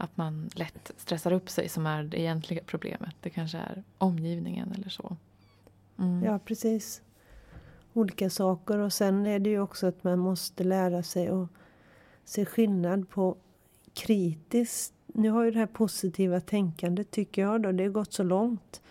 att 0.00 0.16
man 0.16 0.50
lätt 0.54 0.92
stressar 0.96 1.32
upp 1.32 1.50
sig 1.50 1.68
som 1.68 1.86
är 1.86 2.02
det 2.02 2.20
egentliga 2.20 2.60
problemet. 2.66 3.14
Det 3.20 3.30
kanske 3.30 3.58
är 3.58 3.82
omgivningen 3.98 4.72
eller 4.72 4.88
så. 4.88 5.16
Mm. 5.98 6.24
ja, 6.24 6.38
precis. 6.38 7.02
Olika 7.92 8.30
saker. 8.30 8.78
Och 8.78 8.92
sen 8.92 9.26
är 9.26 9.38
det 9.38 9.50
ju 9.50 9.60
också 9.60 9.86
att 9.86 10.04
man 10.04 10.18
måste 10.18 10.64
lära 10.64 11.02
sig 11.02 11.28
att 11.28 11.48
se 12.24 12.44
skillnad 12.44 13.08
på 13.08 13.36
kritiskt. 13.94 14.94
Nu 15.06 15.30
har 15.30 15.44
ju 15.44 15.50
det 15.50 15.58
här 15.58 15.66
positiva 15.66 16.40
tänkandet, 16.40 17.10
tycker 17.10 17.42
jag, 17.42 17.62
då, 17.62 17.72
det 17.72 17.82
har 17.82 17.90
gått 17.90 18.12
så 18.12 18.22
långt. 18.22 18.82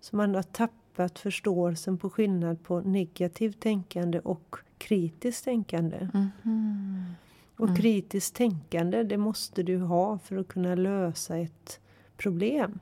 Så 0.00 0.16
man 0.16 0.34
har 0.34 0.42
tappat 0.42 1.18
förståelsen 1.18 1.98
på 1.98 2.10
skillnad 2.10 2.62
på 2.62 2.80
negativt 2.80 3.60
tänkande 3.60 4.20
och 4.20 4.56
kritiskt 4.78 5.44
tänkande. 5.44 6.08
Mhm. 6.12 7.14
Och 7.56 7.64
Mm. 7.68 7.76
kritiskt 7.76 8.34
tänkande, 8.36 9.02
det 9.02 9.16
måste 9.16 9.62
du 9.62 9.78
ha 9.78 10.18
för 10.18 10.36
att 10.36 10.48
kunna 10.48 10.74
lösa 10.74 11.36
ett 11.38 11.80
problem. 12.16 12.80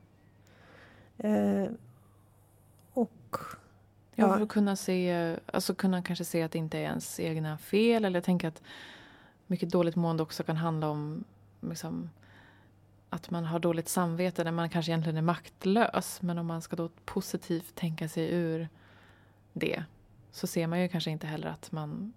Eh, 1.19 1.65
och 2.93 3.11
Ja, 4.15 4.27
Ja. 4.27 4.35
för 4.37 4.43
att 4.43 4.49
kunna 4.49 4.77
se, 4.77 5.37
alltså 5.53 5.75
kunna 5.75 6.03
kanske 6.03 6.25
se 6.25 6.43
att 6.43 6.53
det 6.53 6.59
inte 6.59 6.79
är 6.79 6.83
ens 6.83 7.21
egna 7.21 7.59
fel. 7.59 8.05
Eller 8.05 8.21
tänker 8.21 8.49
att 8.49 8.63
mycket 9.47 9.71
dåligt 9.71 9.97
mående 9.97 10.23
också 10.23 10.43
kan 10.43 10.57
handla 10.57 10.89
om 10.89 11.25
liksom, 11.61 12.11
att 13.11 13.31
man 13.31 13.45
har 13.45 13.59
dåligt 13.59 13.89
samvete 13.89 14.45
när 14.45 14.53
man 14.53 14.71
kanske 14.71 14.93
egentligen 14.93 15.17
är 15.17 15.23
maktlös. 15.23 16.23
Men 16.23 16.39
om 16.39 16.47
man 16.47 16.63
ska 16.63 16.77
då 16.77 16.89
positivt 17.05 17.75
tänka 17.75 18.09
sig 18.09 18.31
ur 18.33 18.69
det 19.53 19.85
så 20.33 20.47
ser 20.47 20.67
man 20.67 20.81
ju 20.81 20.89
kanske 20.89 21.11
inte 21.11 21.27
heller 21.27 21.49
att 21.49 21.73
man 21.73 22.13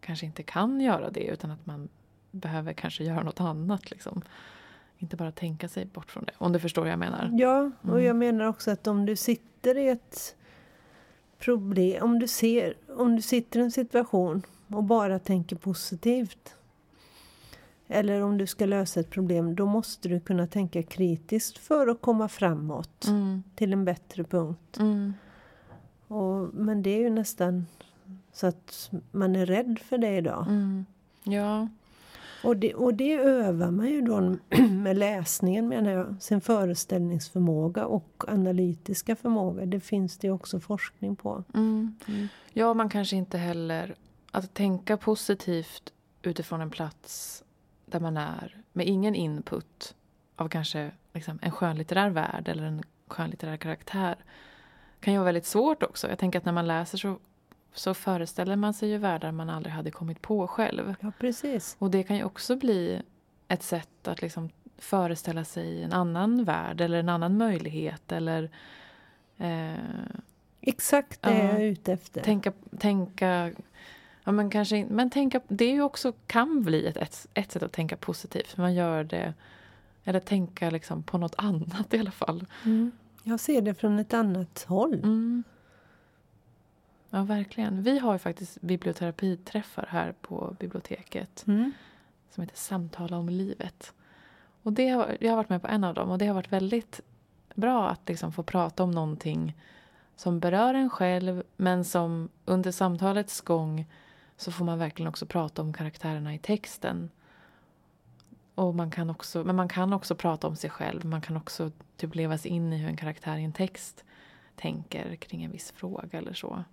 kanske 0.00 0.26
inte 0.26 0.42
kan 0.42 0.80
göra 0.80 1.10
det 1.10 1.24
utan 1.26 1.50
att 1.50 1.66
man 1.66 1.88
behöver 2.30 2.72
kanske 2.72 3.04
göra 3.04 3.22
något 3.22 3.40
annat. 3.40 3.90
Liksom. 3.90 4.22
Inte 4.98 5.16
bara 5.16 5.32
tänka 5.32 5.68
sig 5.68 5.84
bort 5.86 6.10
från 6.10 6.24
det. 6.24 6.32
Om 6.38 6.52
du 6.52 6.58
förstår 6.60 6.82
vad 6.82 6.90
jag 6.90 6.98
menar. 6.98 7.30
Ja, 7.38 7.70
och 7.82 7.88
Mm. 7.90 8.04
jag 8.04 8.16
menar 8.16 8.44
också 8.46 8.70
att 8.70 8.86
om 8.86 9.06
du 9.06 9.16
sitter 9.16 9.78
i 9.78 9.88
ett 9.88 10.36
problem, 11.38 12.02
om 12.04 12.18
du, 12.18 12.28
ser, 12.28 12.74
om 12.96 13.16
du 13.16 13.22
sitter 13.22 13.60
i 13.60 13.62
en 13.62 13.70
situation 13.70 14.42
och 14.68 14.84
bara 14.84 15.18
tänker 15.18 15.56
positivt 15.56 16.54
eller 17.90 18.20
om 18.22 18.38
du 18.38 18.46
ska 18.46 18.66
lösa 18.66 19.00
ett 19.00 19.10
problem, 19.10 19.54
då 19.56 19.66
måste 19.66 20.08
du 20.08 20.20
kunna 20.20 20.46
tänka 20.46 20.82
kritiskt 20.82 21.58
för 21.58 21.86
att 21.88 22.00
komma 22.00 22.28
framåt 22.28 23.04
Mm, 23.08 23.42
till 23.56 23.72
en 23.72 23.84
bättre 23.84 24.24
punkt. 24.24 24.76
mm, 24.78 25.14
Och, 26.08 26.54
men 26.54 26.82
det 26.82 26.90
är 26.90 26.98
ju 26.98 27.10
nästan 27.10 27.66
så 28.38 28.46
att 28.46 28.90
man 29.10 29.36
är 29.36 29.46
rädd 29.46 29.78
för 29.84 29.98
det 29.98 30.16
idag. 30.16 30.46
mm. 30.48 30.86
Ja, 31.22 31.68
Och 32.44 32.56
det, 32.56 32.74
och 32.74 32.94
det 32.94 33.12
övar 33.14 33.70
man 33.70 33.88
ju 33.88 34.00
då 34.00 34.36
med 34.70 34.96
läsningen 34.98 35.68
menar 35.68 35.90
jag. 35.90 36.16
Sin 36.20 36.40
föreställningsförmåga 36.40 37.86
och 37.86 38.24
analytiska 38.28 39.16
förmåga. 39.16 39.66
Det 39.66 39.80
finns 39.80 40.18
det 40.18 40.30
också 40.30 40.60
forskning 40.60 41.16
på. 41.16 41.44
Mm. 41.54 41.96
Ja, 42.52 42.74
man 42.74 42.88
kanske 42.88 43.16
inte 43.16 43.38
heller... 43.38 43.94
Att 44.30 44.54
tänka 44.54 44.96
positivt 44.96 45.92
utifrån 46.22 46.60
en 46.60 46.70
plats 46.70 47.44
där 47.86 48.00
man 48.00 48.16
är 48.16 48.56
med 48.72 48.86
ingen 48.86 49.14
input 49.14 49.94
av 50.36 50.48
kanske 50.48 50.90
liksom 51.14 51.38
en 51.42 51.50
skönlitterär 51.50 52.10
värld 52.10 52.48
eller 52.48 52.62
en 52.62 52.82
skönlitterär 53.06 53.56
karaktär 53.56 54.16
kan 55.00 55.12
ju 55.12 55.18
vara 55.18 55.24
väldigt 55.24 55.46
svårt 55.46 55.82
också. 55.82 56.08
Jag 56.08 56.18
tänker 56.18 56.38
att 56.38 56.44
när 56.44 56.52
man 56.52 56.66
läser 56.66 56.98
så, 56.98 57.18
så 57.74 57.94
föreställer 57.94 58.56
man 58.56 58.74
sig 58.74 58.88
ju 58.88 58.98
världar 58.98 59.32
man 59.32 59.50
aldrig 59.50 59.74
hade 59.74 59.90
kommit 59.90 60.22
på 60.22 60.46
själv. 60.46 60.94
Ja, 61.00 61.12
precis. 61.18 61.76
Och 61.78 61.90
det 61.90 62.02
kan 62.02 62.16
ju 62.16 62.24
också 62.24 62.56
bli 62.56 63.02
ett 63.48 63.62
sätt 63.62 64.08
att 64.08 64.22
liksom 64.22 64.50
föreställa 64.78 65.44
sig 65.44 65.82
en 65.82 65.92
annan 65.92 66.44
värld 66.44 66.80
eller 66.80 66.98
en 66.98 67.08
annan 67.08 67.36
möjlighet 67.36 68.12
eller 68.12 68.50
eh, 69.36 69.72
Exakt 70.60 71.22
det 71.22 71.30
Ja. 71.30 71.44
jag 71.44 71.54
är 71.54 71.60
ute 71.60 71.92
efter. 71.92 72.22
tänka, 72.22 72.52
tänka 72.78 73.52
ja, 74.24 74.32
men 74.32 74.50
kanske, 74.50 74.86
men 74.90 75.10
tänka, 75.10 75.40
det 75.48 75.64
är 75.64 75.72
ju 75.72 75.82
också 75.82 76.12
kan 76.26 76.62
bli 76.62 76.86
ett, 76.86 76.96
ett, 76.96 77.26
ett 77.34 77.52
sätt 77.52 77.62
att 77.62 77.72
tänka 77.72 77.96
positivt. 77.96 78.56
Man 78.56 78.74
gör 78.74 79.04
det, 79.04 79.34
eller 80.04 80.20
tänka 80.20 80.70
liksom 80.70 81.02
på 81.02 81.18
något 81.18 81.34
annat 81.38 81.94
i 81.94 81.98
alla 81.98 82.10
fall. 82.10 82.46
Mm. 82.64 82.90
Jag 83.22 83.40
ser 83.40 83.62
det 83.62 83.74
från 83.74 83.98
ett 83.98 84.14
annat 84.14 84.64
håll. 84.68 84.94
Mm. 84.94 85.44
Ja, 87.10 87.22
verkligen. 87.22 87.82
Vi 87.82 87.98
har 87.98 88.12
ju 88.12 88.18
faktiskt 88.18 88.60
biblioterapiträffar 88.60 89.86
här 89.90 90.14
på 90.20 90.56
biblioteket 90.60 91.44
Mm. 91.46 91.72
som 92.30 92.42
heter 92.42 92.56
Samtala 92.56 93.16
om 93.18 93.28
livet. 93.28 93.94
Och 94.62 94.72
det 94.72 94.88
har, 94.88 95.16
jag 95.20 95.30
har 95.30 95.36
varit 95.36 95.48
med 95.48 95.62
på 95.62 95.68
en 95.68 95.84
av 95.84 95.94
dem 95.94 96.10
och 96.10 96.18
det 96.18 96.26
har 96.26 96.34
varit 96.34 96.52
väldigt 96.52 97.00
bra 97.54 97.88
att 97.88 98.08
liksom 98.08 98.32
få 98.32 98.42
prata 98.42 98.82
om 98.82 98.90
någonting 98.90 99.56
som 100.16 100.40
berör 100.40 100.74
en 100.74 100.90
själv 100.90 101.42
men 101.56 101.84
som 101.84 102.28
under 102.44 102.70
samtalets 102.70 103.40
gång 103.40 103.86
så 104.36 104.52
får 104.52 104.64
man 104.64 104.78
verkligen 104.78 105.08
också 105.08 105.26
prata 105.26 105.62
om 105.62 105.72
karaktärerna 105.72 106.34
i 106.34 106.38
texten. 106.38 107.10
Och 108.54 108.74
man 108.74 108.90
kan 108.90 109.10
också, 109.10 109.44
men 109.44 109.56
man 109.56 109.68
kan 109.68 109.92
också 109.92 110.14
prata 110.14 110.46
om 110.46 110.56
sig 110.56 110.70
själv. 110.70 111.04
Man 111.04 111.20
kan 111.20 111.36
också 111.36 111.70
typ 111.96 112.14
leva 112.14 112.38
sig 112.38 112.50
in 112.50 112.72
i 112.72 112.76
hur 112.76 112.88
en 112.88 112.96
karaktär 112.96 113.36
i 113.36 113.44
en 113.44 113.52
text 113.52 114.04
tänker 114.56 115.16
kring 115.16 115.44
en 115.44 115.50
viss 115.50 115.72
fråga 115.72 116.18
eller 116.18 116.32
så. 116.32 116.64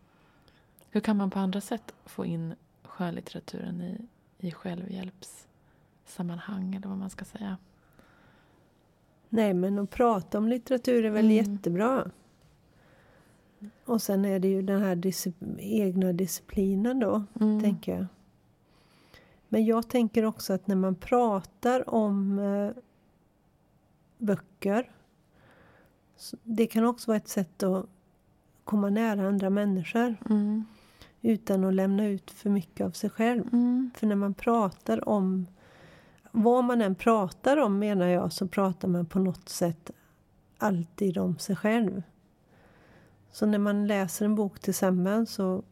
Hur 0.95 1.01
kan 1.01 1.17
man 1.17 1.29
på 1.29 1.39
andra 1.39 1.61
sätt 1.61 1.93
få 2.05 2.25
in 2.25 2.55
skönlitteraturen 2.83 3.81
i, 3.81 4.01
i 4.47 4.51
självhjälpssammanhang 4.51 6.75
eller 6.75 6.87
vad 6.87 6.97
man 6.97 7.09
ska 7.09 7.25
säga? 7.25 7.57
Nej, 9.29 9.53
men 9.53 9.79
att 9.79 9.89
prata 9.89 10.37
om 10.37 10.47
litteratur 10.47 11.05
är 11.05 11.09
väl 11.09 11.25
Mm. 11.31 11.35
jättebra. 11.51 12.11
Och 13.85 14.01
sen 14.01 14.25
är 14.25 14.39
det 14.39 14.47
ju 14.47 14.61
den 14.61 14.81
här 14.81 14.95
disci- 14.95 15.55
egna 15.59 16.13
disciplinen 16.13 16.99
då, 16.99 17.23
Mm. 17.41 17.61
tänker 17.61 17.95
jag. 17.95 18.05
Men 19.49 19.65
jag 19.65 19.89
tänker 19.89 20.25
också 20.25 20.53
att 20.53 20.67
när 20.67 20.75
man 20.75 20.95
pratar 20.95 21.89
om 21.89 22.39
eh, 22.39 22.71
böcker 24.17 24.91
det 26.43 26.67
kan 26.67 26.85
också 26.85 27.11
vara 27.11 27.17
ett 27.17 27.27
sätt 27.27 27.63
att 27.63 27.85
komma 28.63 28.89
nära 28.89 29.27
andra 29.27 29.49
människor 29.49 30.15
Mm. 30.29 30.65
Utan 31.25 31.63
att 31.63 31.73
lämna 31.73 32.07
ut 32.07 32.31
för 32.31 32.49
mycket 32.49 32.85
av 32.85 32.91
sig 32.91 33.09
själv. 33.09 33.43
Mm. 33.53 33.91
För 33.95 34.07
när 34.07 34.15
man 34.15 34.33
pratar 34.33 35.09
om 35.09 35.47
vad 36.31 36.63
man 36.63 36.81
än 36.81 36.95
pratar 36.95 37.57
om 37.57 37.79
menar 37.79 38.07
jag 38.07 38.33
så 38.33 38.47
pratar 38.47 38.87
man 38.87 39.05
på 39.05 39.19
något 39.19 39.49
sätt 39.49 39.91
alltid 40.57 41.17
om 41.17 41.37
sig 41.37 41.55
själv. 41.55 42.03
Så 43.31 43.45
när 43.45 43.57
man 43.57 43.87
läser 43.87 44.25
en 44.25 44.35
bok 44.35 44.59
tillsammans 44.59 45.31
så 45.33 45.63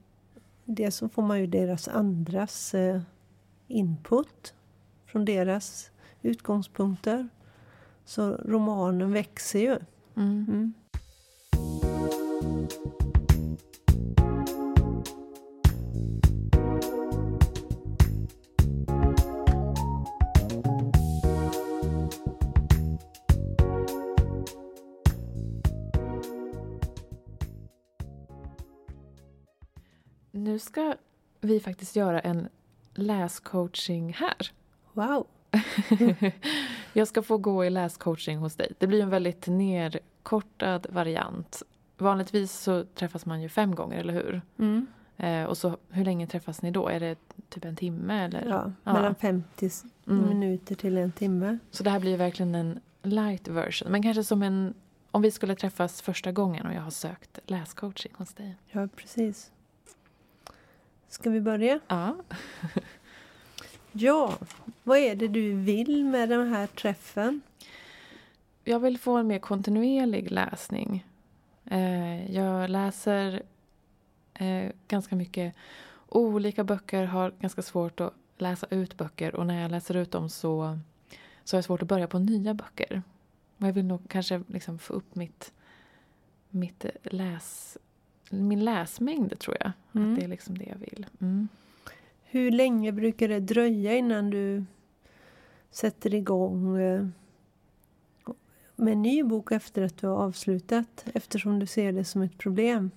dels 0.65 0.95
så 0.95 1.09
får 1.09 1.21
man 1.21 1.39
ju 1.39 1.47
deras 1.47 1.87
andras 1.87 2.73
eh, 2.73 3.01
input 3.67 4.53
från 5.05 5.25
deras 5.25 5.91
utgångspunkter. 6.21 7.29
Så 8.05 8.31
romanen 8.31 9.13
växer 9.13 9.59
ju. 9.59 9.79
Mm. 10.15 10.45
Mm. 10.49 10.73
Nu 30.53 30.59
ska 30.59 30.95
vi 31.41 31.59
faktiskt 31.59 31.95
göra 31.95 32.19
en 32.19 32.47
läscoaching 32.93 34.13
här. 34.13 34.51
Wow! 34.93 35.27
jag 36.93 37.07
ska 37.07 37.21
få 37.23 37.37
gå 37.37 37.65
i 37.65 37.69
läscoaching 37.69 38.37
hos 38.37 38.55
dig. 38.55 38.71
Det 38.79 38.87
blir 38.87 39.01
en 39.03 39.09
väldigt 39.09 39.47
nerkortad 39.47 40.87
variant. 40.89 41.63
Vanligtvis 41.97 42.51
så 42.51 42.83
träffas 42.83 43.25
man 43.25 43.41
ju 43.41 43.49
fem 43.49 43.75
gånger, 43.75 43.97
eller 43.99 44.13
hur? 44.13 44.41
Mm. 44.59 44.87
Eh, 45.17 45.43
och 45.43 45.57
så, 45.57 45.77
hur 45.89 46.05
länge 46.05 46.27
träffas 46.27 46.61
ni 46.61 46.71
då? 46.71 46.87
Är 46.87 46.99
det 46.99 47.17
typ 47.49 47.65
en 47.65 47.75
timme? 47.75 48.23
Eller? 48.25 48.45
Ja, 48.47 48.93
mellan 48.93 49.15
50 49.15 49.69
Mm. 50.07 50.29
minuter 50.29 50.75
till 50.75 50.97
en 50.97 51.11
timme. 51.11 51.57
Så 51.71 51.83
det 51.83 51.89
här 51.89 51.99
blir 51.99 52.17
verkligen 52.17 52.55
en 52.55 52.79
light 53.03 53.47
version. 53.47 53.91
Men 53.91 54.03
kanske 54.03 54.23
som 54.23 54.43
en... 54.43 54.73
Om 55.11 55.21
vi 55.21 55.31
skulle 55.31 55.55
träffas 55.55 56.01
första 56.01 56.31
gången 56.31 56.65
och 56.65 56.73
jag 56.73 56.81
har 56.81 56.91
sökt 56.91 57.39
läscoaching 57.45 58.11
hos 58.17 58.33
dig. 58.33 58.55
Ja, 58.71 58.87
precis. 58.95 59.51
Ska 61.13 61.29
vi 61.29 61.41
börja? 61.41 61.79
Ja. 61.87 62.15
Ja, 63.91 64.37
vad 64.83 64.97
är 64.97 65.15
det 65.15 65.27
du 65.27 65.53
vill 65.53 66.05
med 66.05 66.29
den 66.29 66.53
här 66.53 66.67
träffen? 66.67 67.41
Jag 68.63 68.79
vill 68.79 68.97
få 68.97 69.17
en 69.17 69.27
mer 69.27 69.39
kontinuerlig 69.39 70.31
läsning. 70.31 71.05
Eh, 71.65 72.31
jag 72.31 72.69
läser 72.69 73.43
eh, 74.33 74.71
ganska 74.87 75.15
mycket 75.15 75.55
olika 76.07 76.63
böcker, 76.63 77.05
har 77.05 77.33
ganska 77.39 77.61
svårt 77.61 77.99
att 77.99 78.13
läsa 78.37 78.67
ut 78.69 78.97
böcker 78.97 79.35
och 79.35 79.45
när 79.45 79.61
jag 79.61 79.71
läser 79.71 79.97
ut 79.97 80.11
dem 80.11 80.29
så, 80.29 80.79
så 81.43 81.55
har 81.55 81.57
jag 81.57 81.65
svårt 81.65 81.81
att 81.81 81.87
börja 81.87 82.07
på 82.07 82.19
nya 82.19 82.53
böcker. 82.53 83.01
Jag 83.57 83.73
vill 83.73 83.85
nog 83.85 84.09
kanske 84.09 84.43
liksom 84.47 84.79
få 84.79 84.93
upp 84.93 85.15
mitt, 85.15 85.53
mitt 86.49 86.85
läs, 87.03 87.77
min 88.33 88.65
läsmängd, 88.65 89.39
tror 89.39 89.57
jag. 89.59 89.71
Mm. 89.93 90.11
Att 90.13 90.19
det 90.19 90.25
är 90.25 90.29
liksom 90.29 90.57
det 90.57 90.65
jag 90.65 90.77
vill. 90.77 91.05
Mm. 91.21 91.47
Hur 92.23 92.51
länge 92.51 92.91
brukar 92.91 93.27
det 93.27 93.39
dröja 93.39 93.95
innan 93.95 94.29
du 94.29 94.65
sätter 95.71 96.13
igång 96.13 96.77
eh, 96.77 97.07
med 98.75 98.93
en 98.93 99.01
ny 99.01 99.23
bok 99.23 99.51
efter 99.51 99.81
att 99.81 99.97
du 99.97 100.07
har 100.07 100.17
avslutat? 100.17 101.05
Eftersom 101.13 101.59
du 101.59 101.65
ser 101.65 101.91
det 101.91 102.03
som 102.03 102.21
ett 102.21 102.37
problem. 102.37 102.91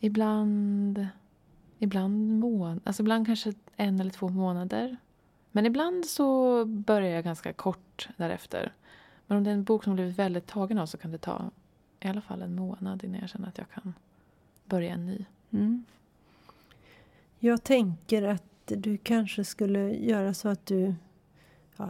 Ibland, 0.00 1.06
ibland, 1.78 2.38
mån, 2.38 2.80
alltså 2.84 3.02
ibland 3.02 3.26
kanske 3.26 3.54
en 3.76 4.00
eller 4.00 4.10
två 4.10 4.28
månader. 4.28 4.96
Men 5.52 5.66
ibland 5.66 6.06
så 6.06 6.64
börjar 6.64 7.10
jag 7.10 7.24
ganska 7.24 7.52
kort 7.52 8.08
därefter. 8.16 8.72
Men 9.26 9.38
om 9.38 9.44
det 9.44 9.50
är 9.50 9.54
en 9.54 9.64
bok 9.64 9.84
som 9.84 9.94
blivit 9.94 10.18
väldigt 10.18 10.46
tagen 10.46 10.78
av 10.78 10.86
så 10.86 10.98
kan 10.98 11.10
det 11.10 11.18
ta 11.18 11.50
i 12.00 12.08
alla 12.08 12.20
fall 12.20 12.42
en 12.42 12.54
månad 12.54 13.04
innan 13.04 13.20
jag 13.20 13.30
känner 13.30 13.48
att 13.48 13.58
jag 13.58 13.70
kan 13.70 13.94
börja 14.68 14.92
en 14.94 15.06
ny. 15.06 15.24
Mm. 15.50 15.84
Jag 17.38 17.62
tänker 17.62 18.22
att 18.22 18.42
du 18.66 18.96
kanske 18.96 19.44
skulle 19.44 19.94
göra 19.94 20.34
så 20.34 20.48
att 20.48 20.66
du... 20.66 20.94
Ja, 21.76 21.88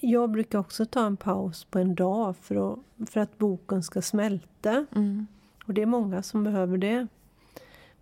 jag 0.00 0.30
brukar 0.30 0.58
också 0.58 0.86
ta 0.86 1.06
en 1.06 1.16
paus 1.16 1.64
på 1.64 1.78
en 1.78 1.94
dag 1.94 2.36
för 2.36 2.72
att, 2.72 3.10
för 3.10 3.20
att 3.20 3.38
boken 3.38 3.82
ska 3.82 4.02
smälta. 4.02 4.86
Mm. 4.96 5.26
Och 5.66 5.74
det 5.74 5.82
är 5.82 5.86
många 5.86 6.22
som 6.22 6.44
behöver 6.44 6.78
det. 6.78 7.06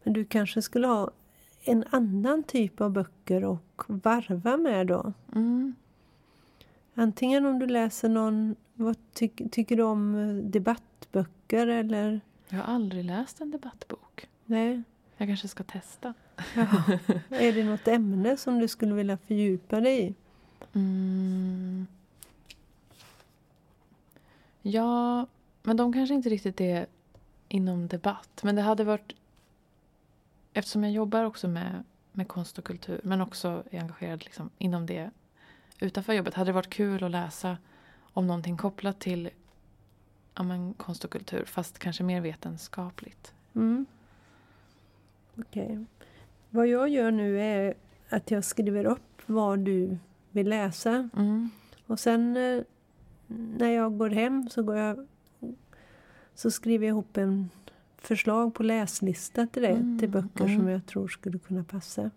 Men 0.03 0.13
du 0.13 0.25
kanske 0.25 0.63
skulle 0.63 0.87
ha 0.87 1.11
en 1.63 1.85
annan 1.91 2.43
typ 2.43 2.81
av 2.81 2.91
böcker 2.91 3.45
och 3.45 3.85
varva 3.87 4.57
med 4.57 4.87
då. 4.87 5.13
Mm. 5.35 5.75
Antingen 6.95 7.47
om 7.47 7.59
du 7.59 7.67
läser 7.67 8.09
någon... 8.09 8.57
Vad 8.75 8.97
tyck, 9.13 9.43
tycker 9.51 9.77
du 9.77 9.83
om 9.83 10.15
eh, 10.15 10.45
debattböcker 10.51 11.67
eller... 11.67 12.21
Jag 12.49 12.59
har 12.59 12.75
aldrig 12.75 13.05
läst 13.05 13.41
en 13.41 13.51
debattbok. 13.51 14.29
Nej. 14.47 14.83
Jag 15.17 15.29
kanske 15.29 15.49
ska 15.49 15.65
testa. 15.65 16.15
Jaha. 16.55 16.99
är 17.29 17.53
det 17.53 17.65
något 17.65 17.89
ämne 17.89 18.37
som 18.37 18.59
du 18.59 18.69
skulle 18.69 18.95
vilja 18.95 19.17
fördjupa 19.17 19.81
dig 19.81 20.07
i? 20.07 20.15
Mm. 20.73 21.87
Ja, 24.63 25.27
men 25.63 25.77
de 25.77 25.93
kanske 25.93 26.15
inte 26.15 26.29
riktigt 26.29 26.61
är 26.61 26.87
inom 27.49 27.89
debatt. 27.89 28.41
Men 28.43 28.57
det 28.57 28.63
hade 28.63 28.85
varit... 28.85 29.13
Eftersom 30.53 30.85
jag 30.85 30.93
jobbar 30.93 31.25
också 31.25 31.49
med, 31.49 31.85
med 32.13 32.29
konst 32.29 32.59
och 32.59 32.65
kultur 32.65 33.01
men 33.05 33.21
också 33.21 33.63
är 33.71 33.81
engagerad 33.81 34.25
liksom 34.25 34.51
inom 34.59 34.87
det 34.87 35.11
utanför 35.81 36.13
jobbet 36.13 36.35
hade 36.35 36.49
det 36.49 36.53
varit 36.55 36.71
kul 36.71 37.05
att 37.05 37.11
läsa 37.11 37.57
om 38.01 38.27
någonting 38.27 38.57
kopplat 38.57 38.99
till 38.99 39.31
ja, 40.39 40.45
men, 40.45 40.75
konst 40.75 41.05
och 41.05 41.11
kultur 41.11 41.45
fast 41.45 41.79
kanske 41.79 42.03
mer 42.05 42.21
vetenskapligt. 42.21 43.33
Mm. 43.55 43.87
Okej. 45.39 45.85
Vad 46.51 46.67
jag 46.67 46.89
gör 46.89 47.11
nu 47.11 47.41
är 47.41 47.75
att 48.09 48.31
jag 48.31 48.45
skriver 48.45 48.85
upp 48.85 49.23
vad 49.27 49.59
du 49.59 49.99
vill 50.31 50.49
läsa. 50.49 51.09
Mm. 51.17 51.51
Och 51.87 52.01
sen 52.01 52.37
eh, 52.37 52.63
när 53.27 53.71
jag 53.71 53.99
går 53.99 54.11
hem 54.11 54.49
så, 54.51 54.63
går 54.63 54.77
jag, 54.77 55.07
så 56.35 56.51
skriver 56.51 56.87
jag 56.87 56.93
ihop 56.93 57.17
en 57.17 57.51
förslag 57.97 58.55
på 58.55 58.63
läslista 58.63 59.47
till 59.47 59.63
dig. 59.63 59.73
Mm, 59.73 59.99
Till 59.99 60.09
böcker 60.09 60.45
mm. 60.45 60.59
som 60.59 60.69
jag 60.69 60.87
tror 60.87 61.09
skulle 61.09 61.39
kunna 61.39 61.65
passa. 61.65 62.11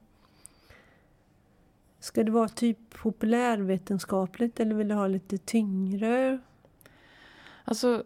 Ska 1.99 2.23
det 2.23 2.31
vara 2.31 2.49
typ 2.49 2.77
populärvetenskapligt 2.89 4.59
eller 4.59 4.75
vill 4.75 4.87
du 4.87 4.95
ha 4.95 5.07
lite 5.07 5.37
tyngre? 5.37 6.39
Alltså, 7.63 8.03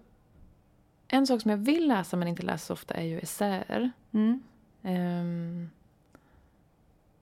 en 1.15 1.27
sak 1.27 1.41
som 1.41 1.51
jag 1.51 1.57
vill 1.57 1.87
läsa 1.87 2.17
men 2.17 2.27
inte 2.27 2.43
läser 2.43 2.65
så 2.65 2.73
ofta 2.73 2.93
är 2.93 3.03
ju 3.03 3.19
essäer. 3.19 3.91
Mm. 4.11 4.43
Ehm, 4.83 5.69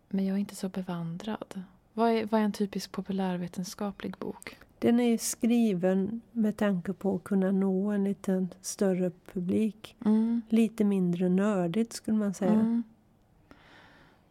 men 0.09 0.25
jag 0.25 0.35
är 0.35 0.39
inte 0.39 0.55
så 0.55 0.69
bevandrad. 0.69 1.63
Vad 1.93 2.11
är, 2.11 2.25
vad 2.25 2.41
är 2.41 2.45
en 2.45 2.51
typisk 2.51 2.91
populärvetenskaplig 2.91 4.17
bok? 4.17 4.57
Den 4.79 4.99
är 4.99 5.17
skriven 5.17 6.21
med 6.31 6.57
tanke 6.57 6.93
på 6.93 7.15
att 7.15 7.23
kunna 7.23 7.51
nå 7.51 7.91
en 7.91 8.03
lite 8.03 8.47
större 8.61 9.11
publik. 9.33 9.95
Mm. 10.05 10.41
Lite 10.49 10.83
mindre 10.83 11.29
nördigt 11.29 11.93
skulle 11.93 12.17
man 12.17 12.33
säga. 12.33 12.51
Mm. 12.51 12.83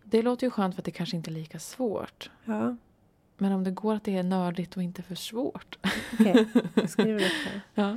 Det 0.04 0.22
låter 0.22 0.46
ju 0.46 0.50
skönt 0.50 0.74
för 0.74 0.80
att 0.80 0.84
det 0.84 0.90
kanske 0.90 1.16
inte 1.16 1.30
är 1.30 1.32
lika 1.32 1.58
svårt. 1.58 2.30
Ja, 2.44 2.76
Men 3.42 3.52
om 3.52 3.64
det 3.64 3.70
går 3.70 3.94
att 3.94 4.04
det 4.04 4.16
är 4.16 4.22
nördigt 4.22 4.76
och 4.76 4.82
inte 4.82 5.02
för 5.02 5.14
svårt. 5.14 5.78
okej. 6.12 6.46
Jag 6.74 6.90
skriver 6.90 7.20
upp 7.20 7.32
det. 7.44 7.60
Ja. 7.74 7.96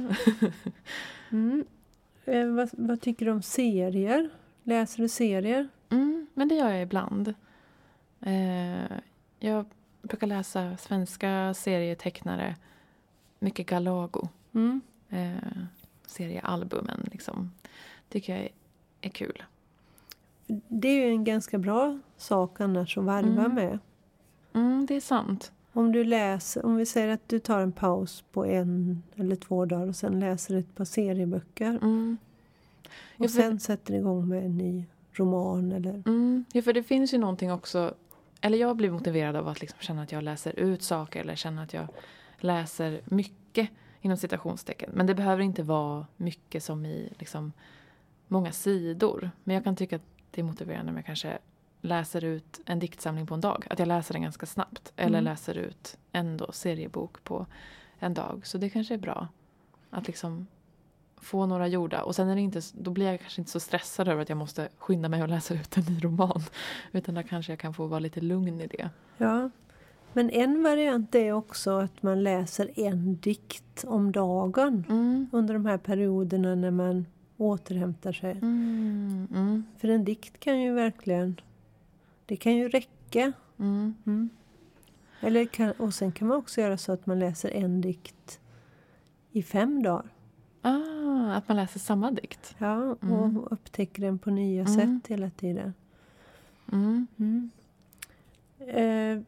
Mm. 1.31 1.65
Eh, 2.25 2.47
vad, 2.47 2.69
vad 2.71 3.01
tycker 3.01 3.25
du 3.25 3.31
om 3.31 3.41
serier? 3.41 4.29
Läser 4.63 5.01
du 5.01 5.09
serier? 5.09 5.67
Mm, 5.89 6.27
men 6.33 6.47
det 6.47 6.55
gör 6.55 6.69
jag 6.69 6.81
ibland. 6.81 7.33
Eh, 8.21 8.97
jag 9.39 9.65
brukar 10.01 10.27
läsa 10.27 10.77
svenska 10.77 11.53
serietecknare. 11.53 12.55
Mycket 13.39 13.67
Galago. 13.67 14.27
Mm. 14.53 14.81
Eh, 15.09 15.57
seriealbumen 16.05 17.09
liksom. 17.11 17.51
Tycker 18.09 18.33
jag 18.35 18.43
är, 18.43 18.49
är 19.01 19.09
kul. 19.09 19.43
Det 20.67 20.87
är 20.87 21.05
ju 21.05 21.09
en 21.09 21.23
ganska 21.23 21.57
bra 21.57 21.99
sak 22.17 22.61
annars 22.61 22.97
att 22.97 23.03
varva 23.03 23.45
Mm. 23.45 23.55
med. 23.55 23.79
Mm, 24.55 24.85
det 24.85 24.95
är 24.95 25.01
sant. 25.01 25.51
Om 25.73 25.91
du 25.91 26.03
läser, 26.03 26.65
om 26.65 26.75
vi 26.75 26.85
säger 26.85 27.07
att 27.07 27.29
du 27.29 27.39
tar 27.39 27.59
en 27.61 27.71
paus 27.71 28.23
på 28.31 28.45
en 28.45 29.03
eller 29.15 29.35
två 29.35 29.65
dagar 29.65 29.87
och 29.87 29.95
sen 29.95 30.19
läser 30.19 30.55
ett 30.55 30.75
par 30.75 30.85
serieböcker. 30.85 31.69
Mm. 31.69 32.17
Och 33.17 33.31
för- 33.31 33.41
sen 33.41 33.59
sätter 33.59 33.93
igång 33.93 34.27
med 34.27 34.45
en 34.45 34.57
ny 34.57 34.85
roman 35.11 35.71
eller... 35.71 35.93
Mm, 36.05 36.45
ja, 36.53 36.61
för 36.61 36.73
det 36.73 36.83
finns 36.83 37.13
ju 37.13 37.17
någonting 37.17 37.51
också. 37.51 37.93
Eller 38.41 38.57
jag 38.57 38.75
blir 38.75 38.91
motiverad 38.91 39.35
av 39.35 39.47
att 39.47 39.61
liksom 39.61 39.79
känna 39.81 40.03
att 40.03 40.11
jag 40.11 40.23
läser 40.23 40.59
ut 40.59 40.83
saker 40.83 41.19
eller 41.21 41.35
känna 41.35 41.63
att 41.63 41.73
jag 41.73 41.87
läser 42.37 43.01
mycket 43.05 43.69
inom 44.01 44.17
citationstecken. 44.17 44.89
Men 44.93 45.05
det 45.07 45.15
behöver 45.15 45.43
inte 45.43 45.63
vara 45.63 46.05
mycket 46.17 46.63
som 46.63 46.85
i 46.85 47.13
liksom 47.19 47.51
många 48.27 48.51
sidor. 48.51 49.31
Men 49.43 49.55
jag 49.55 49.63
kan 49.63 49.75
tycka 49.75 49.95
att 49.95 50.01
det 50.31 50.41
är 50.41 50.45
motiverande 50.45 50.89
om 50.91 50.95
jag 50.95 51.05
kanske 51.05 51.37
läser 51.81 52.23
ut 52.23 52.61
en 52.65 52.79
diktsamling 52.79 53.27
på 53.27 53.33
en 53.33 53.41
dag. 53.41 53.67
Att 53.69 53.79
jag 53.79 53.87
läser 53.87 54.13
den 54.13 54.21
ganska 54.23 54.45
snabbt. 54.45 54.93
Eller 54.95 55.19
Mm. 55.19 55.23
läser 55.31 55.57
ut 55.57 55.97
en 56.11 56.37
då 56.37 56.51
seriebok 56.51 57.23
på 57.23 57.45
en 57.99 58.13
dag. 58.13 58.41
Så 58.47 58.57
det 58.57 58.69
kanske 58.69 58.93
är 58.93 58.97
bra. 58.97 59.27
Att 59.89 60.07
liksom 60.07 60.47
få 61.17 61.45
några 61.45 61.67
gjorda. 61.67 62.03
Och 62.03 62.15
sen 62.15 62.29
är 62.29 62.35
det 62.35 62.41
inte, 62.41 62.61
då 62.73 62.91
blir 62.91 63.05
jag 63.05 63.19
kanske 63.19 63.41
inte 63.41 63.51
så 63.51 63.59
stressad 63.59 64.07
över 64.07 64.21
att 64.21 64.29
jag 64.29 64.37
måste 64.37 64.69
skynda 64.77 65.09
mig 65.09 65.21
och 65.23 65.29
läsa 65.29 65.53
ut 65.53 65.77
en 65.77 65.83
ny 65.83 66.03
roman. 66.03 66.43
Utan 66.91 67.15
då 67.15 67.23
kanske 67.23 67.51
jag 67.51 67.59
kan 67.59 67.73
få 67.73 67.87
vara 67.87 67.99
lite 67.99 68.21
lugn 68.21 68.61
i 68.61 68.67
det. 68.67 68.89
Ja. 69.17 69.49
Men 70.13 70.29
en 70.29 70.63
variant 70.63 71.15
är 71.15 71.31
också 71.31 71.71
att 71.79 72.03
man 72.03 72.23
läser 72.23 72.79
en 72.79 73.15
dikt 73.19 73.83
om 73.87 74.11
dagen 74.11 74.83
Mm. 74.89 75.29
under 75.31 75.53
de 75.53 75.65
här 75.65 75.77
perioderna 75.77 76.55
när 76.55 76.71
man 76.71 77.05
återhämtar 77.37 78.11
sig. 78.13 78.31
Mm. 78.31 79.27
Mm. 79.33 79.65
För 79.77 79.87
en 79.87 80.05
dikt 80.05 80.39
kan 80.39 80.61
ju 80.61 80.73
verkligen... 80.73 81.41
Det 82.25 82.35
kan 82.35 82.55
ju 82.55 82.69
räcka. 82.69 83.33
Mm. 83.59 83.95
Mm. 84.05 84.29
Eller 85.19 85.45
kan, 85.45 85.71
och 85.71 85.93
sen 85.93 86.11
kan 86.11 86.27
man 86.27 86.37
också 86.37 86.61
göra 86.61 86.77
så 86.77 86.91
att 86.91 87.05
man 87.05 87.19
läser 87.19 87.49
en 87.49 87.81
dikt 87.81 88.39
i 89.31 89.43
fem 89.43 89.83
dagar. 89.83 90.09
Ah, 90.61 91.31
att 91.35 91.47
man 91.47 91.57
läser 91.57 91.79
samma 91.79 92.11
dikt. 92.11 92.55
Ja, 92.57 92.95
Mm. 93.01 93.37
och 93.37 93.51
upptäcker 93.51 94.01
den 94.01 94.19
på 94.19 94.29
nya 94.31 94.63
Mm. 94.65 94.73
sätt 95.01 95.11
hela 95.11 95.29
tiden. 95.29 95.73
Mm. 96.71 97.07
Mm. 97.17 97.49
Eh, 98.59 99.21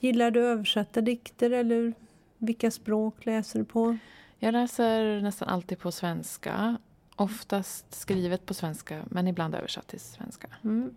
gillar 0.00 0.30
du 0.30 0.40
översatta 0.40 1.00
dikter 1.00 1.50
eller 1.50 1.92
vilka 2.38 2.70
språk 2.70 3.26
läser 3.26 3.58
du 3.58 3.64
på? 3.64 3.96
Jag 4.38 4.52
läser 4.52 5.20
nästan 5.20 5.48
alltid 5.48 5.78
på 5.78 5.92
svenska. 5.92 6.76
Oftast 7.16 7.94
skrivet 7.94 8.46
på 8.46 8.54
svenska, 8.54 9.02
men 9.10 9.28
ibland 9.28 9.54
översatt 9.54 9.86
till 9.86 10.00
svenska. 10.00 10.48
Mm. 10.64 10.94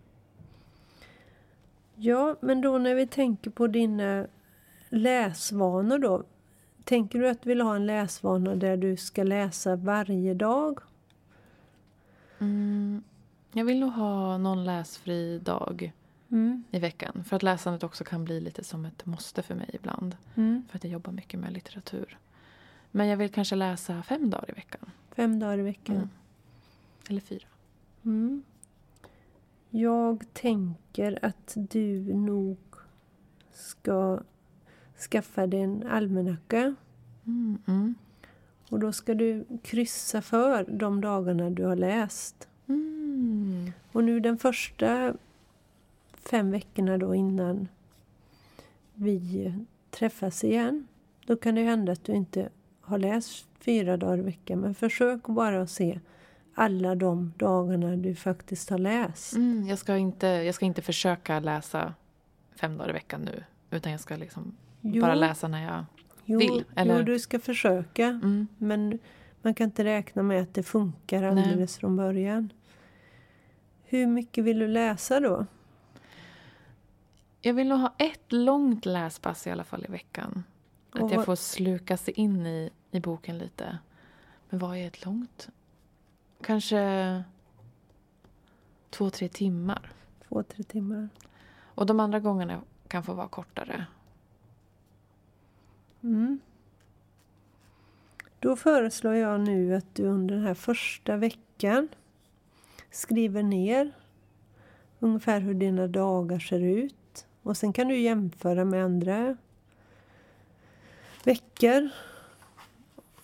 Ja, 2.04 2.36
men 2.40 2.60
då 2.60 2.78
när 2.78 2.94
vi 2.94 3.06
tänker 3.06 3.50
på 3.50 3.66
dina 3.66 4.26
läsvanor 4.88 5.98
då. 5.98 6.24
Tänker 6.84 7.18
du 7.18 7.28
att 7.28 7.42
du 7.42 7.48
vill 7.48 7.60
ha 7.60 7.76
en 7.76 7.86
läsvana 7.86 8.54
där 8.54 8.76
du 8.76 8.96
ska 8.96 9.22
läsa 9.22 9.76
varje 9.76 10.34
dag? 10.34 10.78
Mm. 12.38 13.02
Jag 13.52 13.64
vill 13.64 13.80
nog 13.80 13.92
ha 13.92 14.38
någon 14.38 14.64
läsfri 14.64 15.38
dag 15.38 15.92
Mm. 16.30 16.64
i 16.70 16.78
veckan. 16.78 17.24
För 17.24 17.36
att 17.36 17.42
läsandet 17.42 17.82
också 17.82 18.04
kan 18.04 18.24
bli 18.24 18.40
lite 18.40 18.64
som 18.64 18.84
ett 18.84 19.06
måste 19.06 19.42
för 19.42 19.54
mig 19.54 19.70
ibland. 19.72 20.16
Mm. 20.34 20.64
För 20.68 20.76
att 20.78 20.84
jag 20.84 20.92
jobbar 20.92 21.12
mycket 21.12 21.40
med 21.40 21.52
litteratur. 21.52 22.18
Men 22.90 23.06
jag 23.06 23.16
vill 23.16 23.30
kanske 23.32 23.56
läsa 23.56 24.02
fem 24.02 24.30
dagar 24.30 24.50
i 24.50 24.52
veckan. 24.52 24.90
Fem 25.16 25.38
dagar 25.38 25.58
i 25.58 25.62
veckan. 25.62 25.96
Mm. 25.96 26.08
Eller 27.08 27.20
fyra. 27.20 27.46
Jag 29.74 30.24
tänker 30.32 31.18
att 31.22 31.56
du 31.56 32.14
nog 32.14 32.58
ska 33.52 34.20
skaffa 35.10 35.46
dig 35.46 35.60
en 35.60 35.86
almanacka. 35.86 36.74
Mm. 37.26 37.58
Mm. 37.66 37.94
Och 38.68 38.78
då 38.78 38.92
ska 38.92 39.14
du 39.14 39.44
kryssa 39.62 40.22
för 40.22 40.64
de 40.64 41.00
dagarna 41.00 41.50
du 41.50 41.64
har 41.64 41.76
läst. 41.76 42.48
Mm. 42.68 43.72
Och 43.92 44.04
nu 44.04 44.20
den 44.20 44.38
första 44.38 45.14
fem 46.14 46.50
veckorna 46.50 46.98
då 46.98 47.14
innan 47.14 47.68
vi 48.94 49.52
träffas 49.90 50.44
igen. 50.44 50.86
Då 51.26 51.36
kan 51.36 51.54
det 51.54 51.62
hända 51.62 51.92
att 51.92 52.04
du 52.04 52.12
inte 52.12 52.48
har 52.80 52.98
läst 52.98 53.46
fyra 53.58 53.96
dagar 53.96 54.18
i 54.18 54.22
veckan. 54.22 54.60
Men 54.60 54.74
försök 54.74 55.22
bara 55.22 55.62
att 55.62 55.70
se 55.70 56.00
alla 56.54 56.94
de 56.94 57.32
dagarna 57.36 57.96
du 57.96 58.14
faktiskt 58.14 58.70
har 58.70 58.78
läst. 58.78 59.34
Mm. 59.34 59.66
Jag, 59.68 59.78
ska 59.78 59.96
inte, 59.96 60.26
jag 60.26 60.54
ska 60.54 60.64
inte 60.64 60.82
försöka 60.82 61.40
läsa 61.40 61.94
fem 62.54 62.78
dagar 62.78 62.90
i 62.90 62.92
veckan 62.92 63.20
nu. 63.22 63.44
Utan 63.70 63.92
jag 63.92 64.00
ska 64.00 64.16
liksom 64.16 64.56
Jo, 64.80 65.02
bara 65.02 65.14
läsa 65.14 65.48
när 65.48 65.64
jag... 65.64 65.84
jo, 66.24 66.38
vill, 66.38 66.64
eller? 66.74 66.98
Jo, 66.98 67.02
du 67.04 67.18
ska 67.18 67.38
försöka. 67.38 68.06
Mm. 68.06 68.46
Men 68.58 68.98
man 69.42 69.54
kan 69.54 69.64
inte 69.64 69.84
räkna 69.84 70.22
med 70.22 70.42
att 70.42 70.54
det 70.54 70.62
funkar 70.62 71.22
alldeles 71.22 71.78
från 71.78 71.96
början. 71.96 72.52
Hur 73.84 74.06
mycket 74.06 74.44
vill 74.44 74.58
du 74.58 74.68
läsa 74.68 75.20
då? 75.20 75.46
Jag 77.40 77.54
vill 77.54 77.68
nog 77.68 77.78
ha 77.78 77.94
ett 77.98 78.32
långt 78.32 78.86
läspass 78.86 79.46
i 79.46 79.50
alla 79.50 79.64
fall 79.64 79.84
i 79.88 79.92
veckan. 79.92 80.44
Att 80.90 81.12
jag 81.12 81.24
får 81.24 81.36
sluka 81.36 81.96
sig 81.96 82.14
in 82.14 82.46
i, 82.46 82.70
i 82.90 83.00
boken 83.00 83.38
lite. 83.38 83.78
Men 84.50 84.58
vad 84.60 84.76
är 84.76 84.86
ett 84.86 85.04
långt? 85.04 85.48
Kanske 86.42 87.24
två, 88.90 89.10
tre 89.10 89.28
timmar. 89.28 89.92
Två, 90.28 90.42
tre 90.42 90.64
timmar. 90.64 91.08
Och 91.74 91.86
de 91.86 92.00
andra 92.00 92.20
gångerna 92.20 92.60
kan 92.88 93.02
få 93.02 93.12
vara 93.12 93.28
kortare. 93.28 93.86
Mm. 96.02 96.40
Då 98.38 98.56
föreslår 98.56 99.14
jag 99.14 99.40
nu 99.40 99.74
att 99.74 99.94
du 99.94 100.02
under 100.02 100.34
den 100.34 100.44
här 100.44 100.54
första 100.54 101.16
veckan 101.16 101.88
skriver 102.90 103.42
ner 103.42 103.92
ungefär 104.98 105.40
hur 105.40 105.54
dina 105.54 105.86
dagar 105.86 106.38
ser 106.38 106.60
ut. 106.60 107.26
Och 107.42 107.56
sen 107.56 107.72
kan 107.72 107.88
du 107.88 107.98
jämföra 107.98 108.64
med 108.64 108.84
andra 108.84 109.36
veckor. 111.24 111.88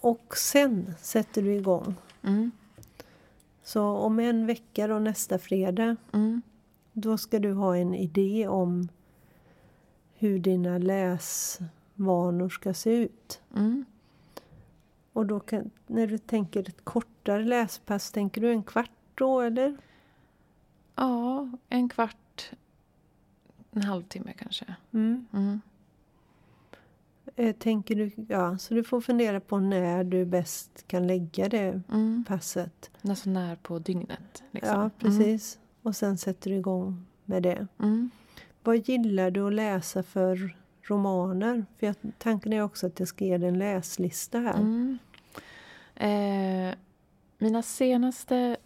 Och 0.01 0.37
sen 0.37 0.95
sätter 1.01 1.43
du 1.43 1.55
igång. 1.55 1.95
Mm. 2.23 2.51
Så 3.69 3.83
om 3.83 4.19
en 4.19 4.47
vecka 4.47 4.87
då 4.87 4.99
nästa 4.99 5.39
fredag 5.39 5.97
Mm. 6.12 6.43
Då 6.93 7.19
ska 7.19 7.39
du 7.39 7.53
ha 7.53 7.77
en 7.77 7.95
idé 7.95 8.49
om 8.49 8.89
hur 10.14 10.39
dina 10.39 10.79
läsvanor 10.79 12.49
ska 12.49 12.75
se 12.75 12.91
ut. 12.91 13.41
Mm. 13.55 13.85
Och 15.12 15.27
då 15.27 15.41
kan, 15.41 15.71
när 15.87 16.07
du 16.07 16.19
tänker 16.19 16.69
ett 16.69 16.85
kortare 16.85 17.45
läspass, 17.45 18.12
tänker 18.12 18.41
du 18.41 18.51
en 18.51 18.62
kvart 18.62 18.91
då 19.14 19.41
eller? 19.41 19.77
Ja, 20.95 21.51
en 21.69 21.89
kvart. 21.89 22.51
En 23.71 23.83
halvtimme 23.83 24.33
kanske. 24.33 24.75
Mm. 24.93 25.61
Mm. 27.39 27.49
Eh, 27.51 27.53
Tänker 27.57 27.95
du, 27.95 28.11
ja, 28.28 28.59
så 28.59 28.74
du 28.74 28.84
får 28.84 29.01
fundera 29.01 29.41
på 29.41 29.59
när 29.59 30.05
du 30.05 30.24
bäst 30.24 30.84
kan 30.89 31.07
lägga 31.07 31.49
det 31.49 31.82
Mm. 31.93 32.24
passet. 32.28 32.91
Nästan 33.03 33.32
när 33.32 33.57
på 33.57 33.78
dygnet. 33.78 34.43
Liksom. 34.51 34.80
Ja, 34.80 34.91
precis. 34.99 35.59
Och 35.82 35.97
sen 35.97 36.18
sätter 36.18 36.51
du 36.51 36.57
igång 36.57 37.07
med 37.24 37.43
det. 37.43 37.66
Mm. 37.78 38.11
Vad 38.62 38.76
gillar 38.89 39.30
du 39.30 39.47
att 39.47 39.53
läsa 39.53 40.03
för 40.03 40.57
romaner? 40.82 41.64
För 41.78 41.86
jag, 41.86 41.95
tanken 42.18 42.53
är 42.53 42.62
också 42.62 42.86
att 42.86 42.99
jag 42.99 43.09
ska 43.09 43.24
ge 43.24 43.39
dig 43.39 43.49
en 43.49 43.59
läslista 43.59 44.39
här. 44.39 44.55
Mm. 44.59 44.99
Eh, 45.95 46.74
mina 47.39 47.62
senaste 47.62 48.57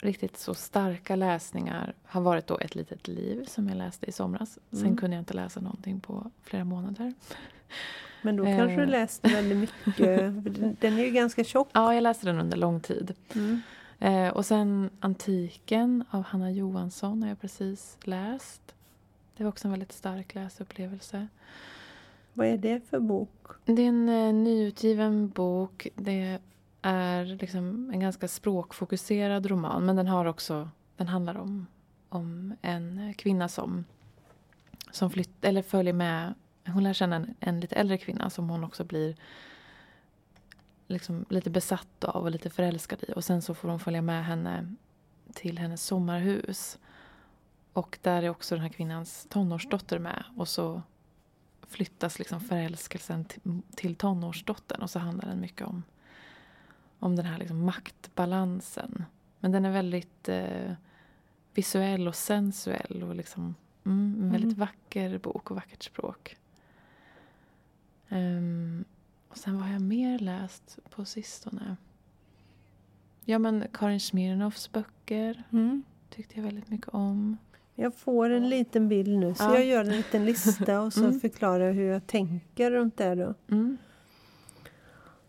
riktigt 0.00 0.36
så 0.38 0.54
starka 0.54 1.16
läsningar 1.16 1.94
har 2.04 2.20
varit 2.20 2.46
då 2.46 2.58
Ett 2.58 2.74
litet 2.74 3.08
liv 3.08 3.44
som 3.44 3.68
jag 3.68 3.78
läste 3.78 4.06
i 4.08 4.12
somras. 4.12 4.58
Sen 4.70 4.80
Mm. 4.80 4.96
kunde 4.96 5.16
jag 5.16 5.20
inte 5.22 5.34
läsa 5.34 5.60
någonting 5.60 6.00
på 6.00 6.30
flera 6.42 6.64
månader. 6.64 7.14
Men 8.22 8.36
då 8.36 8.44
Eh. 8.46 8.56
kanske 8.56 8.76
du 8.76 8.86
läste 8.86 9.28
väldigt 9.28 9.58
mycket. 9.86 10.80
Den 10.80 10.98
är 10.98 11.04
ju 11.04 11.10
ganska 11.10 11.44
tjock. 11.44 11.68
Ja, 11.72 11.94
jag 11.94 12.02
läste 12.02 12.26
den 12.26 12.40
under 12.40 12.56
lång 12.56 12.80
tid. 12.80 13.14
Mm. 13.34 13.60
Eh, 13.98 14.28
och 14.28 14.46
sen 14.46 14.90
Antiken 15.00 16.04
av 16.10 16.22
Hanna 16.22 16.50
Johansson 16.50 17.22
har 17.22 17.28
jag 17.28 17.40
precis 17.40 17.98
läst. 18.04 18.74
Det 19.36 19.44
var 19.44 19.48
också 19.48 19.66
en 19.68 19.72
väldigt 19.72 19.92
stark 19.92 20.34
läsupplevelse. 20.34 21.28
Vad 22.32 22.46
är 22.46 22.58
det 22.58 22.80
för 22.90 23.00
bok? 23.00 23.46
Det 23.64 23.82
är 23.82 23.88
en 23.88 24.08
eh, 24.08 24.32
nyutgiven 24.32 25.28
bok. 25.28 25.88
Det 25.94 26.38
är 26.82 27.24
liksom 27.24 27.90
en 27.94 28.00
ganska 28.00 28.28
språkfokuserad 28.28 29.46
roman. 29.46 29.86
Men 29.86 29.96
den 29.96 30.06
har 30.06 30.24
också, 30.24 30.68
den 30.96 31.08
handlar 31.08 31.36
om, 31.38 31.66
om 32.08 32.54
en 32.62 33.14
kvinna 33.14 33.48
som, 33.48 33.84
som 34.90 35.10
flytt, 35.10 35.44
eller 35.44 35.62
följer 35.62 35.92
med. 35.92 36.34
Hon 36.68 36.82
lär 36.82 36.92
känna 36.92 37.16
en, 37.16 37.34
en 37.40 37.60
lite 37.60 37.76
äldre 37.76 37.98
kvinna 37.98 38.30
som 38.30 38.48
hon 38.50 38.64
också 38.64 38.84
blir 38.84 39.16
liksom 40.86 41.24
lite 41.28 41.50
besatt 41.50 42.04
av 42.04 42.24
och 42.24 42.30
lite 42.30 42.50
förälskad 42.50 43.04
i. 43.08 43.12
Och 43.16 43.24
sen 43.24 43.42
så 43.42 43.54
får 43.54 43.68
hon 43.68 43.80
följa 43.80 44.02
med 44.02 44.24
henne 44.24 44.74
till 45.32 45.58
hennes 45.58 45.82
sommarhus. 45.84 46.78
Och 47.72 47.98
där 48.02 48.22
är 48.22 48.28
också 48.28 48.54
den 48.54 48.62
här 48.62 48.68
kvinnans 48.68 49.26
tonårsdotter 49.30 49.98
med. 49.98 50.24
Och 50.36 50.48
så 50.48 50.82
flyttas 51.68 52.18
liksom 52.18 52.40
förälskelsen 52.40 53.24
till, 53.74 53.94
tonårsdottern. 53.94 54.82
Och 54.82 54.90
så 54.90 54.98
handlar 54.98 55.28
den 55.28 55.40
mycket 55.40 55.66
om, 55.66 55.82
om 56.98 57.16
den 57.16 57.26
här 57.26 57.38
liksom 57.38 57.64
maktbalansen. 57.64 59.04
Men 59.40 59.52
den 59.52 59.64
är 59.64 59.70
väldigt 59.70 60.28
eh, 60.28 60.72
visuell 61.54 62.08
och 62.08 62.14
sensuell. 62.14 63.02
Och 63.02 63.14
liksom, 63.14 63.54
mm, 63.84 64.22
en 64.22 64.32
väldigt 64.32 64.56
Mhm. 64.56 64.60
vacker 64.60 65.18
bok 65.18 65.50
och 65.50 65.56
vackert 65.56 65.82
språk. 65.82 66.36
Ehm, 68.08 68.84
och 69.28 69.38
sen 69.38 69.54
vad 69.54 69.62
har 69.66 69.72
jag 69.72 69.82
mer 69.82 70.18
läst 70.18 70.78
på 70.90 71.04
sistone? 71.04 71.76
Ja 73.24 73.38
men 73.38 73.64
Karin 73.72 74.00
Smirnoffs 74.00 74.72
böcker 74.72 75.42
Mm. 75.52 75.82
tyckte 76.10 76.36
jag 76.36 76.44
väldigt 76.44 76.68
mycket 76.70 76.88
om. 76.88 77.36
Jag 77.74 77.94
får 77.94 78.30
en 78.30 78.48
liten 78.48 78.88
bild 78.88 79.18
nu 79.18 79.34
så 79.34 79.44
Ja. 79.44 79.54
jag 79.54 79.64
gör 79.64 79.80
en 79.84 79.96
liten 79.96 80.24
lista 80.24 80.80
och 80.80 80.92
så 80.92 81.04
Mm. 81.04 81.20
förklarar 81.20 81.64
jag 81.66 81.72
hur 81.74 81.88
jag 81.90 82.06
tänker 82.06 82.70
runt 82.70 82.96
det. 82.96 83.14
Då. 83.14 83.34
Mm. 83.50 83.76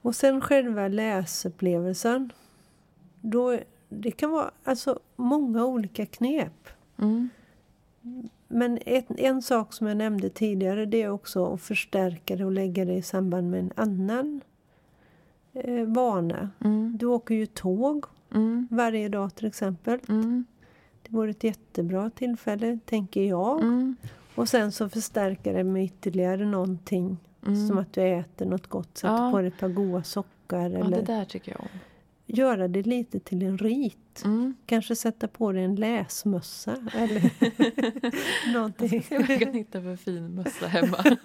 Och 0.02 0.16
sen 0.16 0.42
själva 0.42 0.88
läsupplevelsen. 0.88 2.32
Då, 3.22 3.60
det 3.90 4.12
kan 4.12 4.32
vara 4.32 4.52
alltså, 4.64 5.00
många 5.16 5.66
olika 5.66 6.06
knep. 6.06 6.68
Mm. 6.98 7.30
Men 8.52 8.80
ett, 8.86 9.06
en 9.18 9.42
sak 9.42 9.74
som 9.74 9.88
jag 9.88 9.98
nämnde 9.98 10.30
tidigare 10.30 10.86
det 10.86 11.02
är 11.02 11.10
också 11.10 11.54
att 11.54 11.62
förstärka 11.62 12.36
det 12.36 12.46
och 12.46 12.52
lägga 12.52 12.86
det 12.86 12.94
i 12.94 13.02
samband 13.02 13.50
med 13.50 13.60
en 13.60 13.72
annan 13.76 14.42
eh, 15.54 15.86
vana. 15.86 16.50
Mm. 16.64 16.98
Du 17.00 17.06
åker 17.06 17.36
ju 17.36 17.46
tåg 17.46 18.06
Mm. 18.36 18.68
varje 18.72 19.10
dag 19.10 19.36
till 19.36 19.46
exempel. 19.48 20.00
Mm. 20.10 20.46
Det 21.04 21.16
vore 21.16 21.30
ett 21.32 21.44
jättebra 21.44 22.10
tillfälle, 22.10 22.80
tänker 22.86 23.24
jag. 23.24 23.62
Mm. 23.62 23.96
Och 24.36 24.50
sen 24.50 24.72
så 24.72 24.90
förstärka 24.90 25.54
det 25.54 25.64
med 25.64 25.84
ytterligare 25.84 26.46
någonting. 26.46 27.18
Mm. 27.48 27.68
Som 27.68 27.78
att 27.78 27.94
du 27.94 28.02
äter 28.02 28.46
något 28.46 28.68
gott, 28.68 28.98
sätter 28.98 29.14
Ja. 29.14 29.32
på 29.32 29.38
dig 29.38 29.48
ett 29.48 29.60
par 29.60 29.68
goda 29.70 30.04
sockar. 30.04 30.70
Ja, 30.70 30.80
eller 30.80 30.98
det 30.98 31.02
där 31.02 31.26
tycker 31.26 31.52
jag 31.52 31.62
om. 31.62 31.68
Göra 32.30 32.68
det 32.68 32.84
lite 32.88 33.20
till 33.20 33.44
en 33.44 33.58
rit. 33.58 34.22
Mm. 34.26 34.54
Kanske 34.66 34.96
sätta 34.96 35.28
på 35.28 35.52
dig 35.52 35.64
en 35.64 35.76
läsmössa 35.76 36.76
eller 36.94 37.32
någonting. 38.54 39.04
Jag 39.10 39.40
kan 39.40 39.54
hitta 39.54 39.82
för 39.82 39.96
fin 39.96 40.36
mössa 40.36 40.68
hemma. 40.68 40.98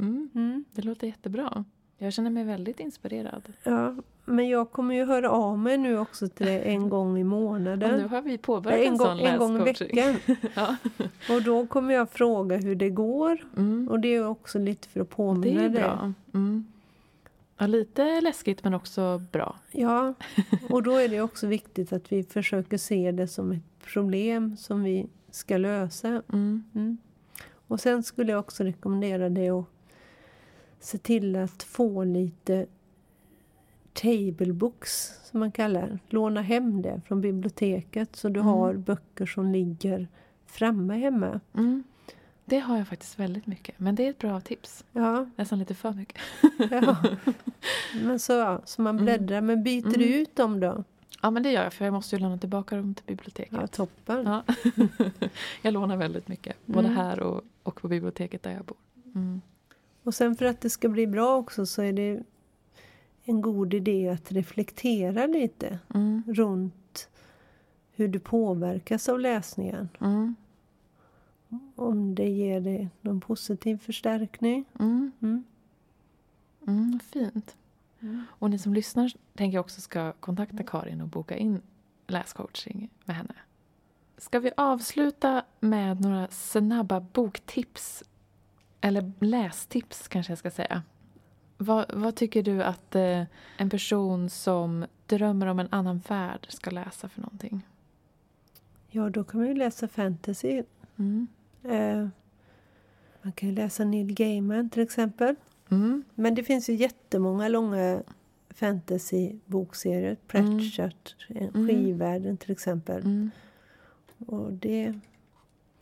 Mm, 0.00 0.28
Mm. 0.34 0.64
det 0.72 0.82
låter 0.82 1.06
jättebra. 1.06 1.64
Jag 1.98 2.12
känner 2.12 2.30
mig 2.30 2.44
väldigt 2.44 2.80
inspirerad. 2.80 3.42
Ja, 3.62 3.94
men 4.24 4.48
jag 4.48 4.70
kommer 4.70 4.94
ju 4.94 5.04
höra 5.04 5.30
av 5.30 5.58
mig 5.58 5.78
nu 5.78 5.98
också 5.98 6.28
till 6.28 6.46
dig 6.46 6.62
en 6.64 6.88
gång 6.88 7.08
i 7.10 7.12
Och 7.12 7.16
nu 7.16 7.24
månaden. 7.24 8.08
har 8.08 8.22
vi 8.22 8.38
påbörjat 8.38 8.80
en, 8.80 8.86
en, 8.86 8.96
gång, 8.98 9.06
sån 9.18 9.26
en 9.26 9.38
gång 9.38 9.56
i 9.60 9.64
veckan. 9.64 10.16
Ja. 10.54 10.76
Och 11.30 11.42
då 11.42 11.66
kommer 11.66 11.94
jag 11.94 12.10
fråga 12.10 12.56
hur 12.56 12.74
det 12.74 12.90
går. 12.90 13.38
Mm. 13.56 13.88
Och 13.90 14.00
det 14.00 14.08
är 14.14 14.26
också 14.26 14.58
lite 14.58 14.88
för 14.88 15.00
att 15.00 15.08
Det 15.10 15.14
påminna 15.16 15.62
är 15.62 15.68
dig. 15.68 15.82
bra. 15.82 16.12
Mm. 16.34 16.66
Ja, 17.58 17.66
lite 17.66 18.20
läskigt 18.20 18.64
men 18.64 18.74
också 18.74 19.22
bra. 19.32 19.56
Ja, 19.72 20.14
och 20.70 20.82
då 20.82 20.96
är 20.96 21.08
det 21.08 21.20
också 21.20 21.46
viktigt 21.46 21.92
att 21.92 22.12
vi 22.12 22.22
försöker 22.22 22.78
se 22.78 23.12
det 23.12 23.28
som 23.28 23.52
ett 23.52 23.78
problem 23.92 24.56
som 24.56 24.82
vi 24.82 25.06
ska 25.30 25.56
lösa. 25.56 26.08
Mm. 26.08 26.64
Mm. 26.74 26.98
Och 27.50 27.80
sen 27.80 28.02
skulle 28.02 28.32
jag 28.32 28.38
också 28.38 28.64
rekommendera 28.64 29.28
dig 29.28 29.48
att 29.50 29.64
se 30.80 30.98
till 30.98 31.36
att 31.36 31.62
få 31.62 32.04
lite 32.04 32.66
table 33.92 34.52
books, 34.52 35.12
som 35.30 35.40
man 35.40 35.52
kallar. 35.52 35.98
Låna 36.08 36.42
hem 36.42 36.82
det 36.82 37.00
från 37.06 37.20
biblioteket 37.20 38.16
så 38.16 38.28
du 38.28 38.40
Mm. 38.40 38.52
har 38.52 38.74
böcker 38.74 39.26
som 39.26 39.52
ligger 39.52 40.08
framme 40.46 40.94
hemma. 40.94 41.40
Mm. 41.54 41.82
Det 42.48 42.58
har 42.58 42.76
jag 42.78 42.88
faktiskt 42.88 43.18
väldigt 43.18 43.46
mycket. 43.46 43.78
Men 43.78 43.94
det 43.94 44.06
är 44.06 44.10
ett 44.10 44.18
bra 44.18 44.40
tips. 44.40 44.84
Ja, 44.92 45.26
Nästan 45.36 45.58
lite 45.58 45.74
för 45.74 45.92
mycket. 45.92 46.18
ja. 46.70 46.96
Men 48.02 48.18
så, 48.18 48.32
ja, 48.32 48.60
så 48.64 48.82
man 48.82 48.94
Mm. 48.94 49.04
bläddrar. 49.04 49.40
Men 49.40 49.62
byter 49.62 49.98
du 49.98 50.06
Mm. 50.06 50.20
ut 50.20 50.36
dem 50.36 50.60
då? 50.60 50.84
Ja 51.22 51.30
men 51.30 51.42
det 51.42 51.50
gör 51.50 51.62
jag 51.62 51.72
för 51.72 51.84
jag 51.84 51.94
måste 51.94 52.16
ju 52.16 52.20
lämna 52.22 52.38
tillbaka 52.38 52.76
dem 52.76 52.94
till 52.94 53.04
biblioteket. 53.06 53.58
Ja, 53.60 53.66
toppen. 53.66 54.26
Ja. 54.26 54.42
jag 55.62 55.74
lånar 55.74 55.96
väldigt 55.96 56.28
mycket. 56.28 56.56
Både 56.66 56.88
Mm. 56.88 56.96
här 56.96 57.20
och, 57.20 57.42
och 57.62 57.80
på 57.80 57.88
biblioteket 57.88 58.42
där 58.42 58.50
jag 58.52 58.64
bor. 58.64 58.76
Mm. 59.14 59.40
Och 60.02 60.14
sen 60.14 60.36
för 60.36 60.44
att 60.44 60.60
det 60.60 60.70
ska 60.70 60.88
bli 60.88 61.06
bra 61.06 61.36
också 61.36 61.66
så 61.66 61.82
är 61.82 61.92
det 61.92 62.22
en 63.24 63.40
god 63.42 63.74
idé 63.74 64.08
att 64.08 64.32
reflektera 64.32 65.26
lite 65.26 65.78
Mm. 65.94 66.22
runt 66.26 67.08
hur 67.92 68.08
du 68.08 68.18
påverkas 68.18 69.08
av 69.08 69.20
läsningen. 69.20 69.88
Mm. 71.50 71.72
Om 71.76 72.14
det 72.14 72.28
ger 72.28 72.60
dig 72.60 72.88
någon 73.00 73.20
positiv 73.20 73.78
förstärkning. 73.78 74.64
Mm. 74.78 75.12
Mm. 75.20 75.44
Mm. 76.66 77.00
Fint. 77.00 77.56
Och 78.28 78.50
ni 78.50 78.58
som 78.58 78.74
lyssnar 78.74 79.12
tänker 79.34 79.56
jag 79.56 79.64
också 79.64 79.80
ska 79.80 80.12
kontakta 80.12 80.62
Karin 80.62 81.00
och 81.00 81.08
boka 81.08 81.36
in 81.36 81.62
läscoaching 82.06 82.90
med 83.04 83.16
henne. 83.16 83.34
Ska 84.16 84.40
vi 84.40 84.50
avsluta 84.56 85.44
med 85.60 86.00
några 86.00 86.28
snabba 86.30 87.00
boktips? 87.00 88.04
Eller 88.80 89.12
lästips 89.18 90.08
kanske 90.08 90.32
jag 90.32 90.38
ska 90.38 90.50
säga. 90.50 90.82
Vad, 91.56 91.94
vad 91.94 92.16
tycker 92.16 92.42
du 92.42 92.62
att 92.62 92.94
eh, 92.94 93.24
en 93.56 93.70
person 93.70 94.30
som 94.30 94.86
drömmer 95.06 95.46
om 95.46 95.58
en 95.58 95.68
annan 95.70 96.02
värld 96.08 96.46
ska 96.48 96.70
läsa 96.70 97.08
för 97.08 97.20
någonting? 97.20 97.66
Ja, 98.88 99.10
då 99.10 99.24
kan 99.24 99.40
man 99.40 99.48
ju 99.48 99.54
läsa 99.54 99.88
fantasy. 99.88 100.62
Mm. 100.96 101.26
Eh, 101.62 102.06
man 103.22 103.32
kan 103.32 103.48
ju 103.48 103.54
läsa 103.54 103.84
Neil 103.84 104.14
Gaiman 104.14 104.70
till 104.70 104.82
exempel. 104.82 105.34
Mm. 105.70 106.04
Men 106.14 106.34
det 106.34 106.42
finns 106.42 106.68
ju 106.68 106.74
jättemånga 106.74 107.48
långa 107.48 108.02
fantasy-bokserier. 108.50 110.16
Pratchett, 110.26 111.14
Mm. 111.28 111.68
Skivvärlden 111.68 112.36
till 112.36 112.50
exempel. 112.50 113.02
Mm. 113.02 113.30
Och 114.26 114.52
det, 114.52 114.94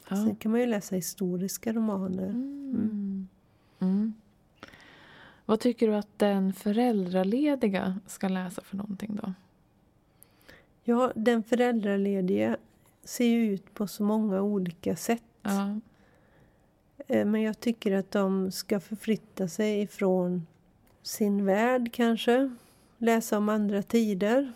Ja. 0.08 0.16
Sen 0.16 0.36
kan 0.36 0.50
man 0.50 0.60
ju 0.60 0.66
läsa 0.66 0.96
historiska 0.96 1.72
romaner. 1.72 2.28
Mm. 2.28 3.28
Mm. 3.78 4.14
Vad 5.46 5.60
tycker 5.60 5.88
du 5.88 5.94
att 5.94 6.18
den 6.18 6.52
föräldralediga 6.52 8.00
ska 8.06 8.28
läsa 8.28 8.62
för 8.62 8.76
någonting 8.76 9.18
då? 9.22 9.32
Ja, 10.84 11.12
den 11.14 11.42
föräldralediga 11.42 12.56
ser 13.04 13.24
ju 13.26 13.52
ut 13.54 13.74
på 13.74 13.86
så 13.86 14.02
många 14.02 14.42
olika 14.42 14.96
sätt. 14.96 15.22
Ja. 15.48 15.80
Eh, 17.06 17.24
Men 17.26 17.42
jag 17.42 17.60
tycker 17.60 17.92
att 17.96 18.10
de 18.10 18.50
ska 18.52 18.80
förflytta 18.80 19.48
sig 19.48 19.80
ifrån 19.82 20.46
sin 21.02 21.44
värld 21.44 21.92
kanske. 21.92 22.54
Läsa 22.98 23.38
om 23.38 23.48
andra 23.48 23.82
tider. 23.82 24.52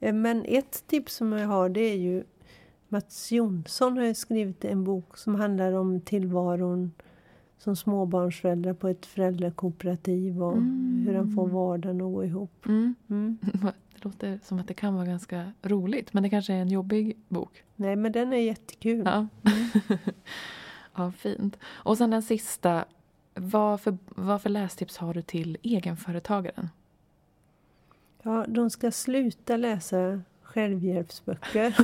Eh, 0.00 0.14
Men 0.14 0.44
ett 0.48 0.84
tips 0.86 1.14
som 1.14 1.32
jag 1.32 1.48
har 1.48 1.68
det 1.68 1.80
är 1.80 1.96
ju 1.96 2.24
Mats 2.88 3.32
Jonsson 3.32 3.98
har 3.98 4.14
skrivit 4.14 4.64
en 4.64 4.84
bok 4.84 5.16
som 5.18 5.34
handlar 5.34 5.72
om 5.72 6.00
tillvaron 6.00 6.92
som 7.58 7.76
småbarnsföräldrar 7.76 8.72
på 8.74 8.88
ett 8.88 9.06
föräldrakooperativ 9.06 10.42
och 10.42 10.52
Mm. 10.56 11.04
hur 11.06 11.14
han 11.14 11.34
får 11.34 11.48
vardagen 11.48 11.96
att 12.00 12.12
gå 12.12 12.24
ihop. 12.24 12.66
Mm. 12.66 12.94
Mm. 13.10 13.38
Låter 14.02 14.38
som 14.42 14.58
att 14.58 14.68
det 14.68 14.74
kan 14.74 14.94
vara 14.94 15.06
ganska 15.06 15.52
roligt, 15.62 16.12
men 16.12 16.22
det 16.22 16.30
kanske 16.30 16.52
är 16.52 16.60
en 16.60 16.68
jobbig 16.68 17.16
bok. 17.28 17.64
Nej, 17.76 17.96
men 17.96 18.12
den 18.12 18.32
är 18.32 18.36
jättekul. 18.36 19.02
Ja, 19.04 19.26
ja 20.94 21.12
fint. 21.12 21.58
Och 21.64 21.98
sen 21.98 22.10
den 22.10 22.22
sista. 22.22 22.84
Vad 23.34 23.80
för, 23.80 23.98
vad 24.08 24.42
för 24.42 24.50
lästips 24.50 24.96
har 24.96 25.14
du 25.14 25.22
till 25.22 25.58
egenföretagaren? 25.62 26.68
Ja, 28.22 28.44
de 28.48 28.70
ska 28.70 28.90
sluta 28.90 29.56
läsa 29.56 30.22
självhjälpsböcker. 30.42 31.74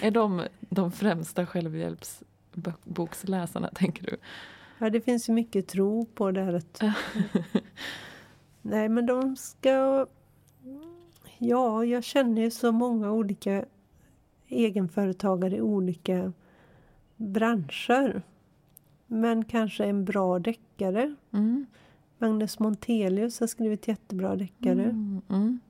är 0.00 0.10
de 0.10 0.46
de 0.60 0.92
främsta 0.92 1.46
självhjälpsboksläsarna, 1.46 3.70
tänker 3.74 4.02
du? 4.02 4.16
Ja, 4.78 4.90
det 4.90 5.00
finns 5.00 5.28
ju 5.28 5.32
mycket 5.32 5.68
tro 5.68 6.04
på 6.04 6.30
det 6.30 6.42
här 6.42 6.52
att... 6.52 6.82
Nej, 8.62 8.88
men 8.88 9.06
de 9.06 9.36
ska... 9.36 10.06
Ja, 11.38 11.84
jag 11.84 12.04
känner 12.04 12.42
ju 12.42 12.50
så 12.50 12.72
många 12.72 13.12
olika 13.12 13.64
egenföretagare 14.48 15.56
i 15.56 15.60
olika 15.60 16.32
branscher. 17.16 18.22
Men 19.06 19.44
kanske 19.44 19.84
en 19.84 20.04
bra 20.04 20.38
deckare. 20.38 21.14
Mm. 21.32 21.66
Magnus 22.18 22.58
Montelius 22.58 23.40
har 23.40 23.46
skrivit 23.46 23.88
jättebra 23.88 24.36
deckare. 24.36 24.84
Mm. 24.84 25.20
Mm. 25.28 25.60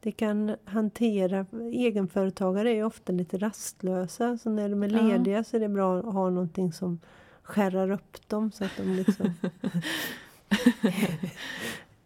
Det 0.00 0.12
kan 0.12 0.56
hantera... 0.64 1.46
Egenföretagare 1.72 2.70
är 2.70 2.74
ju 2.74 2.84
ofta 2.84 3.12
lite 3.12 3.38
rastlösa. 3.38 4.38
Så 4.38 4.50
när 4.50 4.68
de 4.68 4.82
är 4.82 4.88
Ja. 4.88 5.02
lediga 5.02 5.44
så 5.44 5.56
är 5.56 5.60
det 5.60 5.68
bra 5.68 5.98
att 5.98 6.04
ha 6.14 6.30
någonting 6.30 6.72
som 6.72 7.00
skärrar 7.42 7.90
upp 7.90 8.28
dem 8.28 8.52
så 8.52 8.64
att 8.64 8.76
de 8.76 8.82
liksom 8.82 9.26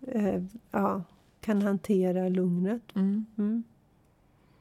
eh, 0.07 0.43
ja, 0.71 1.03
kan 1.47 1.62
hantera 1.62 2.28
lugnet. 2.28 2.82
Mm. 2.97 3.26
Mm. 3.38 3.64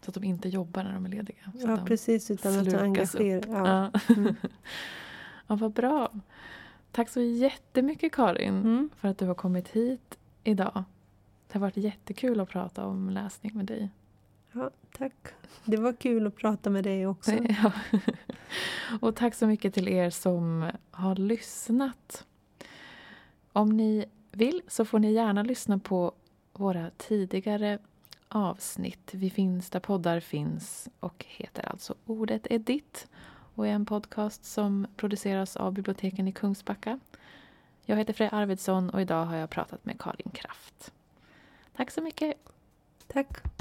Så 0.01 0.09
att 0.11 0.15
de 0.15 0.23
inte 0.23 0.49
jobbar 0.49 0.83
när 0.83 0.93
de 0.93 1.05
är 1.05 1.09
lediga. 1.09 1.51
Så 1.53 1.67
Ja, 1.67 1.75
de 1.75 1.85
precis. 1.85 2.31
Utan 2.31 2.53
att 2.59 2.63
slukas 2.65 2.81
engagera. 2.81 3.41
Ja. 3.47 3.91
Ja. 4.07 4.13
Mm. 4.15 4.35
ja, 5.47 5.55
vad 5.55 5.71
bra. 5.71 6.11
Tack 6.91 7.09
så 7.09 7.21
jättemycket 7.21 8.11
Karin 8.13 8.53
Mm. 8.53 8.89
för 8.95 9.07
att 9.07 9.17
du 9.17 9.25
har 9.25 9.35
kommit 9.35 9.67
hit 9.67 10.17
idag. 10.43 10.83
Det 11.47 11.53
har 11.53 11.59
varit 11.61 11.77
jättekul 11.77 12.39
att 12.39 12.49
prata 12.49 12.85
om 12.85 13.09
läsning 13.09 13.51
med 13.57 13.65
dig. 13.65 13.89
ja, 14.51 14.69
tack. 14.97 15.13
Det 15.65 15.77
var 15.77 15.93
kul 15.93 16.27
att 16.27 16.35
prata 16.35 16.69
med 16.69 16.83
dig 16.83 17.07
också. 17.07 17.31
Ja. 17.63 17.71
Och 19.01 19.15
tack 19.15 19.35
så 19.35 19.47
mycket 19.47 19.73
till 19.73 19.87
er 19.87 20.09
som 20.09 20.71
har 20.91 21.15
lyssnat. 21.15 22.25
Om 23.53 23.69
ni 23.77 24.05
vill 24.31 24.61
så 24.67 24.85
får 24.85 24.99
ni 24.99 25.11
gärna 25.13 25.43
lyssna 25.43 25.79
på 25.79 26.11
våra 26.59 26.89
tidigare 26.97 27.79
avsnitt. 28.27 29.09
Vi 29.13 29.29
finns 29.29 29.69
där 29.69 29.79
poddar 29.79 30.19
finns 30.19 30.89
och 30.99 31.25
heter 31.27 31.69
alltså 31.69 31.95
Ordet 32.05 32.47
är 32.49 32.59
ditt 32.59 33.07
och 33.55 33.67
är 33.67 33.71
en 33.71 33.85
podcast 33.85 34.45
som 34.45 34.87
produceras 34.95 35.55
av 35.55 35.73
biblioteken 35.73 36.27
i 36.27 36.31
Kungsbacka. 36.31 36.99
Jag 37.85 37.97
heter 37.97 38.13
Freja 38.13 38.31
Arvidsson 38.31 38.89
och 38.89 39.01
idag 39.01 39.25
har 39.25 39.35
jag 39.35 39.49
pratat 39.49 39.85
med 39.85 40.01
Karin 40.01 40.31
Kraft. 40.33 40.93
Tack 41.75 41.91
så 41.91 42.01
mycket! 42.01 42.33
Tack. 43.07 43.54